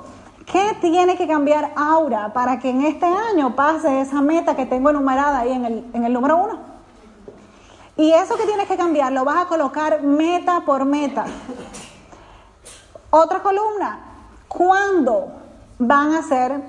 ¿Qué 0.48 0.76
tiene 0.82 1.16
que 1.18 1.28
cambiar 1.28 1.72
ahora 1.76 2.34
para 2.34 2.58
que 2.58 2.72
en 2.72 2.82
este 2.82 3.06
año 3.06 3.56
pase 3.56 4.02
esa 4.02 4.24
meta 4.24 4.56
que 4.56 4.66
tengo 4.66 4.90
enumerada 4.90 5.42
ahí 5.42 5.52
en 5.52 6.04
el 6.04 6.14
número 6.14 6.38
uno? 6.38 6.73
Y 7.96 8.12
eso 8.12 8.36
que 8.38 8.46
tienes 8.46 8.68
que 8.68 8.76
cambiar 8.78 9.12
lo 9.12 9.24
vas 9.24 9.46
a 9.46 9.48
colocar 9.48 10.02
meta 10.02 10.62
por 10.62 10.86
meta. 10.86 11.26
Otra 13.12 13.44
columna, 13.44 14.00
¿cuándo 14.48 15.32
van 15.78 16.16
a 16.16 16.24
ser 16.24 16.60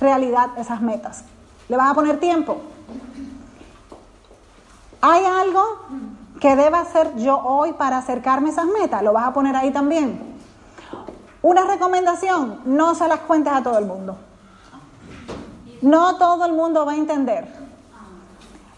realidad 0.00 0.50
esas 0.58 0.82
metas? 0.82 1.24
¿Le 1.68 1.76
vas 1.76 1.90
a 1.90 1.94
poner 1.94 2.20
tiempo? 2.20 2.58
¿Hay 5.00 5.24
algo 5.24 5.62
que 6.40 6.54
deba 6.54 6.80
hacer 6.80 7.16
yo 7.16 7.38
hoy 7.38 7.72
para 7.72 7.98
acercarme 7.98 8.50
a 8.50 8.52
esas 8.52 8.66
metas? 8.66 9.02
Lo 9.02 9.14
vas 9.14 9.26
a 9.26 9.32
poner 9.32 9.56
ahí 9.56 9.70
también. 9.70 10.36
Una 11.40 11.64
recomendación, 11.64 12.60
no 12.66 12.94
se 12.94 13.08
las 13.08 13.20
cuentes 13.20 13.52
a 13.52 13.62
todo 13.62 13.78
el 13.78 13.86
mundo. 13.86 14.18
No 15.80 16.16
todo 16.16 16.44
el 16.44 16.52
mundo 16.52 16.84
va 16.84 16.92
a 16.92 16.96
entender. 16.96 17.55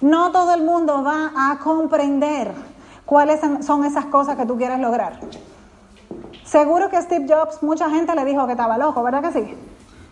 No 0.01 0.31
todo 0.31 0.55
el 0.55 0.63
mundo 0.63 1.03
va 1.03 1.33
a 1.37 1.59
comprender 1.59 2.53
cuáles 3.05 3.41
son 3.65 3.85
esas 3.85 4.07
cosas 4.07 4.37
que 4.37 4.47
tú 4.47 4.57
quieres 4.57 4.79
lograr. 4.79 5.19
Seguro 6.45 6.89
que 6.89 7.03
Steve 7.03 7.27
Jobs, 7.29 7.63
mucha 7.63 7.91
gente 7.91 8.15
le 8.15 8.25
dijo 8.25 8.47
que 8.47 8.53
estaba 8.53 8.79
loco, 8.79 9.03
¿verdad 9.03 9.23
que 9.23 9.33
sí? 9.33 9.55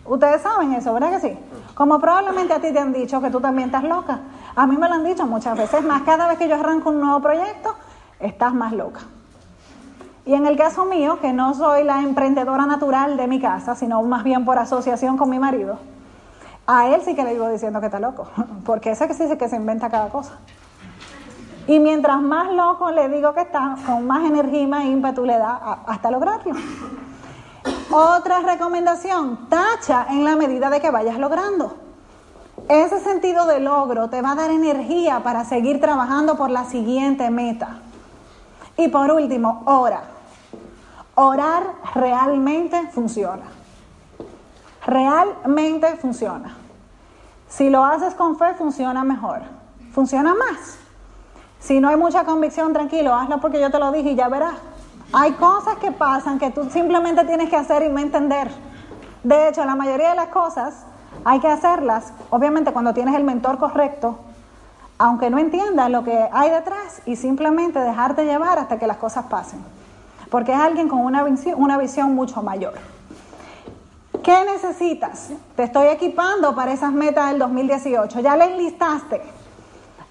Ustedes 0.05 0.41
saben 0.41 0.73
eso, 0.73 0.93
¿verdad 0.93 1.11
que 1.11 1.19
sí? 1.19 1.39
Como 1.73 1.99
probablemente 1.99 2.53
a 2.53 2.59
ti 2.59 2.71
te 2.71 2.79
han 2.79 2.93
dicho 2.93 3.21
que 3.21 3.29
tú 3.29 3.39
también 3.39 3.69
estás 3.69 3.83
loca. 3.83 4.19
A 4.55 4.65
mí 4.67 4.77
me 4.77 4.87
lo 4.87 4.95
han 4.95 5.03
dicho 5.03 5.25
muchas 5.25 5.57
veces 5.57 5.83
más. 5.83 6.03
Cada 6.03 6.27
vez 6.27 6.37
que 6.37 6.47
yo 6.47 6.55
arranco 6.55 6.89
un 6.89 6.99
nuevo 6.99 7.21
proyecto, 7.21 7.75
estás 8.19 8.53
más 8.53 8.73
loca. 8.73 9.01
Y 10.25 10.33
en 10.33 10.45
el 10.45 10.57
caso 10.57 10.85
mío, 10.85 11.19
que 11.21 11.33
no 11.33 11.53
soy 11.53 11.83
la 11.83 12.01
emprendedora 12.01 12.65
natural 12.65 13.15
de 13.15 13.27
mi 13.27 13.39
casa, 13.39 13.75
sino 13.75 14.01
más 14.03 14.23
bien 14.23 14.43
por 14.43 14.59
asociación 14.59 15.17
con 15.17 15.29
mi 15.29 15.39
marido, 15.39 15.79
a 16.67 16.89
él 16.89 17.01
sí 17.03 17.15
que 17.15 17.23
le 17.23 17.31
digo 17.31 17.49
diciendo 17.49 17.79
que 17.79 17.87
está 17.87 17.99
loco, 17.99 18.27
porque 18.65 18.91
ese 18.91 19.07
que 19.07 19.13
sí 19.13 19.23
que 19.37 19.49
se 19.49 19.55
inventa 19.55 19.89
cada 19.89 20.09
cosa. 20.09 20.33
Y 21.65 21.79
mientras 21.79 22.21
más 22.21 22.51
loco 22.51 22.91
le 22.91 23.09
digo 23.09 23.33
que 23.33 23.41
está, 23.41 23.77
con 23.85 24.05
más 24.05 24.23
energía 24.23 24.61
y 24.61 24.67
más 24.67 24.85
ímpetu 24.85 25.25
le 25.25 25.37
da 25.37 25.79
hasta 25.85 26.11
lograrlo. 26.11 26.53
Otra 27.91 28.39
recomendación, 28.39 29.49
tacha 29.49 30.07
en 30.09 30.23
la 30.23 30.35
medida 30.35 30.69
de 30.69 30.79
que 30.79 30.91
vayas 30.91 31.17
logrando. 31.17 31.75
Ese 32.69 32.99
sentido 32.99 33.45
de 33.45 33.59
logro 33.59 34.09
te 34.09 34.21
va 34.21 34.31
a 34.31 34.35
dar 34.35 34.51
energía 34.51 35.21
para 35.23 35.45
seguir 35.45 35.79
trabajando 35.79 36.37
por 36.37 36.49
la 36.49 36.65
siguiente 36.65 37.29
meta. 37.29 37.79
Y 38.77 38.89
por 38.89 39.11
último, 39.11 39.63
ora. 39.65 40.01
Orar 41.15 41.63
realmente 41.95 42.89
funciona. 42.91 43.43
Realmente 44.87 45.97
funciona. 45.97 46.55
Si 47.49 47.69
lo 47.69 47.83
haces 47.83 48.13
con 48.13 48.37
fe, 48.37 48.53
funciona 48.53 49.03
mejor. 49.03 49.41
Funciona 49.91 50.33
más. 50.33 50.77
Si 51.59 51.81
no 51.81 51.89
hay 51.89 51.97
mucha 51.97 52.23
convicción, 52.23 52.71
tranquilo, 52.71 53.13
hazlo 53.13 53.41
porque 53.41 53.59
yo 53.59 53.69
te 53.69 53.79
lo 53.79 53.91
dije 53.91 54.11
y 54.11 54.15
ya 54.15 54.29
verás. 54.29 54.55
Hay 55.11 55.33
cosas 55.33 55.75
que 55.79 55.91
pasan 55.91 56.39
que 56.39 56.51
tú 56.51 56.69
simplemente 56.69 57.25
tienes 57.25 57.49
que 57.49 57.57
hacer 57.57 57.83
y 57.83 57.89
me 57.89 58.01
entender. 58.01 58.49
De 59.23 59.49
hecho, 59.49 59.65
la 59.65 59.75
mayoría 59.75 60.11
de 60.11 60.15
las 60.15 60.29
cosas 60.29 60.85
hay 61.25 61.41
que 61.41 61.49
hacerlas, 61.49 62.13
obviamente 62.29 62.71
cuando 62.71 62.93
tienes 62.93 63.13
el 63.15 63.25
mentor 63.25 63.57
correcto, 63.57 64.17
aunque 64.97 65.29
no 65.29 65.37
entiendas 65.37 65.89
lo 65.89 66.05
que 66.05 66.29
hay 66.31 66.49
detrás 66.49 67.01
y 67.05 67.17
simplemente 67.17 67.79
dejarte 67.79 68.23
llevar 68.23 68.57
hasta 68.57 68.79
que 68.79 68.87
las 68.87 68.97
cosas 68.97 69.25
pasen. 69.25 69.59
Porque 70.29 70.53
es 70.53 70.59
alguien 70.59 70.87
con 70.87 70.99
una 70.99 71.23
visión, 71.23 71.61
una 71.61 71.77
visión 71.77 72.15
mucho 72.15 72.41
mayor. 72.41 72.75
¿Qué 74.23 74.45
necesitas? 74.45 75.29
Te 75.55 75.63
estoy 75.63 75.87
equipando 75.87 76.55
para 76.55 76.73
esas 76.73 76.91
metas 76.91 77.29
del 77.29 77.39
2018. 77.39 78.19
Ya 78.19 78.35
le 78.35 78.45
enlistaste. 78.45 79.21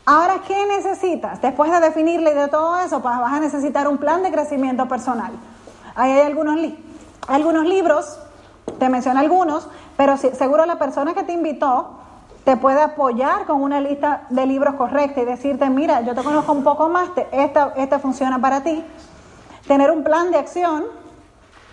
Ahora, 0.05 0.41
¿qué 0.47 0.67
necesitas? 0.67 1.43
Después 1.43 1.71
de 1.71 1.81
definirle 1.81 2.35
de 2.35 2.49
todo 2.49 2.79
eso, 2.79 3.03
pues 3.03 3.19
vas 3.19 3.33
a 3.33 3.41
necesitar 3.41 3.89
un 3.89 3.99
plan 3.99 4.23
de 4.23 4.31
crecimiento 4.31 4.87
personal. 4.87 5.33
Ahí 5.97 6.13
hay 6.13 6.27
algunos, 6.27 6.57
algunos 7.27 7.67
libros, 7.67 8.19
te 8.79 8.89
menciono 8.89 9.19
algunos, 9.19 9.69
pero 9.97 10.17
seguro 10.17 10.65
la 10.65 10.79
persona 10.79 11.13
que 11.13 11.25
te 11.25 11.33
invitó 11.33 11.99
te 12.45 12.57
puede 12.57 12.81
apoyar 12.81 13.45
con 13.47 13.61
una 13.61 13.81
lista 13.81 14.27
de 14.31 14.47
libros 14.47 14.77
correcta 14.77 15.21
y 15.21 15.25
decirte, 15.25 15.69
mira, 15.69 16.03
yo 16.03 16.15
te 16.15 16.23
conozco 16.23 16.53
un 16.53 16.63
poco 16.63 16.89
más, 16.89 17.09
esta, 17.33 17.73
esta 17.77 17.99
funciona 17.99 18.41
para 18.41 18.63
ti. 18.63 18.85
Tener 19.67 19.91
un 19.91 20.05
plan 20.05 20.31
de 20.31 20.39
acción, 20.39 20.85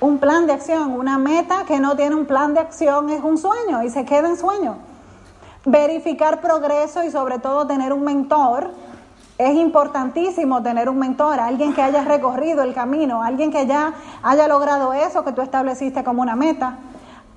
un 0.03 0.17
plan 0.17 0.47
de 0.47 0.51
acción, 0.51 0.91
una 0.99 1.17
meta 1.17 1.63
que 1.65 1.79
no 1.79 1.95
tiene 1.95 2.13
un 2.15 2.25
plan 2.25 2.53
de 2.53 2.59
acción 2.59 3.09
es 3.09 3.23
un 3.23 3.37
sueño 3.37 3.83
y 3.83 3.89
se 3.89 4.03
queda 4.03 4.27
en 4.27 4.35
sueño. 4.35 4.75
Verificar 5.63 6.41
progreso 6.41 7.05
y 7.05 7.09
sobre 7.09 7.39
todo 7.39 7.65
tener 7.65 7.93
un 7.93 8.03
mentor. 8.03 8.71
Es 9.37 9.55
importantísimo 9.55 10.61
tener 10.61 10.89
un 10.89 10.99
mentor, 10.99 11.39
alguien 11.39 11.73
que 11.73 11.81
haya 11.81 12.03
recorrido 12.03 12.63
el 12.63 12.73
camino, 12.73 13.23
alguien 13.23 13.49
que 13.49 13.65
ya 13.65 13.93
haya 14.21 14.49
logrado 14.49 14.91
eso 14.91 15.23
que 15.23 15.31
tú 15.31 15.41
estableciste 15.41 16.03
como 16.03 16.21
una 16.21 16.35
meta. 16.35 16.79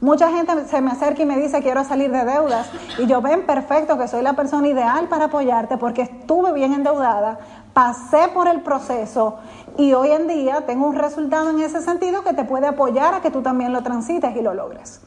Mucha 0.00 0.32
gente 0.32 0.66
se 0.66 0.80
me 0.80 0.90
acerca 0.90 1.22
y 1.22 1.26
me 1.26 1.38
dice 1.38 1.62
quiero 1.62 1.84
salir 1.84 2.10
de 2.10 2.24
deudas 2.24 2.68
y 2.98 3.06
yo 3.06 3.22
ven 3.22 3.46
perfecto 3.46 3.96
que 3.96 4.08
soy 4.08 4.22
la 4.22 4.32
persona 4.32 4.66
ideal 4.66 5.06
para 5.06 5.26
apoyarte 5.26 5.78
porque 5.78 6.02
estuve 6.02 6.52
bien 6.52 6.72
endeudada, 6.72 7.38
pasé 7.72 8.28
por 8.34 8.48
el 8.48 8.60
proceso 8.60 9.38
y 9.78 9.92
hoy 9.92 10.10
en 10.10 10.26
día 10.26 10.66
tengo 10.66 10.86
un 10.86 10.96
resultado 10.96 11.50
en 11.50 11.60
ese 11.60 11.80
sentido 11.82 12.22
que 12.22 12.32
te 12.32 12.44
puede 12.44 12.66
apoyar 12.66 13.14
a 13.14 13.20
que 13.20 13.30
tú 13.30 13.42
también 13.42 13.72
lo 13.72 13.82
transites 13.82 14.34
y 14.36 14.42
lo 14.42 14.54
logres. 14.54 15.00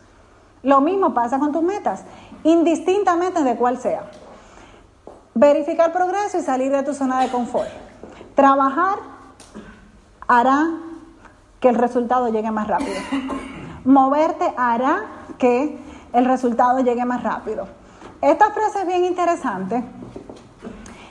Lo 0.63 0.81
mismo 0.81 1.13
pasa 1.13 1.39
con 1.39 1.51
tus 1.51 1.63
metas, 1.63 2.03
indistintamente 2.43 3.43
de 3.43 3.55
cuál 3.55 3.79
sea. 3.79 4.09
Verificar 5.33 5.91
progreso 5.93 6.37
y 6.37 6.41
salir 6.41 6.71
de 6.71 6.83
tu 6.83 6.93
zona 6.93 7.21
de 7.21 7.29
confort. 7.29 7.69
Trabajar 8.35 8.99
hará 10.27 10.69
que 11.59 11.69
el 11.69 11.75
resultado 11.75 12.29
llegue 12.29 12.51
más 12.51 12.67
rápido 12.67 12.95
moverte 13.89 14.53
hará 14.57 15.05
que 15.37 15.79
el 16.13 16.25
resultado 16.25 16.79
llegue 16.79 17.05
más 17.05 17.23
rápido. 17.23 17.67
Esta 18.21 18.51
frase 18.51 18.81
es 18.81 18.87
bien 18.87 19.05
interesante 19.05 19.83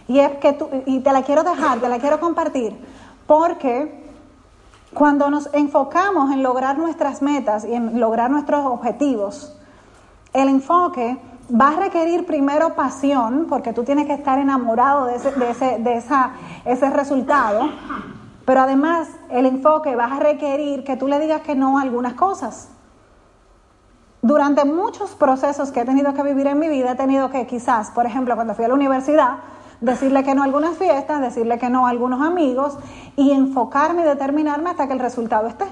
y 0.06 0.20
es 0.20 0.32
que 0.38 0.52
tú, 0.52 0.68
y 0.86 1.00
te 1.00 1.12
la 1.12 1.22
quiero 1.22 1.42
dejar, 1.42 1.80
te 1.80 1.88
la 1.88 1.98
quiero 1.98 2.20
compartir, 2.20 2.78
porque 3.28 4.08
cuando 4.94 5.30
nos 5.30 5.52
enfocamos 5.52 6.32
en 6.32 6.42
lograr 6.42 6.78
nuestras 6.78 7.20
metas 7.22 7.64
y 7.64 7.74
en 7.74 8.00
lograr 8.00 8.30
nuestros 8.30 8.64
objetivos, 8.64 9.54
el 10.32 10.48
enfoque 10.48 11.18
va 11.48 11.68
a 11.68 11.76
requerir 11.76 12.24
primero 12.24 12.74
pasión, 12.74 13.46
porque 13.48 13.74
tú 13.74 13.84
tienes 13.84 14.06
que 14.06 14.14
estar 14.14 14.38
enamorado 14.38 15.04
de 15.04 15.16
ese, 15.16 15.30
de 15.32 15.50
ese, 15.50 15.78
de 15.78 15.96
esa, 15.98 16.32
ese 16.64 16.88
resultado, 16.88 17.68
pero 18.46 18.62
además 18.62 19.08
el 19.28 19.44
enfoque 19.44 19.94
va 19.94 20.06
a 20.06 20.18
requerir 20.18 20.82
que 20.82 20.96
tú 20.96 21.06
le 21.06 21.20
digas 21.20 21.42
que 21.42 21.54
no 21.54 21.78
a 21.78 21.82
algunas 21.82 22.14
cosas. 22.14 22.70
Durante 24.22 24.64
muchos 24.64 25.10
procesos 25.10 25.70
que 25.70 25.80
he 25.80 25.84
tenido 25.84 26.14
que 26.14 26.22
vivir 26.22 26.46
en 26.46 26.58
mi 26.58 26.68
vida, 26.68 26.92
he 26.92 26.96
tenido 26.96 27.30
que 27.30 27.46
quizás, 27.46 27.90
por 27.90 28.06
ejemplo, 28.06 28.34
cuando 28.36 28.54
fui 28.54 28.64
a 28.64 28.68
la 28.68 28.74
universidad, 28.74 29.36
decirle 29.80 30.24
que 30.24 30.34
no 30.34 30.42
a 30.42 30.44
algunas 30.44 30.76
fiestas, 30.76 31.20
decirle 31.20 31.58
que 31.58 31.70
no 31.70 31.86
a 31.86 31.90
algunos 31.90 32.20
amigos 32.20 32.78
y 33.16 33.30
enfocarme 33.32 34.02
y 34.02 34.04
determinarme 34.04 34.70
hasta 34.70 34.86
que 34.86 34.92
el 34.92 34.98
resultado 34.98 35.46
esté. 35.46 35.66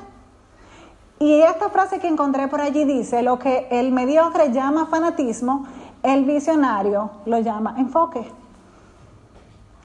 Y 1.19 1.41
esta 1.41 1.71
frase 1.71 1.99
que 1.99 2.09
encontré 2.09 2.47
por 2.49 2.61
allí 2.61 2.85
dice, 2.85 3.23
lo 3.23 3.39
que 3.39 3.69
el 3.71 3.91
mediocre 3.91 4.53
llama 4.53 4.87
fanatismo, 4.87 5.67
el 6.03 6.25
visionario 6.25 7.11
lo 7.25 7.39
llama 7.39 7.75
enfoque. 7.79 8.31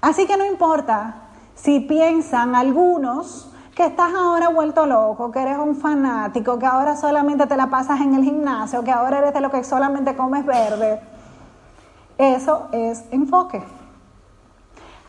Así 0.01 0.27
que 0.27 0.35
no 0.35 0.45
importa 0.45 1.15
si 1.55 1.79
piensan 1.79 2.55
algunos 2.55 3.49
que 3.75 3.85
estás 3.85 4.13
ahora 4.13 4.49
vuelto 4.49 4.85
loco, 4.85 5.31
que 5.31 5.39
eres 5.39 5.57
un 5.57 5.75
fanático, 5.75 6.59
que 6.59 6.65
ahora 6.65 6.97
solamente 6.97 7.47
te 7.47 7.55
la 7.55 7.69
pasas 7.69 8.01
en 8.01 8.13
el 8.15 8.23
gimnasio, 8.23 8.83
que 8.83 8.91
ahora 8.91 9.19
eres 9.19 9.33
de 9.33 9.41
lo 9.41 9.49
que 9.49 9.63
solamente 9.63 10.15
comes 10.15 10.45
verde, 10.45 10.99
eso 12.17 12.67
es 12.71 13.05
enfoque. 13.11 13.63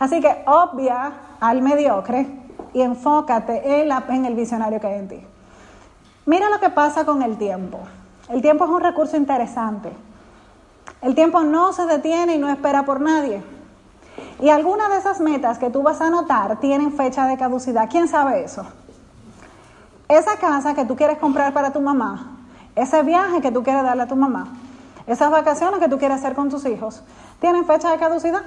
Así 0.02 0.20
que 0.20 0.42
obvia 0.46 1.12
al 1.38 1.62
mediocre 1.62 2.26
y 2.72 2.82
enfócate 2.82 3.82
en, 3.82 4.24
el 4.24 4.34
visionario 4.34 4.80
que 4.80 4.88
hay 4.88 4.98
en 4.98 5.06
ti. 5.06 5.26
Mira 6.26 6.50
lo 6.50 6.58
que 6.58 6.70
pasa 6.70 7.04
con 7.04 7.22
el 7.22 7.38
tiempo. 7.38 7.78
El 8.28 8.42
tiempo 8.42 8.64
es 8.64 8.70
un 8.72 8.80
recurso 8.80 9.16
interesante. 9.16 9.92
El 11.02 11.14
tiempo 11.14 11.44
no 11.44 11.72
se 11.72 11.86
detiene 11.86 12.34
y 12.34 12.38
no 12.38 12.48
espera 12.48 12.84
por 12.84 13.00
nadie. 13.00 13.44
Y 14.40 14.48
algunas 14.48 14.90
de 14.90 14.96
esas 14.96 15.20
metas 15.20 15.60
que 15.60 15.70
tú 15.70 15.84
vas 15.84 16.00
a 16.00 16.08
anotar 16.08 16.58
tienen 16.58 16.92
fecha 16.92 17.28
de 17.28 17.38
caducidad. 17.38 17.88
¿Quién 17.88 18.08
sabe 18.08 18.42
eso? 18.42 18.66
Esa 20.08 20.36
casa 20.38 20.74
que 20.74 20.84
tú 20.84 20.96
quieres 20.96 21.18
comprar 21.18 21.52
para 21.52 21.72
tu 21.72 21.80
mamá, 21.80 22.38
ese 22.74 23.04
viaje 23.04 23.40
que 23.40 23.52
tú 23.52 23.62
quieres 23.62 23.84
darle 23.84 24.02
a 24.02 24.08
tu 24.08 24.16
mamá, 24.16 24.48
esas 25.06 25.30
vacaciones 25.30 25.78
que 25.78 25.88
tú 25.88 25.96
quieres 26.00 26.18
hacer 26.18 26.34
con 26.34 26.50
tus 26.50 26.66
hijos, 26.66 27.04
tienen 27.38 27.64
fecha 27.66 27.92
de 27.92 27.98
caducidad. 27.98 28.42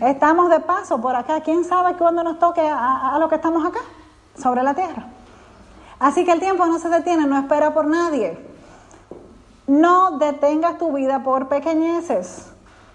Estamos 0.00 0.50
de 0.50 0.60
paso 0.60 1.00
por 1.00 1.16
acá. 1.16 1.40
¿Quién 1.40 1.64
sabe 1.64 1.96
cuándo 1.96 2.22
nos 2.22 2.38
toque 2.38 2.60
a, 2.60 3.16
lo 3.18 3.28
que 3.28 3.36
estamos 3.36 3.64
acá, 3.64 3.80
sobre 4.36 4.62
la 4.62 4.74
tierra? 4.74 5.06
Así 5.98 6.24
que 6.24 6.32
el 6.32 6.40
tiempo 6.40 6.66
no 6.66 6.78
se 6.78 6.88
detiene, 6.88 7.26
no 7.26 7.38
espera 7.38 7.72
por 7.72 7.86
nadie. 7.86 8.38
No 9.66 10.18
detengas 10.18 10.78
tu 10.78 10.92
vida 10.92 11.22
por 11.22 11.48
pequeñeces 11.48 12.52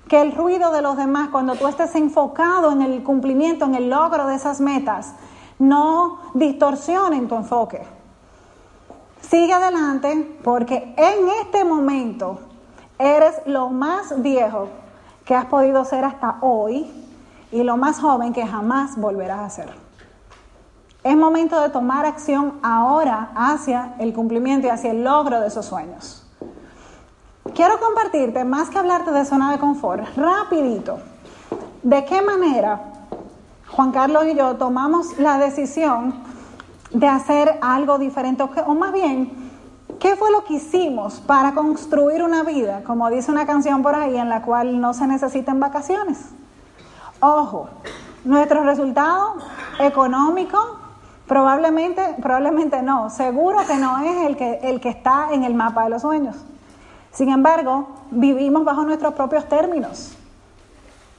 que 0.08 0.22
el 0.22 0.34
ruido 0.34 0.72
de 0.72 0.82
los 0.82 0.98
demás, 0.98 1.30
cuando 1.30 1.56
tú 1.56 1.68
estés 1.68 1.96
enfocado 1.96 2.72
en 2.72 2.82
el 2.82 3.04
cumplimiento, 3.04 3.66
en 3.66 3.76
el 3.76 3.90
logro 3.90 4.28
de 4.28 4.36
esas 4.36 4.60
metas, 4.60 5.14
no 5.58 6.20
distorsionen 6.34 7.28
tu 7.28 7.36
enfoque. 7.36 7.82
Sigue 9.22 9.54
adelante 9.54 10.40
porque 10.44 10.94
en 10.98 11.30
este 11.42 11.64
momento 11.64 12.40
eres 13.00 13.42
lo 13.46 13.70
más 13.70 14.22
viejo 14.22 14.68
que 15.32 15.38
has 15.38 15.46
podido 15.46 15.86
ser 15.86 16.04
hasta 16.04 16.40
hoy 16.42 16.92
y 17.54 17.64
lo 17.64 17.78
más 17.78 18.02
joven 18.02 18.34
que 18.34 18.46
jamás 18.46 18.98
volverás 18.98 19.40
a 19.40 19.50
ser. 19.50 19.74
Es 21.06 21.16
momento 21.16 21.62
de 21.62 21.70
tomar 21.70 22.06
acción 22.06 22.60
ahora 22.62 23.32
hacia 23.34 23.96
el 24.00 24.12
cumplimiento 24.14 24.68
y 24.68 24.72
hacia 24.72 24.92
el 24.92 25.06
logro 25.06 25.40
de 25.40 25.48
esos 25.48 25.66
sueños. 25.66 26.28
Quiero 27.56 27.80
compartirte, 27.80 28.44
más 28.44 28.70
que 28.70 28.78
hablarte 28.78 29.12
de 29.12 29.24
zona 29.24 29.54
de 29.54 29.58
confort, 29.58 30.04
rapidito, 30.18 31.00
de 31.82 32.04
qué 32.04 32.22
manera 32.22 32.82
Juan 33.70 33.94
Carlos 33.94 34.26
y 34.26 34.36
yo 34.36 34.58
tomamos 34.58 35.18
la 35.18 35.38
decisión 35.38 36.14
de 36.90 37.08
hacer 37.08 37.58
algo 37.62 38.00
diferente, 38.00 38.44
o 38.44 38.76
más 38.76 38.92
bien, 38.92 39.41
¿qué 40.02 40.16
fue 40.16 40.32
lo 40.32 40.44
que 40.44 40.56
hicimos 40.56 41.22
para 41.22 41.54
construir 41.54 42.24
una 42.24 42.44
vida, 42.44 42.84
como 42.84 43.10
dice 43.10 43.32
una 43.32 43.46
canción 43.46 43.84
por 43.84 43.96
ahí, 43.96 44.18
en 44.18 44.30
la 44.30 44.42
cual 44.42 44.82
no 44.82 44.94
se 44.94 45.06
necesitan 45.08 45.60
vacaciones? 45.60 46.18
Ojo, 47.22 47.70
nuestro 48.26 48.64
resultado 48.64 49.36
económico 49.80 50.58
probablemente, 51.28 52.16
probablemente 52.22 52.82
no, 52.82 53.12
seguro 53.12 53.60
que 53.68 53.78
no 53.78 54.00
es 54.00 54.26
el 54.26 54.36
que, 54.36 54.60
el 54.64 54.82
que 54.82 54.90
está 54.90 55.30
en 55.32 55.44
el 55.44 55.54
mapa 55.54 55.84
de 55.84 55.92
los 55.92 56.02
sueños. 56.02 56.36
Sin 57.12 57.30
embargo, 57.30 57.90
vivimos 58.10 58.66
bajo 58.66 58.84
nuestros 58.84 59.14
propios 59.14 59.48
términos. 59.48 60.18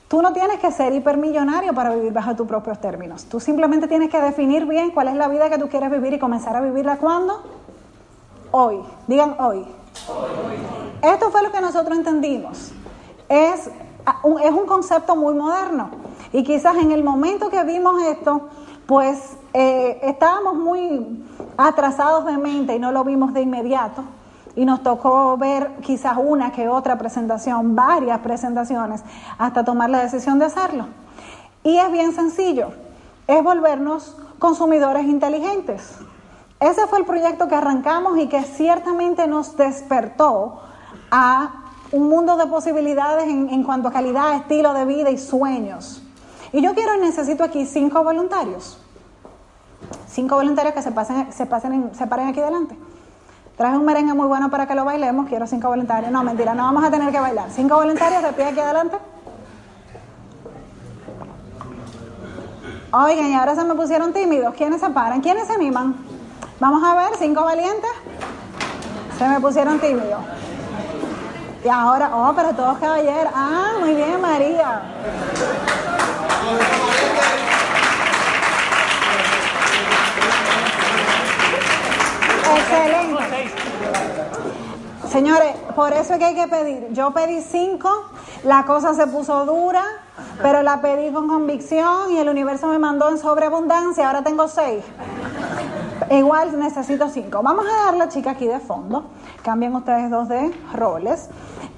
Tú 0.09 0.20
no 0.20 0.33
tienes 0.33 0.59
que 0.59 0.72
ser 0.72 0.93
hipermillonario 0.93 1.72
para 1.72 1.95
vivir 1.95 2.12
bajo 2.12 2.35
tus 2.35 2.47
propios 2.47 2.80
términos. 2.80 3.24
Tú 3.26 3.39
simplemente 3.41 3.87
tienes 3.89 4.11
que 4.11 4.20
definir 4.20 4.66
bien 4.66 4.91
cuál 4.91 5.09
es 5.09 5.14
la 5.14 5.28
vida 5.28 5.49
que 5.49 5.57
tú 5.57 5.68
quieres 5.68 5.91
vivir 5.91 6.14
y 6.14 6.18
comenzar 6.18 6.57
a 6.57 6.61
vivirla 6.61 6.99
cuando? 6.99 7.43
Hoy. 8.53 8.82
Digan 9.07 9.34
hoy. 9.40 9.66
Esto 11.03 11.30
fue 11.30 11.42
lo 11.42 11.50
que 11.50 11.61
nosotros 11.61 11.96
entendimos. 11.96 12.72
Es 13.28 13.70
un, 14.22 14.66
concepto 14.66 15.16
muy 15.16 15.34
moderno. 15.34 15.90
Y 16.32 16.44
quizás 16.44 16.76
en 16.76 16.92
el 16.92 17.03
momento 17.03 17.50
que 17.50 17.62
vimos 17.64 18.03
esto, 18.03 18.48
pues 18.86 19.36
eh, 19.55 19.98
estábamos 20.03 20.55
muy 20.55 21.24
atrasados 21.57 22.26
de 22.26 22.36
mente 22.36 22.76
y 22.76 22.78
no 22.78 22.92
lo 22.92 23.05
vimos 23.05 23.32
de 23.32 23.40
inmediato 23.40 24.05
y 24.55 24.66
nos 24.66 24.82
tocó 24.82 25.36
ver 25.38 25.76
quizás 25.80 26.18
una 26.18 26.53
que 26.53 26.68
otra 26.68 26.98
presentación, 26.98 27.74
varias 27.74 28.18
presentaciones, 28.20 29.03
hasta 29.38 29.64
tomar 29.64 29.88
la 29.88 30.03
decisión 30.03 30.38
de 30.38 30.44
hacerlo. 30.46 30.86
Y 31.64 31.78
es 31.78 31.90
bien 31.90 32.12
sencillo, 32.12 32.68
es 33.26 33.42
volvernos 33.42 34.16
consumidores 34.38 35.05
inteligentes. 35.07 35.98
Ese 36.63 36.87
fue 36.87 37.01
el 37.01 37.05
proyecto 37.05 37.49
que 37.49 37.57
arrancamos 37.57 38.17
y 38.19 38.29
que 38.29 38.43
ciertamente 38.45 39.27
nos 39.27 39.57
despertó 39.57 40.61
a 41.11 41.55
un 41.91 42.09
mundo 42.09 42.37
de 42.37 42.47
posibilidades 42.47 43.25
en, 43.29 43.51
en 43.51 43.65
cuanto 43.65 43.89
a 43.89 43.93
calidad, 43.93 44.35
estilo 44.37 44.73
de 44.73 44.85
vida 44.85 45.11
y 45.11 45.19
sueños. 45.19 46.03
Y 46.53 46.63
yo 46.63 46.73
quiero 46.75 46.95
y 46.95 46.99
necesito 47.01 47.43
aquí 47.43 47.67
cinco 47.67 48.05
voluntarios. 48.05 48.79
Cinco 50.07 50.37
voluntarios 50.37 50.73
que 50.73 50.83
se, 50.83 50.93
pasen, 50.93 51.33
se, 51.33 51.47
pasen 51.47 51.73
en- 51.73 51.95
se 51.97 52.07
paren 52.07 52.29
aquí 52.29 52.41
delante. 52.41 52.79
Traje 53.57 53.77
un 53.77 53.85
merengue 53.85 54.15
muy 54.15 54.29
bueno 54.29 54.49
para 54.49 54.67
que 54.67 54.75
lo 54.77 54.85
bailemos. 54.85 55.27
Quiero 55.29 55.47
cinco 55.49 55.67
voluntarios. 55.69 56.13
No, 56.13 56.23
mentira, 56.23 56.55
no 56.55 56.63
vamos 56.63 56.85
a 56.85 56.91
tener 56.93 57.11
que 57.11 57.19
bailar. 57.19 57.51
Cinco 57.51 57.75
voluntarios 57.75 58.23
de 58.23 58.33
pie 58.35 58.45
aquí 58.45 58.61
adelante. 58.61 58.97
Oigan, 62.93 63.31
y 63.31 63.35
ahora 63.35 63.55
se 63.57 63.65
me 63.65 63.75
pusieron 63.75 64.13
tímidos. 64.13 64.55
¿Quiénes 64.55 64.81
se 64.81 64.91
paran? 64.91 65.21
¿Quiénes 65.23 65.49
se 65.49 65.55
animan? 65.55 66.12
Vamos 66.63 66.85
a 66.85 66.95
ver, 66.95 67.17
cinco 67.19 67.43
valientes. 67.43 67.91
Se 69.19 69.27
me 69.27 69.41
pusieron 69.41 69.81
tímidos. 69.81 70.21
Y 71.65 71.69
ahora, 71.69 72.13
oh, 72.15 72.33
pero 72.37 72.55
todos 72.55 72.79
caballeros. 72.79 73.33
Ah, 73.35 73.73
muy 73.81 73.97
bien, 73.97 74.21
María. 74.21 74.81
Excelente. 82.55 83.51
Señores, 85.11 85.57
por 85.75 85.93
eso 85.93 86.13
es 86.13 86.19
que 86.21 86.25
hay 86.27 86.37
que 86.37 86.47
pedir. 86.47 86.87
Yo 86.93 87.11
pedí 87.13 87.41
cinco, 87.43 88.05
la 88.45 88.65
cosa 88.67 88.95
se 88.95 89.09
puso 89.09 89.45
dura, 89.47 89.83
pero 90.41 90.63
la 90.63 90.81
pedí 90.81 91.13
con 91.13 91.27
convicción 91.27 92.13
y 92.13 92.19
el 92.19 92.29
universo 92.29 92.69
me 92.69 92.79
mandó 92.79 93.11
en 93.11 93.19
sobreabundancia. 93.19 94.07
Ahora 94.07 94.23
tengo 94.23 94.47
seis. 94.47 94.85
Igual 96.11 96.59
necesito 96.59 97.09
cinco. 97.09 97.42
Vamos 97.42 97.66
a 97.66 97.84
dar 97.86 97.94
la 97.94 98.09
chica 98.09 98.32
aquí 98.32 98.46
de 98.46 98.61
fondo. 98.61 99.05
Cambien 99.42 99.74
ustedes 99.74 100.11
dos 100.11 100.28
de 100.28 100.53
roles. 100.72 101.28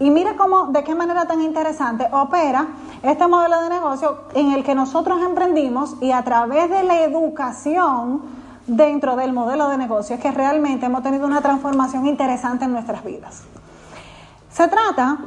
Y 0.00 0.10
mira 0.10 0.36
cómo, 0.36 0.66
de 0.66 0.82
qué 0.84 0.94
manera 0.94 1.26
tan 1.26 1.40
interesante 1.40 2.06
opera 2.10 2.68
este 3.02 3.26
modelo 3.26 3.60
de 3.62 3.68
negocio 3.68 4.18
en 4.34 4.52
el 4.52 4.64
que 4.64 4.74
nosotros 4.74 5.20
emprendimos 5.22 5.96
y 6.00 6.10
a 6.10 6.22
través 6.22 6.70
de 6.70 6.82
la 6.82 7.02
educación 7.02 8.22
dentro 8.66 9.16
del 9.16 9.32
modelo 9.32 9.68
de 9.68 9.76
negocio 9.76 10.16
es 10.16 10.22
que 10.22 10.30
realmente 10.30 10.86
hemos 10.86 11.02
tenido 11.02 11.26
una 11.26 11.40
transformación 11.40 12.06
interesante 12.06 12.64
en 12.64 12.72
nuestras 12.72 13.04
vidas. 13.04 13.42
Se 14.50 14.68
trata 14.68 15.18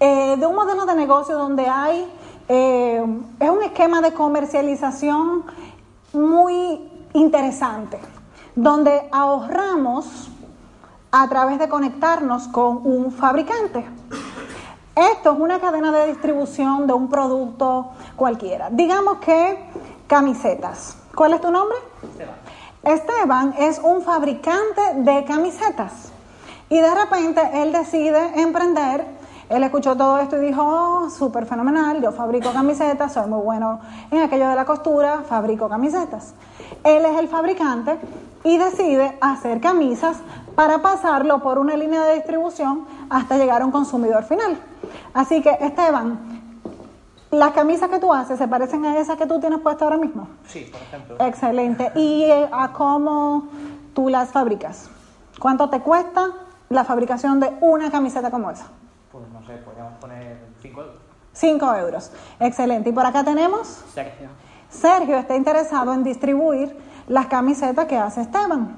eh, 0.00 0.36
de 0.38 0.46
un 0.46 0.54
modelo 0.54 0.86
de 0.86 0.94
negocio 0.94 1.36
donde 1.36 1.66
hay, 1.66 2.10
eh, 2.48 3.04
es 3.40 3.50
un 3.50 3.62
esquema 3.62 4.00
de 4.00 4.12
comercialización 4.12 5.44
muy 6.12 6.95
interesante, 7.16 7.98
donde 8.54 9.08
ahorramos 9.10 10.30
a 11.10 11.28
través 11.28 11.58
de 11.58 11.68
conectarnos 11.68 12.48
con 12.48 12.80
un 12.84 13.10
fabricante. 13.10 13.84
Esto 14.94 15.32
es 15.32 15.38
una 15.38 15.60
cadena 15.60 15.92
de 15.92 16.08
distribución 16.08 16.86
de 16.86 16.92
un 16.92 17.08
producto 17.08 17.90
cualquiera. 18.16 18.68
Digamos 18.70 19.18
que 19.18 19.58
camisetas. 20.06 20.96
¿Cuál 21.14 21.34
es 21.34 21.40
tu 21.40 21.50
nombre? 21.50 21.76
Esteban 22.82 23.54
es 23.58 23.80
un 23.82 24.02
fabricante 24.02 24.80
de 24.96 25.24
camisetas 25.24 26.12
y 26.68 26.78
de 26.80 26.94
repente 26.94 27.40
él 27.54 27.72
decide 27.72 28.40
emprender. 28.40 29.06
Él 29.48 29.62
escuchó 29.62 29.96
todo 29.96 30.18
esto 30.18 30.36
y 30.38 30.46
dijo, 30.46 30.62
oh, 30.62 31.08
súper 31.08 31.46
fenomenal, 31.46 32.02
yo 32.02 32.10
fabrico 32.10 32.52
camisetas, 32.52 33.12
soy 33.12 33.28
muy 33.28 33.40
bueno 33.40 33.80
en 34.10 34.20
aquello 34.20 34.48
de 34.48 34.56
la 34.56 34.64
costura, 34.64 35.22
fabrico 35.28 35.68
camisetas. 35.68 36.34
Él 36.82 37.04
es 37.04 37.16
el 37.16 37.28
fabricante 37.28 37.98
y 38.42 38.58
decide 38.58 39.16
hacer 39.20 39.60
camisas 39.60 40.18
para 40.56 40.78
pasarlo 40.78 41.42
por 41.42 41.58
una 41.58 41.76
línea 41.76 42.02
de 42.04 42.14
distribución 42.14 42.86
hasta 43.08 43.36
llegar 43.38 43.62
a 43.62 43.66
un 43.66 43.70
consumidor 43.70 44.24
final. 44.24 44.58
Así 45.14 45.40
que, 45.42 45.50
Esteban, 45.60 46.18
las 47.30 47.52
camisas 47.52 47.88
que 47.88 48.00
tú 48.00 48.12
haces 48.12 48.38
se 48.38 48.48
parecen 48.48 48.84
a 48.84 48.98
esas 48.98 49.16
que 49.16 49.26
tú 49.26 49.38
tienes 49.38 49.60
puestas 49.60 49.82
ahora 49.82 49.96
mismo. 49.96 50.28
Sí, 50.48 50.68
por 50.72 50.80
ejemplo. 50.80 51.16
Excelente. 51.20 51.92
¿Y 51.94 52.24
eh, 52.24 52.48
a 52.50 52.72
cómo 52.72 53.48
tú 53.94 54.08
las 54.08 54.30
fabricas? 54.30 54.88
¿Cuánto 55.38 55.68
te 55.68 55.80
cuesta 55.80 56.30
la 56.68 56.84
fabricación 56.84 57.38
de 57.38 57.52
una 57.60 57.90
camiseta 57.90 58.30
como 58.30 58.50
esa? 58.50 58.66
Pues 59.16 59.30
no 59.30 59.42
sé, 59.46 59.54
podríamos 59.64 59.94
poner 59.94 60.36
5 60.60 60.80
euros. 60.82 60.96
5 61.32 61.74
euros. 61.76 62.12
Excelente. 62.38 62.90
Y 62.90 62.92
por 62.92 63.06
acá 63.06 63.24
tenemos, 63.24 63.66
Sergio. 63.94 64.28
Sergio 64.68 65.16
está 65.16 65.34
interesado 65.34 65.94
en 65.94 66.04
distribuir 66.04 66.76
las 67.08 67.24
camisetas 67.26 67.86
que 67.86 67.96
hace 67.96 68.20
Esteban. 68.20 68.76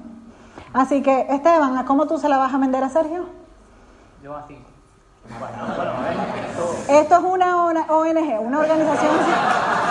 Así 0.71 1.01
que, 1.01 1.27
Esteban, 1.29 1.77
¿a 1.77 1.83
cómo 1.83 2.07
tú 2.07 2.17
se 2.17 2.29
la 2.29 2.37
vas 2.37 2.53
a 2.53 2.57
vender 2.57 2.81
a 2.85 2.89
Sergio? 2.89 3.25
Yo 4.23 4.33
a 4.33 4.45
5. 4.47 4.61
Bueno, 5.39 5.57
bueno, 5.75 7.01
Esto 7.01 7.15
es 7.17 7.23
una 7.23 7.65
ONG, 7.89 8.39
una 8.39 8.59
organización 8.59 9.11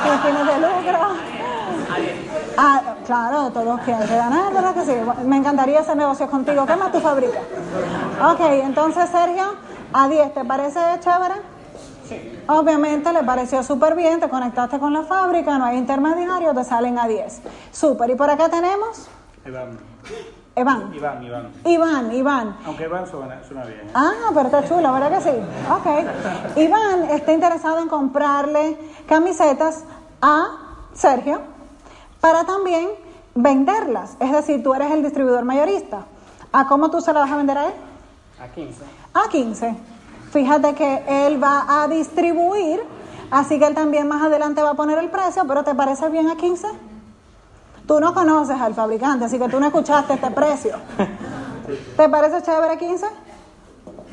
sin 0.02 0.18
fines 0.20 0.46
de 0.46 0.60
lucro. 0.60 0.98
Ah, 2.56 2.94
claro, 3.04 3.50
todos 3.50 3.80
quieren 3.82 4.08
ganar, 4.08 4.52
¿verdad 4.52 4.74
que 4.74 4.84
sí? 4.84 4.92
Me 5.26 5.36
encantaría 5.36 5.80
hacer 5.80 5.96
negocios 5.96 6.30
contigo. 6.30 6.64
¿Qué 6.64 6.74
más 6.74 6.90
tú 6.90 7.00
fabricas? 7.00 7.42
Ok, 8.32 8.40
entonces 8.40 9.10
Sergio, 9.10 9.54
a 9.92 10.08
10, 10.08 10.34
¿te 10.34 10.44
parece 10.44 10.80
chévere? 11.00 11.34
sí. 12.08 12.34
Obviamente 12.48 13.12
le 13.12 13.22
pareció 13.24 13.62
súper 13.62 13.94
bien, 13.94 14.20
te 14.20 14.28
conectaste 14.30 14.78
con 14.78 14.92
la 14.94 15.02
fábrica, 15.02 15.58
no 15.58 15.66
hay 15.66 15.76
intermediarios, 15.76 16.54
te 16.54 16.64
salen 16.64 16.98
a 16.98 17.06
10. 17.06 17.42
Súper, 17.70 18.08
y 18.10 18.14
por 18.14 18.30
acá 18.30 18.48
tenemos 18.48 19.06
Iván. 19.46 19.78
Iván. 20.56 20.94
Iván, 20.94 21.22
Iván. 21.22 21.52
Iván, 21.64 22.12
Iván. 22.12 22.56
Aunque 22.66 22.84
Iván 22.84 23.06
suena, 23.06 23.42
suena 23.46 23.64
bien. 23.64 23.80
¿eh? 23.80 23.90
Ah, 23.94 24.30
pero 24.34 24.46
está 24.46 24.66
chulo, 24.66 24.92
¿verdad 24.92 25.10
que 25.12 25.20
sí? 25.20 25.36
Ok. 25.70 26.56
Iván 26.56 27.04
está 27.10 27.32
interesado 27.32 27.78
en 27.80 27.88
comprarle 27.88 28.76
camisetas 29.06 29.84
a 30.20 30.48
Sergio 30.94 31.40
para 32.20 32.44
también 32.44 32.88
venderlas. 33.34 34.16
Es 34.18 34.32
decir, 34.32 34.62
tú 34.62 34.74
eres 34.74 34.90
el 34.90 35.02
distribuidor 35.02 35.44
mayorista. 35.44 36.06
¿A 36.52 36.66
cómo 36.66 36.90
tú 36.90 37.00
se 37.00 37.12
la 37.12 37.20
vas 37.20 37.30
a 37.30 37.36
vender 37.36 37.58
a 37.58 37.66
él? 37.66 37.74
A 38.40 38.48
15. 38.48 38.84
A 39.14 39.28
15. 39.28 39.76
Fíjate 40.30 40.74
que 40.74 41.26
él 41.26 41.42
va 41.42 41.82
a 41.82 41.88
distribuir, 41.88 42.80
así 43.30 43.58
que 43.58 43.66
él 43.66 43.74
también 43.74 44.06
más 44.06 44.22
adelante 44.22 44.62
va 44.62 44.70
a 44.70 44.74
poner 44.74 44.98
el 44.98 45.10
precio, 45.10 45.44
pero 45.46 45.64
¿te 45.64 45.74
parece 45.74 46.08
bien 46.10 46.28
a 46.28 46.36
15? 46.36 46.66
Tú 47.86 48.00
no 48.00 48.12
conoces 48.12 48.60
al 48.60 48.74
fabricante, 48.74 49.24
así 49.24 49.38
que 49.38 49.48
tú 49.48 49.58
no 49.58 49.66
escuchaste 49.66 50.14
este 50.14 50.30
precio. 50.30 50.76
¿Te 51.96 52.08
parece 52.08 52.42
chévere 52.42 52.74
a 52.74 52.78
15? 52.78 53.06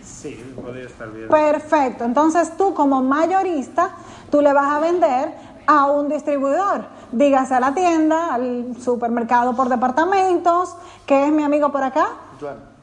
Sí, 0.01 0.53
podría 0.55 0.86
estar 0.86 1.11
bien. 1.11 1.28
Perfecto. 1.28 2.05
Entonces 2.05 2.55
tú 2.57 2.73
como 2.73 3.01
mayorista, 3.01 3.91
tú 4.32 4.41
le 4.41 4.53
vas 4.53 4.71
a 4.71 4.80
vender 4.80 5.36
a 5.67 5.88
un 5.88 6.07
distribuidor. 6.07 6.86
Dígase 7.11 7.53
a 7.53 7.59
la 7.59 7.73
tienda, 7.73 8.34
al 8.34 8.76
supermercado 8.80 9.55
por 9.55 9.67
departamentos, 9.69 10.76
que 11.05 11.26
es 11.26 11.32
mi 11.32 11.43
amigo 11.43 11.71
por 11.71 11.84
acá, 11.84 12.07
Juan. 12.39 12.74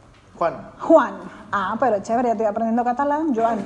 Juan. 0.42 0.72
Juan. 0.80 1.14
Ah, 1.52 1.76
pero 1.78 2.02
chévere, 2.02 2.28
ya 2.28 2.32
estoy 2.32 2.46
aprendiendo 2.46 2.82
catalán, 2.82 3.32
Joan. 3.32 3.64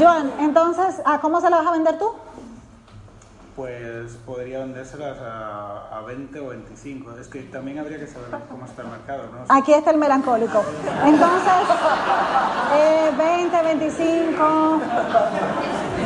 Joan, 0.00 0.32
entonces, 0.38 1.02
¿a 1.04 1.20
cómo 1.20 1.38
se 1.38 1.50
la 1.50 1.58
vas 1.58 1.66
a 1.66 1.72
vender 1.72 1.98
tú? 1.98 2.12
Pues 3.54 4.12
podría 4.24 4.60
vendérselas 4.60 5.18
a, 5.20 5.98
a 5.98 6.00
20 6.00 6.40
o 6.40 6.48
25. 6.48 7.12
Es 7.20 7.28
que 7.28 7.42
también 7.42 7.78
habría 7.78 7.98
que 7.98 8.06
saber 8.06 8.28
cómo 8.50 8.64
está 8.64 8.82
el 8.82 8.88
mercado, 8.88 9.24
¿no? 9.30 9.44
Aquí 9.54 9.74
está 9.74 9.90
el 9.90 9.98
melancólico. 9.98 10.62
Entonces, 11.04 11.52
eh, 12.74 13.10
20, 13.18 13.62
25. 13.62 14.80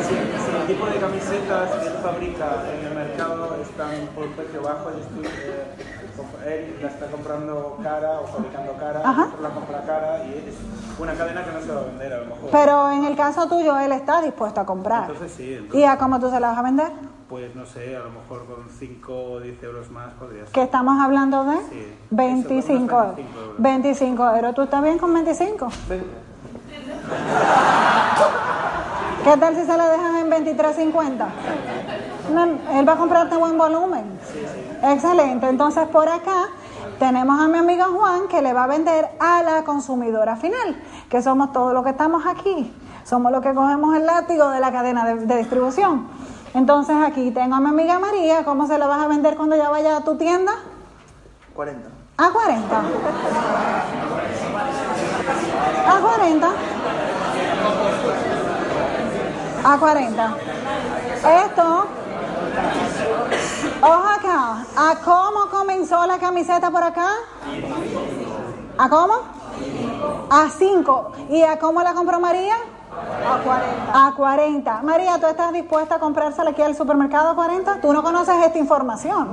Si, 0.01 0.07
si 0.09 0.15
el 0.15 0.67
tipo 0.67 0.85
de 0.85 0.99
camisetas 0.99 1.71
que 1.71 1.87
él 1.87 1.93
fabrica 2.03 2.63
en 2.73 2.87
el 2.87 2.93
mercado 2.93 3.55
están 3.61 4.07
por 4.15 4.27
precio 4.31 4.61
bajo, 4.63 4.91
yo 4.91 4.99
estoy, 4.99 5.25
eh, 5.25 6.00
él 6.45 6.77
la 6.81 6.87
está 6.87 7.07
comprando 7.07 7.77
cara 7.83 8.19
o 8.21 8.27
fabricando 8.27 8.73
cara, 8.79 9.01
Ajá. 9.03 9.25
otro 9.27 9.41
la 9.41 9.49
compra 9.49 9.81
cara 9.85 10.23
y 10.25 10.49
es 10.49 10.55
una 10.99 11.13
cadena 11.13 11.43
que 11.43 11.51
no 11.51 11.61
se 11.61 11.71
va 11.71 11.81
a 11.81 11.85
vender 11.85 12.13
a 12.13 12.17
lo 12.19 12.25
mejor. 12.25 12.49
Pero 12.51 12.91
en 12.91 13.05
el 13.05 13.15
caso 13.15 13.47
tuyo, 13.47 13.77
él 13.79 13.91
está 13.91 14.21
dispuesto 14.21 14.61
a 14.61 14.65
comprar. 14.65 15.03
Entonces 15.09 15.31
sí, 15.35 15.53
entonces, 15.53 15.79
¿Y 15.79 15.83
a 15.83 15.97
cómo 15.97 16.19
tú 16.19 16.29
se 16.29 16.39
la 16.39 16.49
vas 16.49 16.57
a 16.57 16.61
vender? 16.63 16.91
pues 17.29 17.55
no 17.55 17.65
sé, 17.65 17.95
a 17.95 17.99
lo 17.99 18.09
mejor 18.09 18.45
con 18.45 18.67
5 18.77 19.13
o 19.13 19.39
10 19.39 19.63
euros 19.63 19.89
más 19.89 20.11
podría 20.15 20.43
ser. 20.43 20.51
Que 20.51 20.63
estamos 20.63 21.01
hablando 21.01 21.45
de 21.45 21.55
Sí. 21.69 21.93
25 22.09 22.59
Eso, 22.59 22.73
euros. 22.73 23.15
25 23.15 23.39
euros. 23.39 23.55
25 23.57 24.35
euros. 24.35 24.55
¿Tú 24.55 24.61
estás 24.63 24.83
bien 24.83 24.97
con 24.97 25.13
25? 25.13 25.69
Veinte. 25.87 26.07
¿Qué 29.23 29.37
tal 29.37 29.55
si 29.55 29.63
se 29.65 29.77
la 29.77 29.87
dejan 29.89 30.15
en 30.17 30.29
23.50? 30.57 31.25
No, 32.33 32.43
él 32.79 32.87
va 32.89 32.93
a 32.93 32.97
comprarte 32.97 33.37
buen 33.37 33.57
volumen. 33.57 34.03
Excelente. 34.83 35.47
Entonces 35.47 35.87
por 35.87 36.09
acá 36.09 36.49
tenemos 36.99 37.39
a 37.39 37.47
mi 37.47 37.57
amigo 37.57 37.85
Juan 37.97 38.27
que 38.27 38.41
le 38.41 38.53
va 38.53 38.65
a 38.65 38.67
vender 38.67 39.09
a 39.19 39.43
la 39.43 39.63
consumidora 39.63 40.35
final, 40.35 40.81
que 41.09 41.21
somos 41.21 41.53
todos 41.53 41.73
los 41.73 41.83
que 41.83 41.91
estamos 41.91 42.25
aquí. 42.25 42.73
Somos 43.03 43.31
los 43.31 43.41
que 43.41 43.53
cogemos 43.53 43.95
el 43.95 44.05
látigo 44.05 44.49
de 44.49 44.59
la 44.59 44.71
cadena 44.71 45.05
de, 45.05 45.25
de 45.25 45.37
distribución. 45.37 46.07
Entonces 46.53 46.95
aquí 47.03 47.31
tengo 47.31 47.55
a 47.55 47.59
mi 47.59 47.69
amiga 47.69 47.97
María. 47.99 48.43
¿Cómo 48.43 48.67
se 48.67 48.77
la 48.77 48.87
vas 48.87 49.01
a 49.01 49.07
vender 49.07 49.37
cuando 49.37 49.55
ya 49.55 49.69
vaya 49.69 49.97
a 49.97 50.03
tu 50.03 50.15
tienda? 50.17 50.51
40. 51.55 51.89
A 52.17 52.29
40. 52.29 52.81
A 55.87 55.99
40. 55.99 56.51
A 59.63 59.77
40. 59.77 60.35
Esto, 61.45 61.87
ojo 63.81 64.07
acá, 64.07 64.65
¿a 64.75 64.95
cómo 65.03 65.49
comenzó 65.49 66.05
la 66.05 66.17
camiseta 66.17 66.69
por 66.71 66.83
acá? 66.83 67.07
¿A 68.77 68.89
cómo? 68.89 69.13
A 70.29 70.49
5. 70.49 71.11
¿Y 71.29 71.41
a 71.43 71.59
cómo 71.59 71.81
la 71.81 71.93
compró 71.93 72.19
María? 72.19 72.55
A 72.91 73.37
40. 73.43 74.07
A 74.07 74.15
40. 74.15 74.81
María, 74.81 75.19
¿tú 75.19 75.27
estás 75.27 75.53
dispuesta 75.53 75.95
a 75.95 75.99
comprársela 75.99 76.51
aquí 76.51 76.61
al 76.61 76.75
supermercado 76.75 77.29
a 77.29 77.35
40? 77.35 77.81
Tú 77.81 77.93
no 77.93 78.03
conoces 78.03 78.35
esta 78.43 78.57
información. 78.57 79.29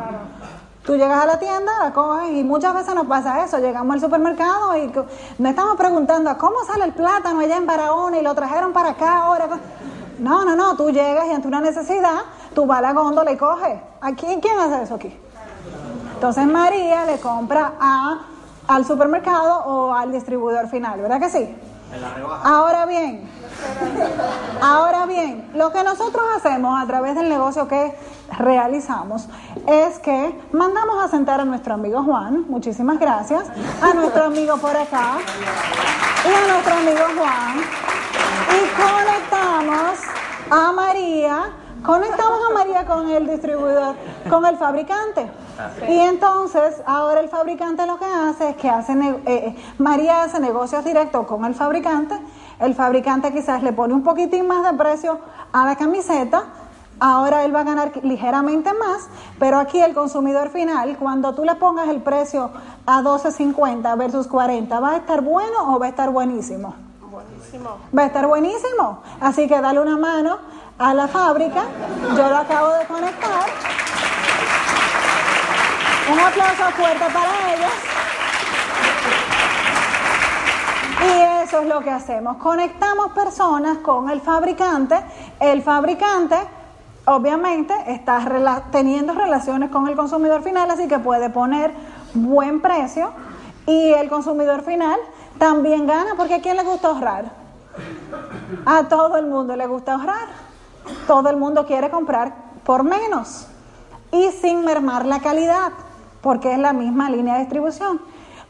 Tú 0.85 0.97
llegas 0.97 1.23
a 1.23 1.27
la 1.27 1.39
tienda, 1.39 1.71
la 1.83 1.93
coges 1.93 2.31
y 2.31 2.45
muchas 2.45 2.75
veces 2.75 2.95
nos 2.95 3.07
pasa 3.07 3.45
eso. 3.45 3.59
Llegamos 3.59 3.95
al 3.95 4.01
supermercado 4.01 4.77
y 4.77 4.87
nos 5.39 5.51
estamos 5.51 5.77
preguntando 5.77 6.37
cómo 6.39 6.57
sale 6.67 6.85
el 6.85 6.93
plátano 6.93 7.41
allá 7.41 7.57
en 7.57 7.67
Barahona 7.67 8.19
y 8.19 8.23
lo 8.23 8.35
trajeron 8.35 8.73
para 8.73 8.91
acá 8.91 9.19
ahora. 9.19 9.49
No, 10.19 10.45
no, 10.45 10.57
no. 10.57 10.77
Tú 10.77 10.91
llegas 10.91 11.27
y 11.27 11.33
ante 11.33 11.47
una 11.47 11.61
necesidad, 11.61 12.21
tú 12.59 12.67
vas 12.67 12.81
a 12.81 12.83
la 12.83 12.93
góndola 12.93 13.31
y 13.31 13.37
coges. 13.37 13.79
¿Aquí? 14.01 14.27
¿Quién 14.43 14.59
hace 14.59 14.83
eso 14.83 14.97
aquí? 14.97 15.17
Entonces 16.15 16.45
María 16.45 17.05
le 17.05 17.21
compra 17.21 17.75
a, 17.79 18.19
al 18.67 18.85
supermercado 18.85 19.63
o 19.65 19.95
al 19.95 20.11
distribuidor 20.11 20.69
final, 20.69 21.01
¿verdad 21.01 21.21
que 21.21 21.31
sí? 21.31 21.57
Ahora 22.43 22.85
bien, 22.87 23.31
ahora 24.61 25.07
bien, 25.07 25.49
lo 25.55 25.71
que 25.71 25.85
nosotros 25.85 26.25
hacemos 26.37 26.83
a 26.83 26.85
través 26.89 27.15
del 27.15 27.29
negocio 27.29 27.69
que 27.69 27.97
realizamos 28.37 29.29
es 29.69 30.01
que 30.01 30.37
mandamos 30.51 31.05
a 31.05 31.07
sentar 31.07 31.41
a 31.41 31.45
nuestro 31.45 31.75
amigo 31.75 32.03
Juan, 32.03 32.45
muchísimas 32.49 32.99
gracias, 32.99 33.45
a 33.81 33.95
nuestro 33.95 34.25
amigo 34.25 34.57
por 34.57 34.77
acá 34.77 35.19
y 36.25 36.35
a 36.35 36.53
nuestro 36.53 36.75
amigo 36.75 37.05
Juan 37.17 37.59
y 38.51 38.61
conectamos 38.83 39.38
a 40.51 40.73
María, 40.73 41.51
conectamos 41.83 42.39
a 42.51 42.55
María 42.55 42.87
con 42.87 43.09
el 43.11 43.27
distribuidor, 43.27 43.95
con 44.29 44.47
el 44.47 44.57
fabricante. 44.57 45.31
Y 45.89 45.99
entonces, 45.99 46.83
ahora 46.87 47.21
el 47.21 47.29
fabricante 47.29 47.87
lo 47.87 47.99
que 47.99 48.05
hace 48.05 48.51
es 48.51 48.57
que 48.57 48.69
hace, 48.69 48.93
eh, 48.93 49.21
eh, 49.27 49.57
María 49.79 50.23
hace 50.23 50.41
negocios 50.41 50.85
directos 50.85 51.27
con 51.27 51.45
el 51.45 51.55
fabricante, 51.55 52.15
el 52.61 52.75
fabricante 52.75 53.33
quizás 53.33 53.63
le 53.63 53.73
pone 53.73 53.95
un 53.95 54.03
poquitín 54.03 54.47
más 54.47 54.71
de 54.71 54.77
precio 54.77 55.19
a 55.53 55.67
la 55.67 55.77
camiseta, 55.77 56.45
ahora 57.01 57.45
él 57.45 57.55
va 57.55 57.61
a 57.61 57.65
ganar 57.65 57.93
ligeramente 58.03 58.73
más, 58.73 59.09
pero 59.39 59.59
aquí 59.59 59.81
el 59.81 59.95
consumidor 59.95 60.51
final, 60.51 60.97
cuando 60.99 61.35
tú 61.35 61.45
le 61.45 61.55
pongas 61.57 61.89
el 61.89 62.03
precio 62.03 62.51
a 62.87 63.03
12.50 63.03 63.97
versus 63.99 64.27
40, 64.27 64.81
¿va 64.81 64.91
a 64.91 64.97
estar 64.97 65.21
bueno 65.23 65.75
o 65.75 65.79
va 65.79 65.87
a 65.87 65.89
estar 65.91 66.11
buenísimo? 66.11 66.88
Va 67.97 68.03
a 68.03 68.07
estar 68.07 68.27
buenísimo. 68.27 69.03
Así 69.21 69.47
que 69.47 69.61
dale 69.61 69.81
una 69.81 69.97
mano 69.97 70.39
a 70.79 70.95
la 70.95 71.09
fábrica. 71.09 71.65
Yo 72.17 72.29
lo 72.29 72.37
acabo 72.37 72.73
de 72.75 72.85
conectar. 72.87 73.47
Un 76.13 76.19
aplauso 76.19 76.65
fuerte 76.77 77.05
para 77.13 77.55
ellos. 77.55 77.73
Y 81.01 81.45
eso 81.45 81.61
es 81.61 81.69
lo 81.69 81.81
que 81.81 81.91
hacemos. 81.91 82.37
Conectamos 82.39 83.13
personas 83.13 83.79
con 83.79 84.11
el 84.11 84.21
fabricante. 84.21 84.97
El 85.39 85.63
fabricante, 85.63 86.37
obviamente, 87.05 87.75
está 87.87 88.65
teniendo 88.73 89.13
relaciones 89.15 89.71
con 89.71 89.87
el 89.89 89.97
consumidor 89.97 90.43
final, 90.43 90.71
así 90.71 90.89
que 90.89 90.99
puede 90.99 91.31
poner 91.31 91.73
buen 92.15 92.61
precio. 92.61 93.13
Y 93.67 93.93
el 93.93 94.09
consumidor 94.09 94.63
final 94.63 94.99
también 95.39 95.87
gana, 95.87 96.15
porque 96.17 96.35
¿a 96.35 96.43
quién 96.43 96.57
le 96.57 96.65
gusta 96.65 96.89
ahorrar? 96.89 97.33
A 98.67 98.89
todo 98.89 99.17
el 99.17 99.27
mundo 99.27 99.57
le 99.57 99.67
gusta 99.67 99.95
ahorrar. 99.95 100.29
Todo 101.07 101.29
el 101.29 101.37
mundo 101.37 101.67
quiere 101.67 101.91
comprar 101.91 102.35
por 102.65 102.83
menos 102.83 103.47
y 104.11 104.31
sin 104.33 104.65
mermar 104.65 105.07
la 105.07 105.21
calidad, 105.21 105.73
porque 106.21 106.53
es 106.53 106.59
la 106.59 106.73
misma 106.73 107.11
línea 107.11 107.35
de 107.35 107.41
distribución, 107.41 108.01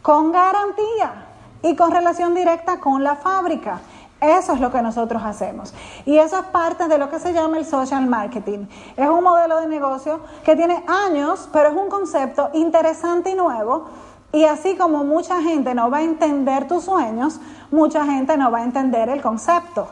con 0.03 0.32
garantía 0.32 1.26
y 1.62 1.74
con 1.76 1.91
relación 1.91 2.34
directa 2.34 2.80
con 2.80 3.03
la 3.03 3.16
fábrica. 3.16 3.80
Eso 4.20 4.53
es 4.53 4.61
lo 4.61 4.72
que 4.72 4.82
nosotros 4.82 5.22
hacemos. 5.24 5.72
Y 6.05 6.18
eso 6.18 6.39
es 6.39 6.47
parte 6.47 6.89
de 6.89 6.99
lo 6.99 7.09
que 7.09 7.20
se 7.20 7.32
llama 7.32 7.59
el 7.59 7.64
social 7.64 8.07
marketing. 8.07 8.66
Es 8.97 9.09
un 9.09 9.22
modelo 9.22 9.61
de 9.61 9.68
negocio 9.68 10.20
que 10.45 10.57
tiene 10.57 10.84
años, 10.89 11.49
pero 11.53 11.68
es 11.68 11.76
un 11.76 11.89
concepto 11.89 12.51
interesante 12.55 13.30
y 13.30 13.34
nuevo. 13.34 13.86
Y 14.33 14.45
así 14.45 14.76
como 14.76 15.05
mucha 15.05 15.41
gente 15.43 15.74
no 15.74 15.91
va 15.91 15.99
a 15.99 16.03
entender 16.03 16.68
tus 16.68 16.85
sueños, 16.85 17.41
mucha 17.70 18.05
gente 18.05 18.37
no 18.37 18.51
va 18.51 18.59
a 18.59 18.64
entender 18.64 19.09
el 19.09 19.22
concepto. 19.22 19.89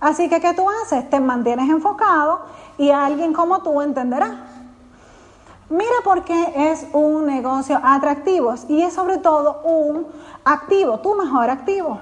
Así 0.00 0.28
que, 0.28 0.40
¿qué 0.40 0.54
tú 0.54 0.66
haces? 0.82 1.08
Te 1.10 1.20
mantienes 1.20 1.68
enfocado 1.68 2.40
y 2.78 2.90
alguien 2.90 3.32
como 3.32 3.62
tú 3.62 3.80
entenderá. 3.82 4.46
Mira 5.68 5.96
por 6.04 6.24
qué 6.24 6.70
es 6.70 6.86
un 6.92 7.26
negocio 7.26 7.80
atractivo 7.82 8.54
y 8.68 8.82
es 8.82 8.94
sobre 8.94 9.18
todo 9.18 9.62
un 9.64 10.06
activo, 10.44 11.00
tu 11.00 11.14
mejor 11.14 11.50
activo. 11.50 11.98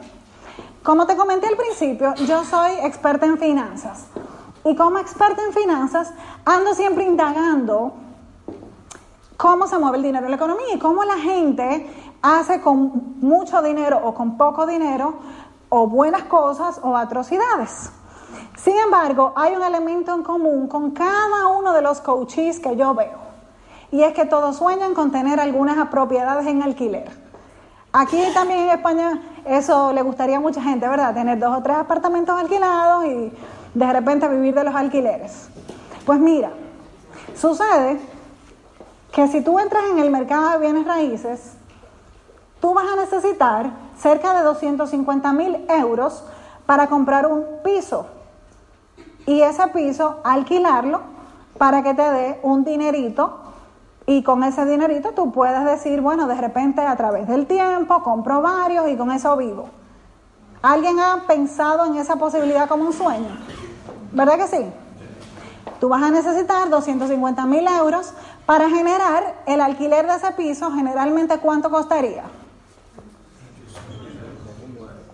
Como 0.83 1.07
te 1.07 1.17
comenté 1.17 1.47
al 1.47 1.57
principio, 1.57 2.15
yo 2.27 2.45
soy 2.45 2.73
experta 2.83 3.25
en 3.25 3.39
finanzas 3.39 4.05
y 4.65 4.77
como 4.77 4.99
experta 4.99 5.43
en 5.43 5.55
finanzas 5.55 6.13
ando 6.45 6.75
siempre 6.75 7.05
indagando 7.05 7.95
cómo 9.37 9.67
se 9.67 9.79
mueve 9.79 9.99
el 9.99 10.03
dinero 10.03 10.27
en 10.27 10.31
la 10.31 10.37
economía 10.37 10.75
y 10.75 10.79
cómo 10.79 11.05
la 11.05 11.17
gente 11.17 11.91
hace 12.23 12.61
con 12.61 13.21
mucho 13.21 13.63
dinero 13.63 14.01
o 14.03 14.15
con 14.15 14.37
poco 14.37 14.67
dinero 14.67 15.15
o 15.69 15.87
buenas 15.87 16.25
cosas 16.25 16.81
o 16.83 16.97
atrocidades. 16.97 17.91
Sin 18.57 18.77
embargo, 18.79 19.33
hay 19.37 19.55
un 19.55 19.63
elemento 19.63 20.15
en 20.15 20.23
común 20.23 20.69
con 20.69 20.93
cada 20.93 21.49
uno 21.49 21.73
de 21.73 21.83
los 21.83 22.01
coaches 22.01 22.61
que 22.61 22.77
yo 22.77 22.95
veo. 22.95 23.25
Y 23.91 24.03
es 24.03 24.13
que 24.15 24.25
todos 24.25 24.57
sueñan 24.57 24.95
con 24.95 25.13
tener 25.13 25.39
algunas 25.39 25.89
propiedades 25.89 26.47
en 26.47 26.63
alquiler. 26.63 27.11
Aquí 27.93 28.19
también 28.33 28.61
en 28.61 28.71
España 28.71 29.23
eso 29.45 29.93
le 29.93 30.03
gustaría 30.03 30.39
a 30.39 30.41
mucha 30.41 30.63
gente, 30.63 30.89
¿verdad? 30.89 31.15
Tener 31.15 31.39
dos 31.39 31.59
o 31.59 31.63
tres 31.63 31.77
apartamentos 31.77 32.37
alquilados 32.39 33.05
y 33.05 33.33
de 33.75 33.93
repente 33.93 34.27
vivir 34.29 34.55
de 34.55 34.65
los 34.65 34.75
alquileres. 34.75 35.49
Pues 36.05 36.19
mira, 36.19 36.51
sucede 37.37 38.01
que 39.15 39.29
si 39.29 39.43
tú 39.43 39.61
entras 39.61 39.85
en 39.93 40.01
el 40.01 40.11
mercado 40.11 40.51
de 40.51 40.59
bienes 40.59 40.85
raíces, 40.85 41.53
tú 42.61 42.75
vas 42.75 42.85
a 42.85 42.97
necesitar 42.97 43.71
cerca 43.97 44.35
de 44.35 44.43
250 44.43 45.33
mil 45.33 45.65
euros 45.69 46.25
para 46.67 46.89
comprar 46.89 47.29
un 47.29 47.45
piso 47.63 48.07
y 49.25 49.41
ese 49.41 49.69
piso 49.69 50.21
alquilarlo 50.25 51.01
para 51.59 51.85
que 51.85 51.95
te 51.95 52.03
dé 52.03 52.41
un 52.43 52.65
dinerito 52.65 53.39
y 54.05 54.25
con 54.25 54.43
ese 54.43 54.67
dinerito 54.67 55.13
tú 55.13 55.31
puedes 55.31 55.65
decir, 55.65 56.01
bueno, 56.01 56.27
de 56.27 56.35
repente 56.35 56.81
a 56.81 56.97
través 56.97 57.29
del 57.29 57.47
tiempo 57.47 58.03
compro 58.03 58.43
varios 58.43 58.89
y 58.89 58.97
con 58.97 59.13
eso 59.13 59.37
vivo. 59.37 59.69
¿Alguien 60.61 60.99
ha 60.99 61.23
pensado 61.29 61.87
en 61.87 61.97
esa 61.97 62.17
posibilidad 62.17 62.69
como 62.69 62.85
un 62.85 62.93
sueño? 62.93 63.37
¿Verdad 64.11 64.39
que 64.39 64.49
sí? 64.49 64.67
Tú 65.79 65.89
vas 65.89 66.03
a 66.03 66.11
necesitar 66.11 66.69
250 66.69 67.47
mil 67.47 67.67
euros 67.69 68.13
para 68.47 68.69
generar 68.69 69.43
el 69.47 69.61
alquiler 69.61 70.07
de 70.07 70.17
ese 70.17 70.33
piso. 70.33 70.71
Generalmente, 70.73 71.39
¿cuánto 71.39 71.71
costaría? 71.71 72.25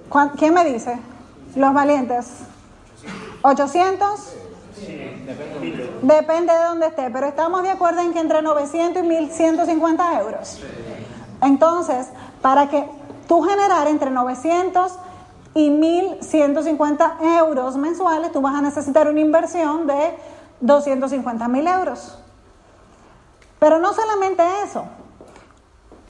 ¿Cuán- 0.09 0.31
¿Quién 0.31 0.55
me 0.55 0.65
dice? 0.65 0.99
Los 1.55 1.73
valientes. 1.73 2.27
¿800? 3.43 4.35
Depende 6.03 6.53
de 6.53 6.65
dónde 6.65 6.87
esté, 6.89 7.11
pero 7.11 7.27
estamos 7.27 7.63
de 7.63 7.71
acuerdo 7.71 8.01
en 8.01 8.13
que 8.13 8.21
entre 8.21 8.43
900 8.43 9.03
y 9.05 9.07
1150 9.07 10.19
euros. 10.21 10.61
Entonces, 11.43 12.09
para 12.43 12.69
que 12.69 12.85
tú 13.29 13.43
generar 13.43 13.87
entre 13.89 14.11
900 14.11 14.93
y 15.55 15.71
1150 15.71 17.17
euros 17.39 17.77
mensuales, 17.77 18.33
tú 18.33 18.41
vas 18.41 18.55
a 18.55 18.61
necesitar 18.63 19.09
una 19.09 19.21
inversión 19.21 19.87
de 19.87 20.15
250 20.61 21.49
mil 21.49 21.67
euros. 21.67 22.19
Pero 23.61 23.79
no 23.79 23.93
solamente 23.93 24.43
eso, 24.65 24.87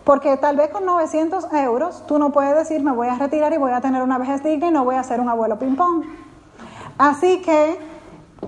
porque 0.04 0.36
tal 0.36 0.56
vez 0.56 0.70
con 0.70 0.86
900 0.86 1.52
euros 1.52 2.04
tú 2.06 2.18
no 2.18 2.30
puedes 2.30 2.56
decir 2.56 2.82
me 2.82 2.92
voy 2.92 3.08
a 3.08 3.16
retirar 3.16 3.52
y 3.52 3.58
voy 3.58 3.72
a 3.72 3.80
tener 3.80 4.02
una 4.02 4.18
vejez 4.18 4.42
digna 4.42 4.68
y 4.68 4.70
no 4.70 4.84
voy 4.84 4.94
a 4.94 5.02
ser 5.02 5.20
un 5.20 5.28
abuelo 5.28 5.58
ping-pong. 5.58 6.04
Así 6.96 7.42
que, 7.42 7.78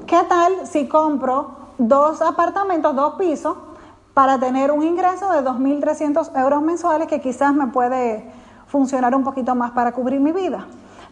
¿qué 0.07 0.21
tal 0.29 0.67
si 0.67 0.87
compro 0.89 1.57
dos 1.79 2.23
apartamentos, 2.23 2.95
dos 2.95 3.15
pisos, 3.15 3.57
para 4.15 4.39
tener 4.39 4.71
un 4.71 4.83
ingreso 4.83 5.31
de 5.33 5.43
2.300 5.43 6.39
euros 6.39 6.63
mensuales 6.63 7.09
que 7.09 7.21
quizás 7.21 7.53
me 7.55 7.67
puede 7.69 8.31
funcionar 8.69 9.15
un 9.17 9.25
poquito 9.25 9.55
más 9.55 9.73
para 9.73 9.93
cubrir 9.93 10.21
mi 10.21 10.33
vida? 10.33 10.67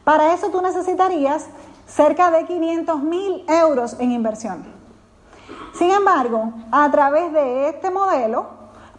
Para 0.05 0.33
eso 0.33 0.51
tú 0.51 0.63
necesitarías 0.63 1.47
cerca 1.87 2.31
de 2.31 2.45
500 2.45 3.03
mil 3.03 3.45
euros 3.49 3.97
en 3.99 4.13
inversión. 4.13 4.80
Sin 5.75 5.91
embargo, 5.91 6.53
a 6.71 6.91
través 6.91 7.33
de 7.33 7.69
este 7.69 7.91
modelo, 7.91 8.47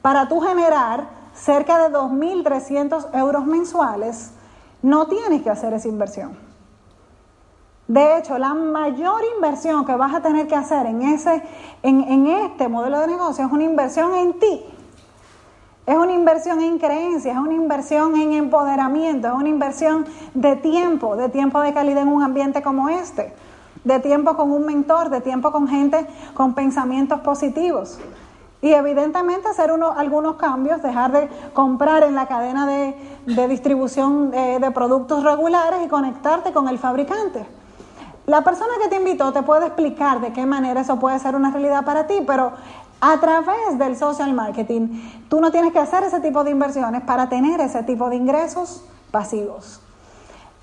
para 0.01 0.27
tú 0.27 0.39
generar 0.39 1.09
cerca 1.33 1.77
de 1.77 1.95
2.300 1.95 3.13
euros 3.13 3.45
mensuales, 3.45 4.31
no 4.81 5.07
tienes 5.07 5.41
que 5.43 5.49
hacer 5.49 5.73
esa 5.73 5.87
inversión. 5.87 6.37
De 7.87 8.17
hecho, 8.17 8.37
la 8.37 8.53
mayor 8.53 9.21
inversión 9.35 9.85
que 9.85 9.95
vas 9.95 10.13
a 10.13 10.21
tener 10.21 10.47
que 10.47 10.55
hacer 10.55 10.85
en, 10.85 11.01
ese, 11.01 11.43
en, 11.83 12.01
en 12.01 12.27
este 12.27 12.67
modelo 12.67 12.99
de 12.99 13.07
negocio 13.07 13.45
es 13.45 13.51
una 13.51 13.63
inversión 13.63 14.15
en 14.15 14.39
ti. 14.39 14.61
Es 15.85 15.97
una 15.97 16.13
inversión 16.13 16.61
en 16.61 16.77
creencias, 16.77 17.35
es 17.35 17.41
una 17.41 17.53
inversión 17.53 18.15
en 18.15 18.33
empoderamiento, 18.33 19.27
es 19.27 19.33
una 19.33 19.49
inversión 19.49 20.05
de 20.33 20.55
tiempo, 20.55 21.15
de 21.17 21.27
tiempo 21.27 21.59
de 21.59 21.73
calidad 21.73 22.03
en 22.03 22.07
un 22.07 22.23
ambiente 22.23 22.61
como 22.61 22.87
este, 22.87 23.33
de 23.83 23.99
tiempo 23.99 24.35
con 24.35 24.51
un 24.51 24.65
mentor, 24.65 25.09
de 25.09 25.21
tiempo 25.21 25.51
con 25.51 25.67
gente 25.67 26.07
con 26.33 26.53
pensamientos 26.53 27.19
positivos. 27.21 27.99
Y 28.61 28.73
evidentemente 28.73 29.47
hacer 29.47 29.71
uno, 29.71 29.91
algunos 29.91 30.35
cambios, 30.35 30.83
dejar 30.83 31.11
de 31.11 31.29
comprar 31.53 32.03
en 32.03 32.13
la 32.13 32.27
cadena 32.27 32.67
de, 32.67 32.95
de 33.25 33.47
distribución 33.47 34.31
eh, 34.33 34.59
de 34.59 34.71
productos 34.71 35.23
regulares 35.23 35.79
y 35.83 35.87
conectarte 35.87 36.53
con 36.53 36.67
el 36.67 36.77
fabricante. 36.77 37.45
La 38.27 38.43
persona 38.43 38.73
que 38.81 38.87
te 38.87 38.97
invitó 38.97 39.33
te 39.33 39.41
puede 39.41 39.65
explicar 39.65 40.21
de 40.21 40.31
qué 40.31 40.45
manera 40.45 40.81
eso 40.81 40.99
puede 40.99 41.17
ser 41.17 41.35
una 41.35 41.49
realidad 41.49 41.83
para 41.83 42.05
ti, 42.05 42.23
pero 42.25 42.51
a 43.01 43.19
través 43.19 43.79
del 43.79 43.97
social 43.97 44.31
marketing 44.33 44.89
tú 45.27 45.41
no 45.41 45.51
tienes 45.51 45.73
que 45.73 45.79
hacer 45.79 46.03
ese 46.03 46.19
tipo 46.19 46.43
de 46.43 46.51
inversiones 46.51 47.01
para 47.01 47.29
tener 47.29 47.59
ese 47.61 47.81
tipo 47.81 48.09
de 48.09 48.15
ingresos 48.17 48.83
pasivos. 49.09 49.81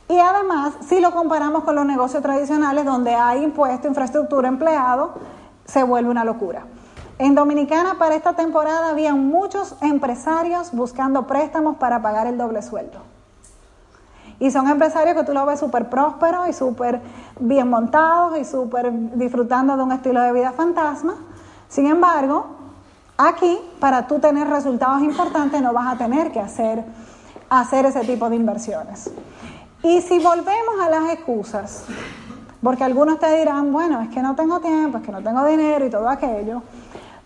Y 0.08 0.18
además, 0.18 0.74
si 0.88 1.00
lo 1.00 1.12
comparamos 1.12 1.64
con 1.64 1.74
los 1.74 1.84
negocios 1.84 2.22
tradicionales 2.22 2.84
donde 2.84 3.14
hay 3.14 3.44
impuesto, 3.44 3.88
infraestructura, 3.88 4.48
empleado, 4.48 5.12
se 5.66 5.82
vuelve 5.82 6.10
una 6.10 6.24
locura. 6.24 6.64
En 7.18 7.34
Dominicana 7.34 7.96
para 7.98 8.14
esta 8.14 8.34
temporada 8.34 8.90
había 8.90 9.14
muchos 9.14 9.74
empresarios 9.82 10.72
buscando 10.72 11.26
préstamos 11.26 11.76
para 11.76 12.00
pagar 12.00 12.26
el 12.26 12.38
doble 12.38 12.62
sueldo. 12.62 13.00
Y 14.40 14.50
son 14.50 14.68
empresarios 14.68 15.16
que 15.16 15.24
tú 15.24 15.34
lo 15.34 15.44
ves 15.44 15.58
súper 15.58 15.90
prósperos 15.90 16.48
y 16.48 16.52
súper 16.52 17.00
bien 17.40 17.68
montados 17.68 18.38
y 18.38 18.44
súper 18.44 18.92
disfrutando 19.16 19.76
de 19.76 19.82
un 19.82 19.92
estilo 19.92 20.22
de 20.22 20.32
vida 20.32 20.52
fantasma. 20.52 21.16
Sin 21.68 21.86
embargo, 21.86 22.46
aquí 23.16 23.58
para 23.80 24.06
tú 24.06 24.20
tener 24.20 24.48
resultados 24.48 25.02
importantes 25.02 25.60
no 25.60 25.72
vas 25.72 25.92
a 25.92 25.98
tener 25.98 26.30
que 26.30 26.40
hacer, 26.40 26.84
hacer 27.50 27.84
ese 27.84 28.00
tipo 28.02 28.30
de 28.30 28.36
inversiones. 28.36 29.10
Y 29.82 30.02
si 30.02 30.18
volvemos 30.18 30.80
a 30.82 30.90
las 30.90 31.12
excusas, 31.12 31.84
porque 32.62 32.82
algunos 32.82 33.20
te 33.20 33.32
dirán, 33.38 33.72
bueno, 33.72 34.00
es 34.00 34.08
que 34.08 34.20
no 34.20 34.34
tengo 34.34 34.60
tiempo, 34.60 34.98
es 34.98 35.04
que 35.04 35.12
no 35.12 35.22
tengo 35.22 35.44
dinero 35.44 35.86
y 35.86 35.90
todo 35.90 36.08
aquello, 36.08 36.62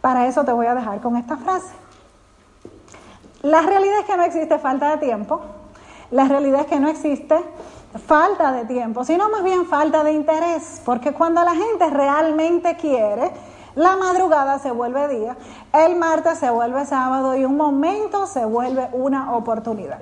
para 0.03 0.27
eso 0.27 0.45
te 0.45 0.53
voy 0.53 0.67
a 0.67 0.75
dejar 0.75 1.01
con 1.01 1.17
esta 1.17 1.39
frase. 1.39 1.73
La 3.43 3.63
realidad 3.63 4.01
es 4.01 4.05
que 4.07 4.17
no 4.17 4.25
existe 4.25 4.59
falta 4.59 4.91
de 4.91 4.99
tiempo, 4.99 5.41
la 6.11 6.25
realidad 6.27 6.61
es 6.61 6.67
que 6.67 6.79
no 6.79 6.89
existe 6.89 7.43
falta 8.07 8.53
de 8.53 8.67
tiempo, 8.67 9.05
sino 9.05 9.31
más 9.31 9.43
bien 9.43 9.67
falta 9.67 10.05
de 10.05 10.13
interés, 10.13 10.83
porque 10.85 11.13
cuando 11.13 11.43
la 11.43 11.55
gente 11.55 11.89
realmente 11.89 12.77
quiere, 12.77 13.31
la 13.75 13.97
madrugada 13.97 14.59
se 14.59 14.71
vuelve 14.71 15.09
día, 15.09 15.37
el 15.73 15.97
martes 15.97 16.39
se 16.39 16.51
vuelve 16.51 16.85
sábado 16.85 17.35
y 17.35 17.47
un 17.47 17.57
momento 17.57 18.27
se 18.27 18.45
vuelve 18.45 18.89
una 18.93 19.33
oportunidad. 19.33 20.01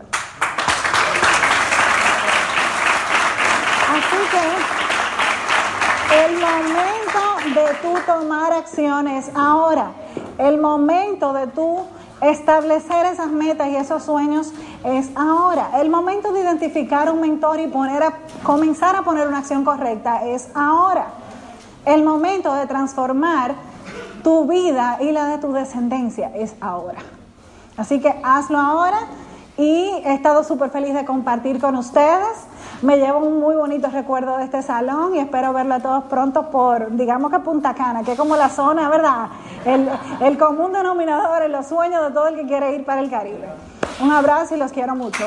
Así 3.90 4.16
que 4.30 6.24
el 6.24 6.40
momento 6.62 7.60
de 7.60 7.74
tú 7.82 7.94
tomar 8.06 8.52
acciones 8.52 9.30
ahora, 9.34 9.92
el 10.38 10.58
momento 10.58 11.32
de 11.32 11.46
tú 11.46 11.84
establecer 12.20 13.06
esas 13.06 13.28
metas 13.28 13.68
y 13.68 13.76
esos 13.76 14.02
sueños 14.02 14.52
es 14.84 15.10
ahora. 15.14 15.70
El 15.80 15.90
momento 15.90 16.32
de 16.32 16.40
identificar 16.40 17.10
un 17.10 17.20
mentor 17.20 17.60
y 17.60 17.66
poner 17.66 18.02
a, 18.02 18.18
comenzar 18.42 18.96
a 18.96 19.02
poner 19.02 19.26
una 19.26 19.38
acción 19.38 19.64
correcta 19.64 20.26
es 20.26 20.48
ahora. 20.54 21.06
El 21.86 22.04
momento 22.04 22.54
de 22.54 22.66
transformar 22.66 23.54
tu 24.22 24.46
vida 24.46 24.98
y 25.00 25.12
la 25.12 25.26
de 25.26 25.38
tu 25.38 25.52
descendencia 25.52 26.30
es 26.34 26.54
ahora. 26.60 27.00
Así 27.76 28.00
que 28.00 28.14
hazlo 28.22 28.58
ahora 28.58 28.98
y 29.56 29.90
he 30.04 30.12
estado 30.12 30.44
súper 30.44 30.70
feliz 30.70 30.92
de 30.92 31.04
compartir 31.04 31.60
con 31.60 31.76
ustedes. 31.76 32.49
Me 32.82 32.96
llevo 32.96 33.18
un 33.18 33.40
muy 33.40 33.56
bonito 33.56 33.88
recuerdo 33.88 34.38
de 34.38 34.44
este 34.44 34.62
salón 34.62 35.14
y 35.14 35.18
espero 35.18 35.52
verlo 35.52 35.74
a 35.74 35.80
todos 35.80 36.04
pronto 36.04 36.50
por, 36.50 36.90
digamos 36.96 37.30
que 37.30 37.38
Punta 37.40 37.74
Cana, 37.74 38.02
que 38.02 38.12
es 38.12 38.18
como 38.18 38.36
la 38.36 38.48
zona, 38.48 38.88
¿verdad? 38.88 39.28
El, 39.66 39.86
el 40.20 40.38
común 40.38 40.72
denominador, 40.72 41.42
en 41.42 41.52
los 41.52 41.66
sueños 41.66 42.02
de 42.06 42.10
todo 42.12 42.28
el 42.28 42.36
que 42.36 42.46
quiere 42.46 42.74
ir 42.74 42.86
para 42.86 43.02
el 43.02 43.10
Caribe. 43.10 43.50
Un 44.00 44.10
abrazo 44.10 44.54
y 44.54 44.58
los 44.58 44.72
quiero 44.72 44.94
mucho. 44.94 45.24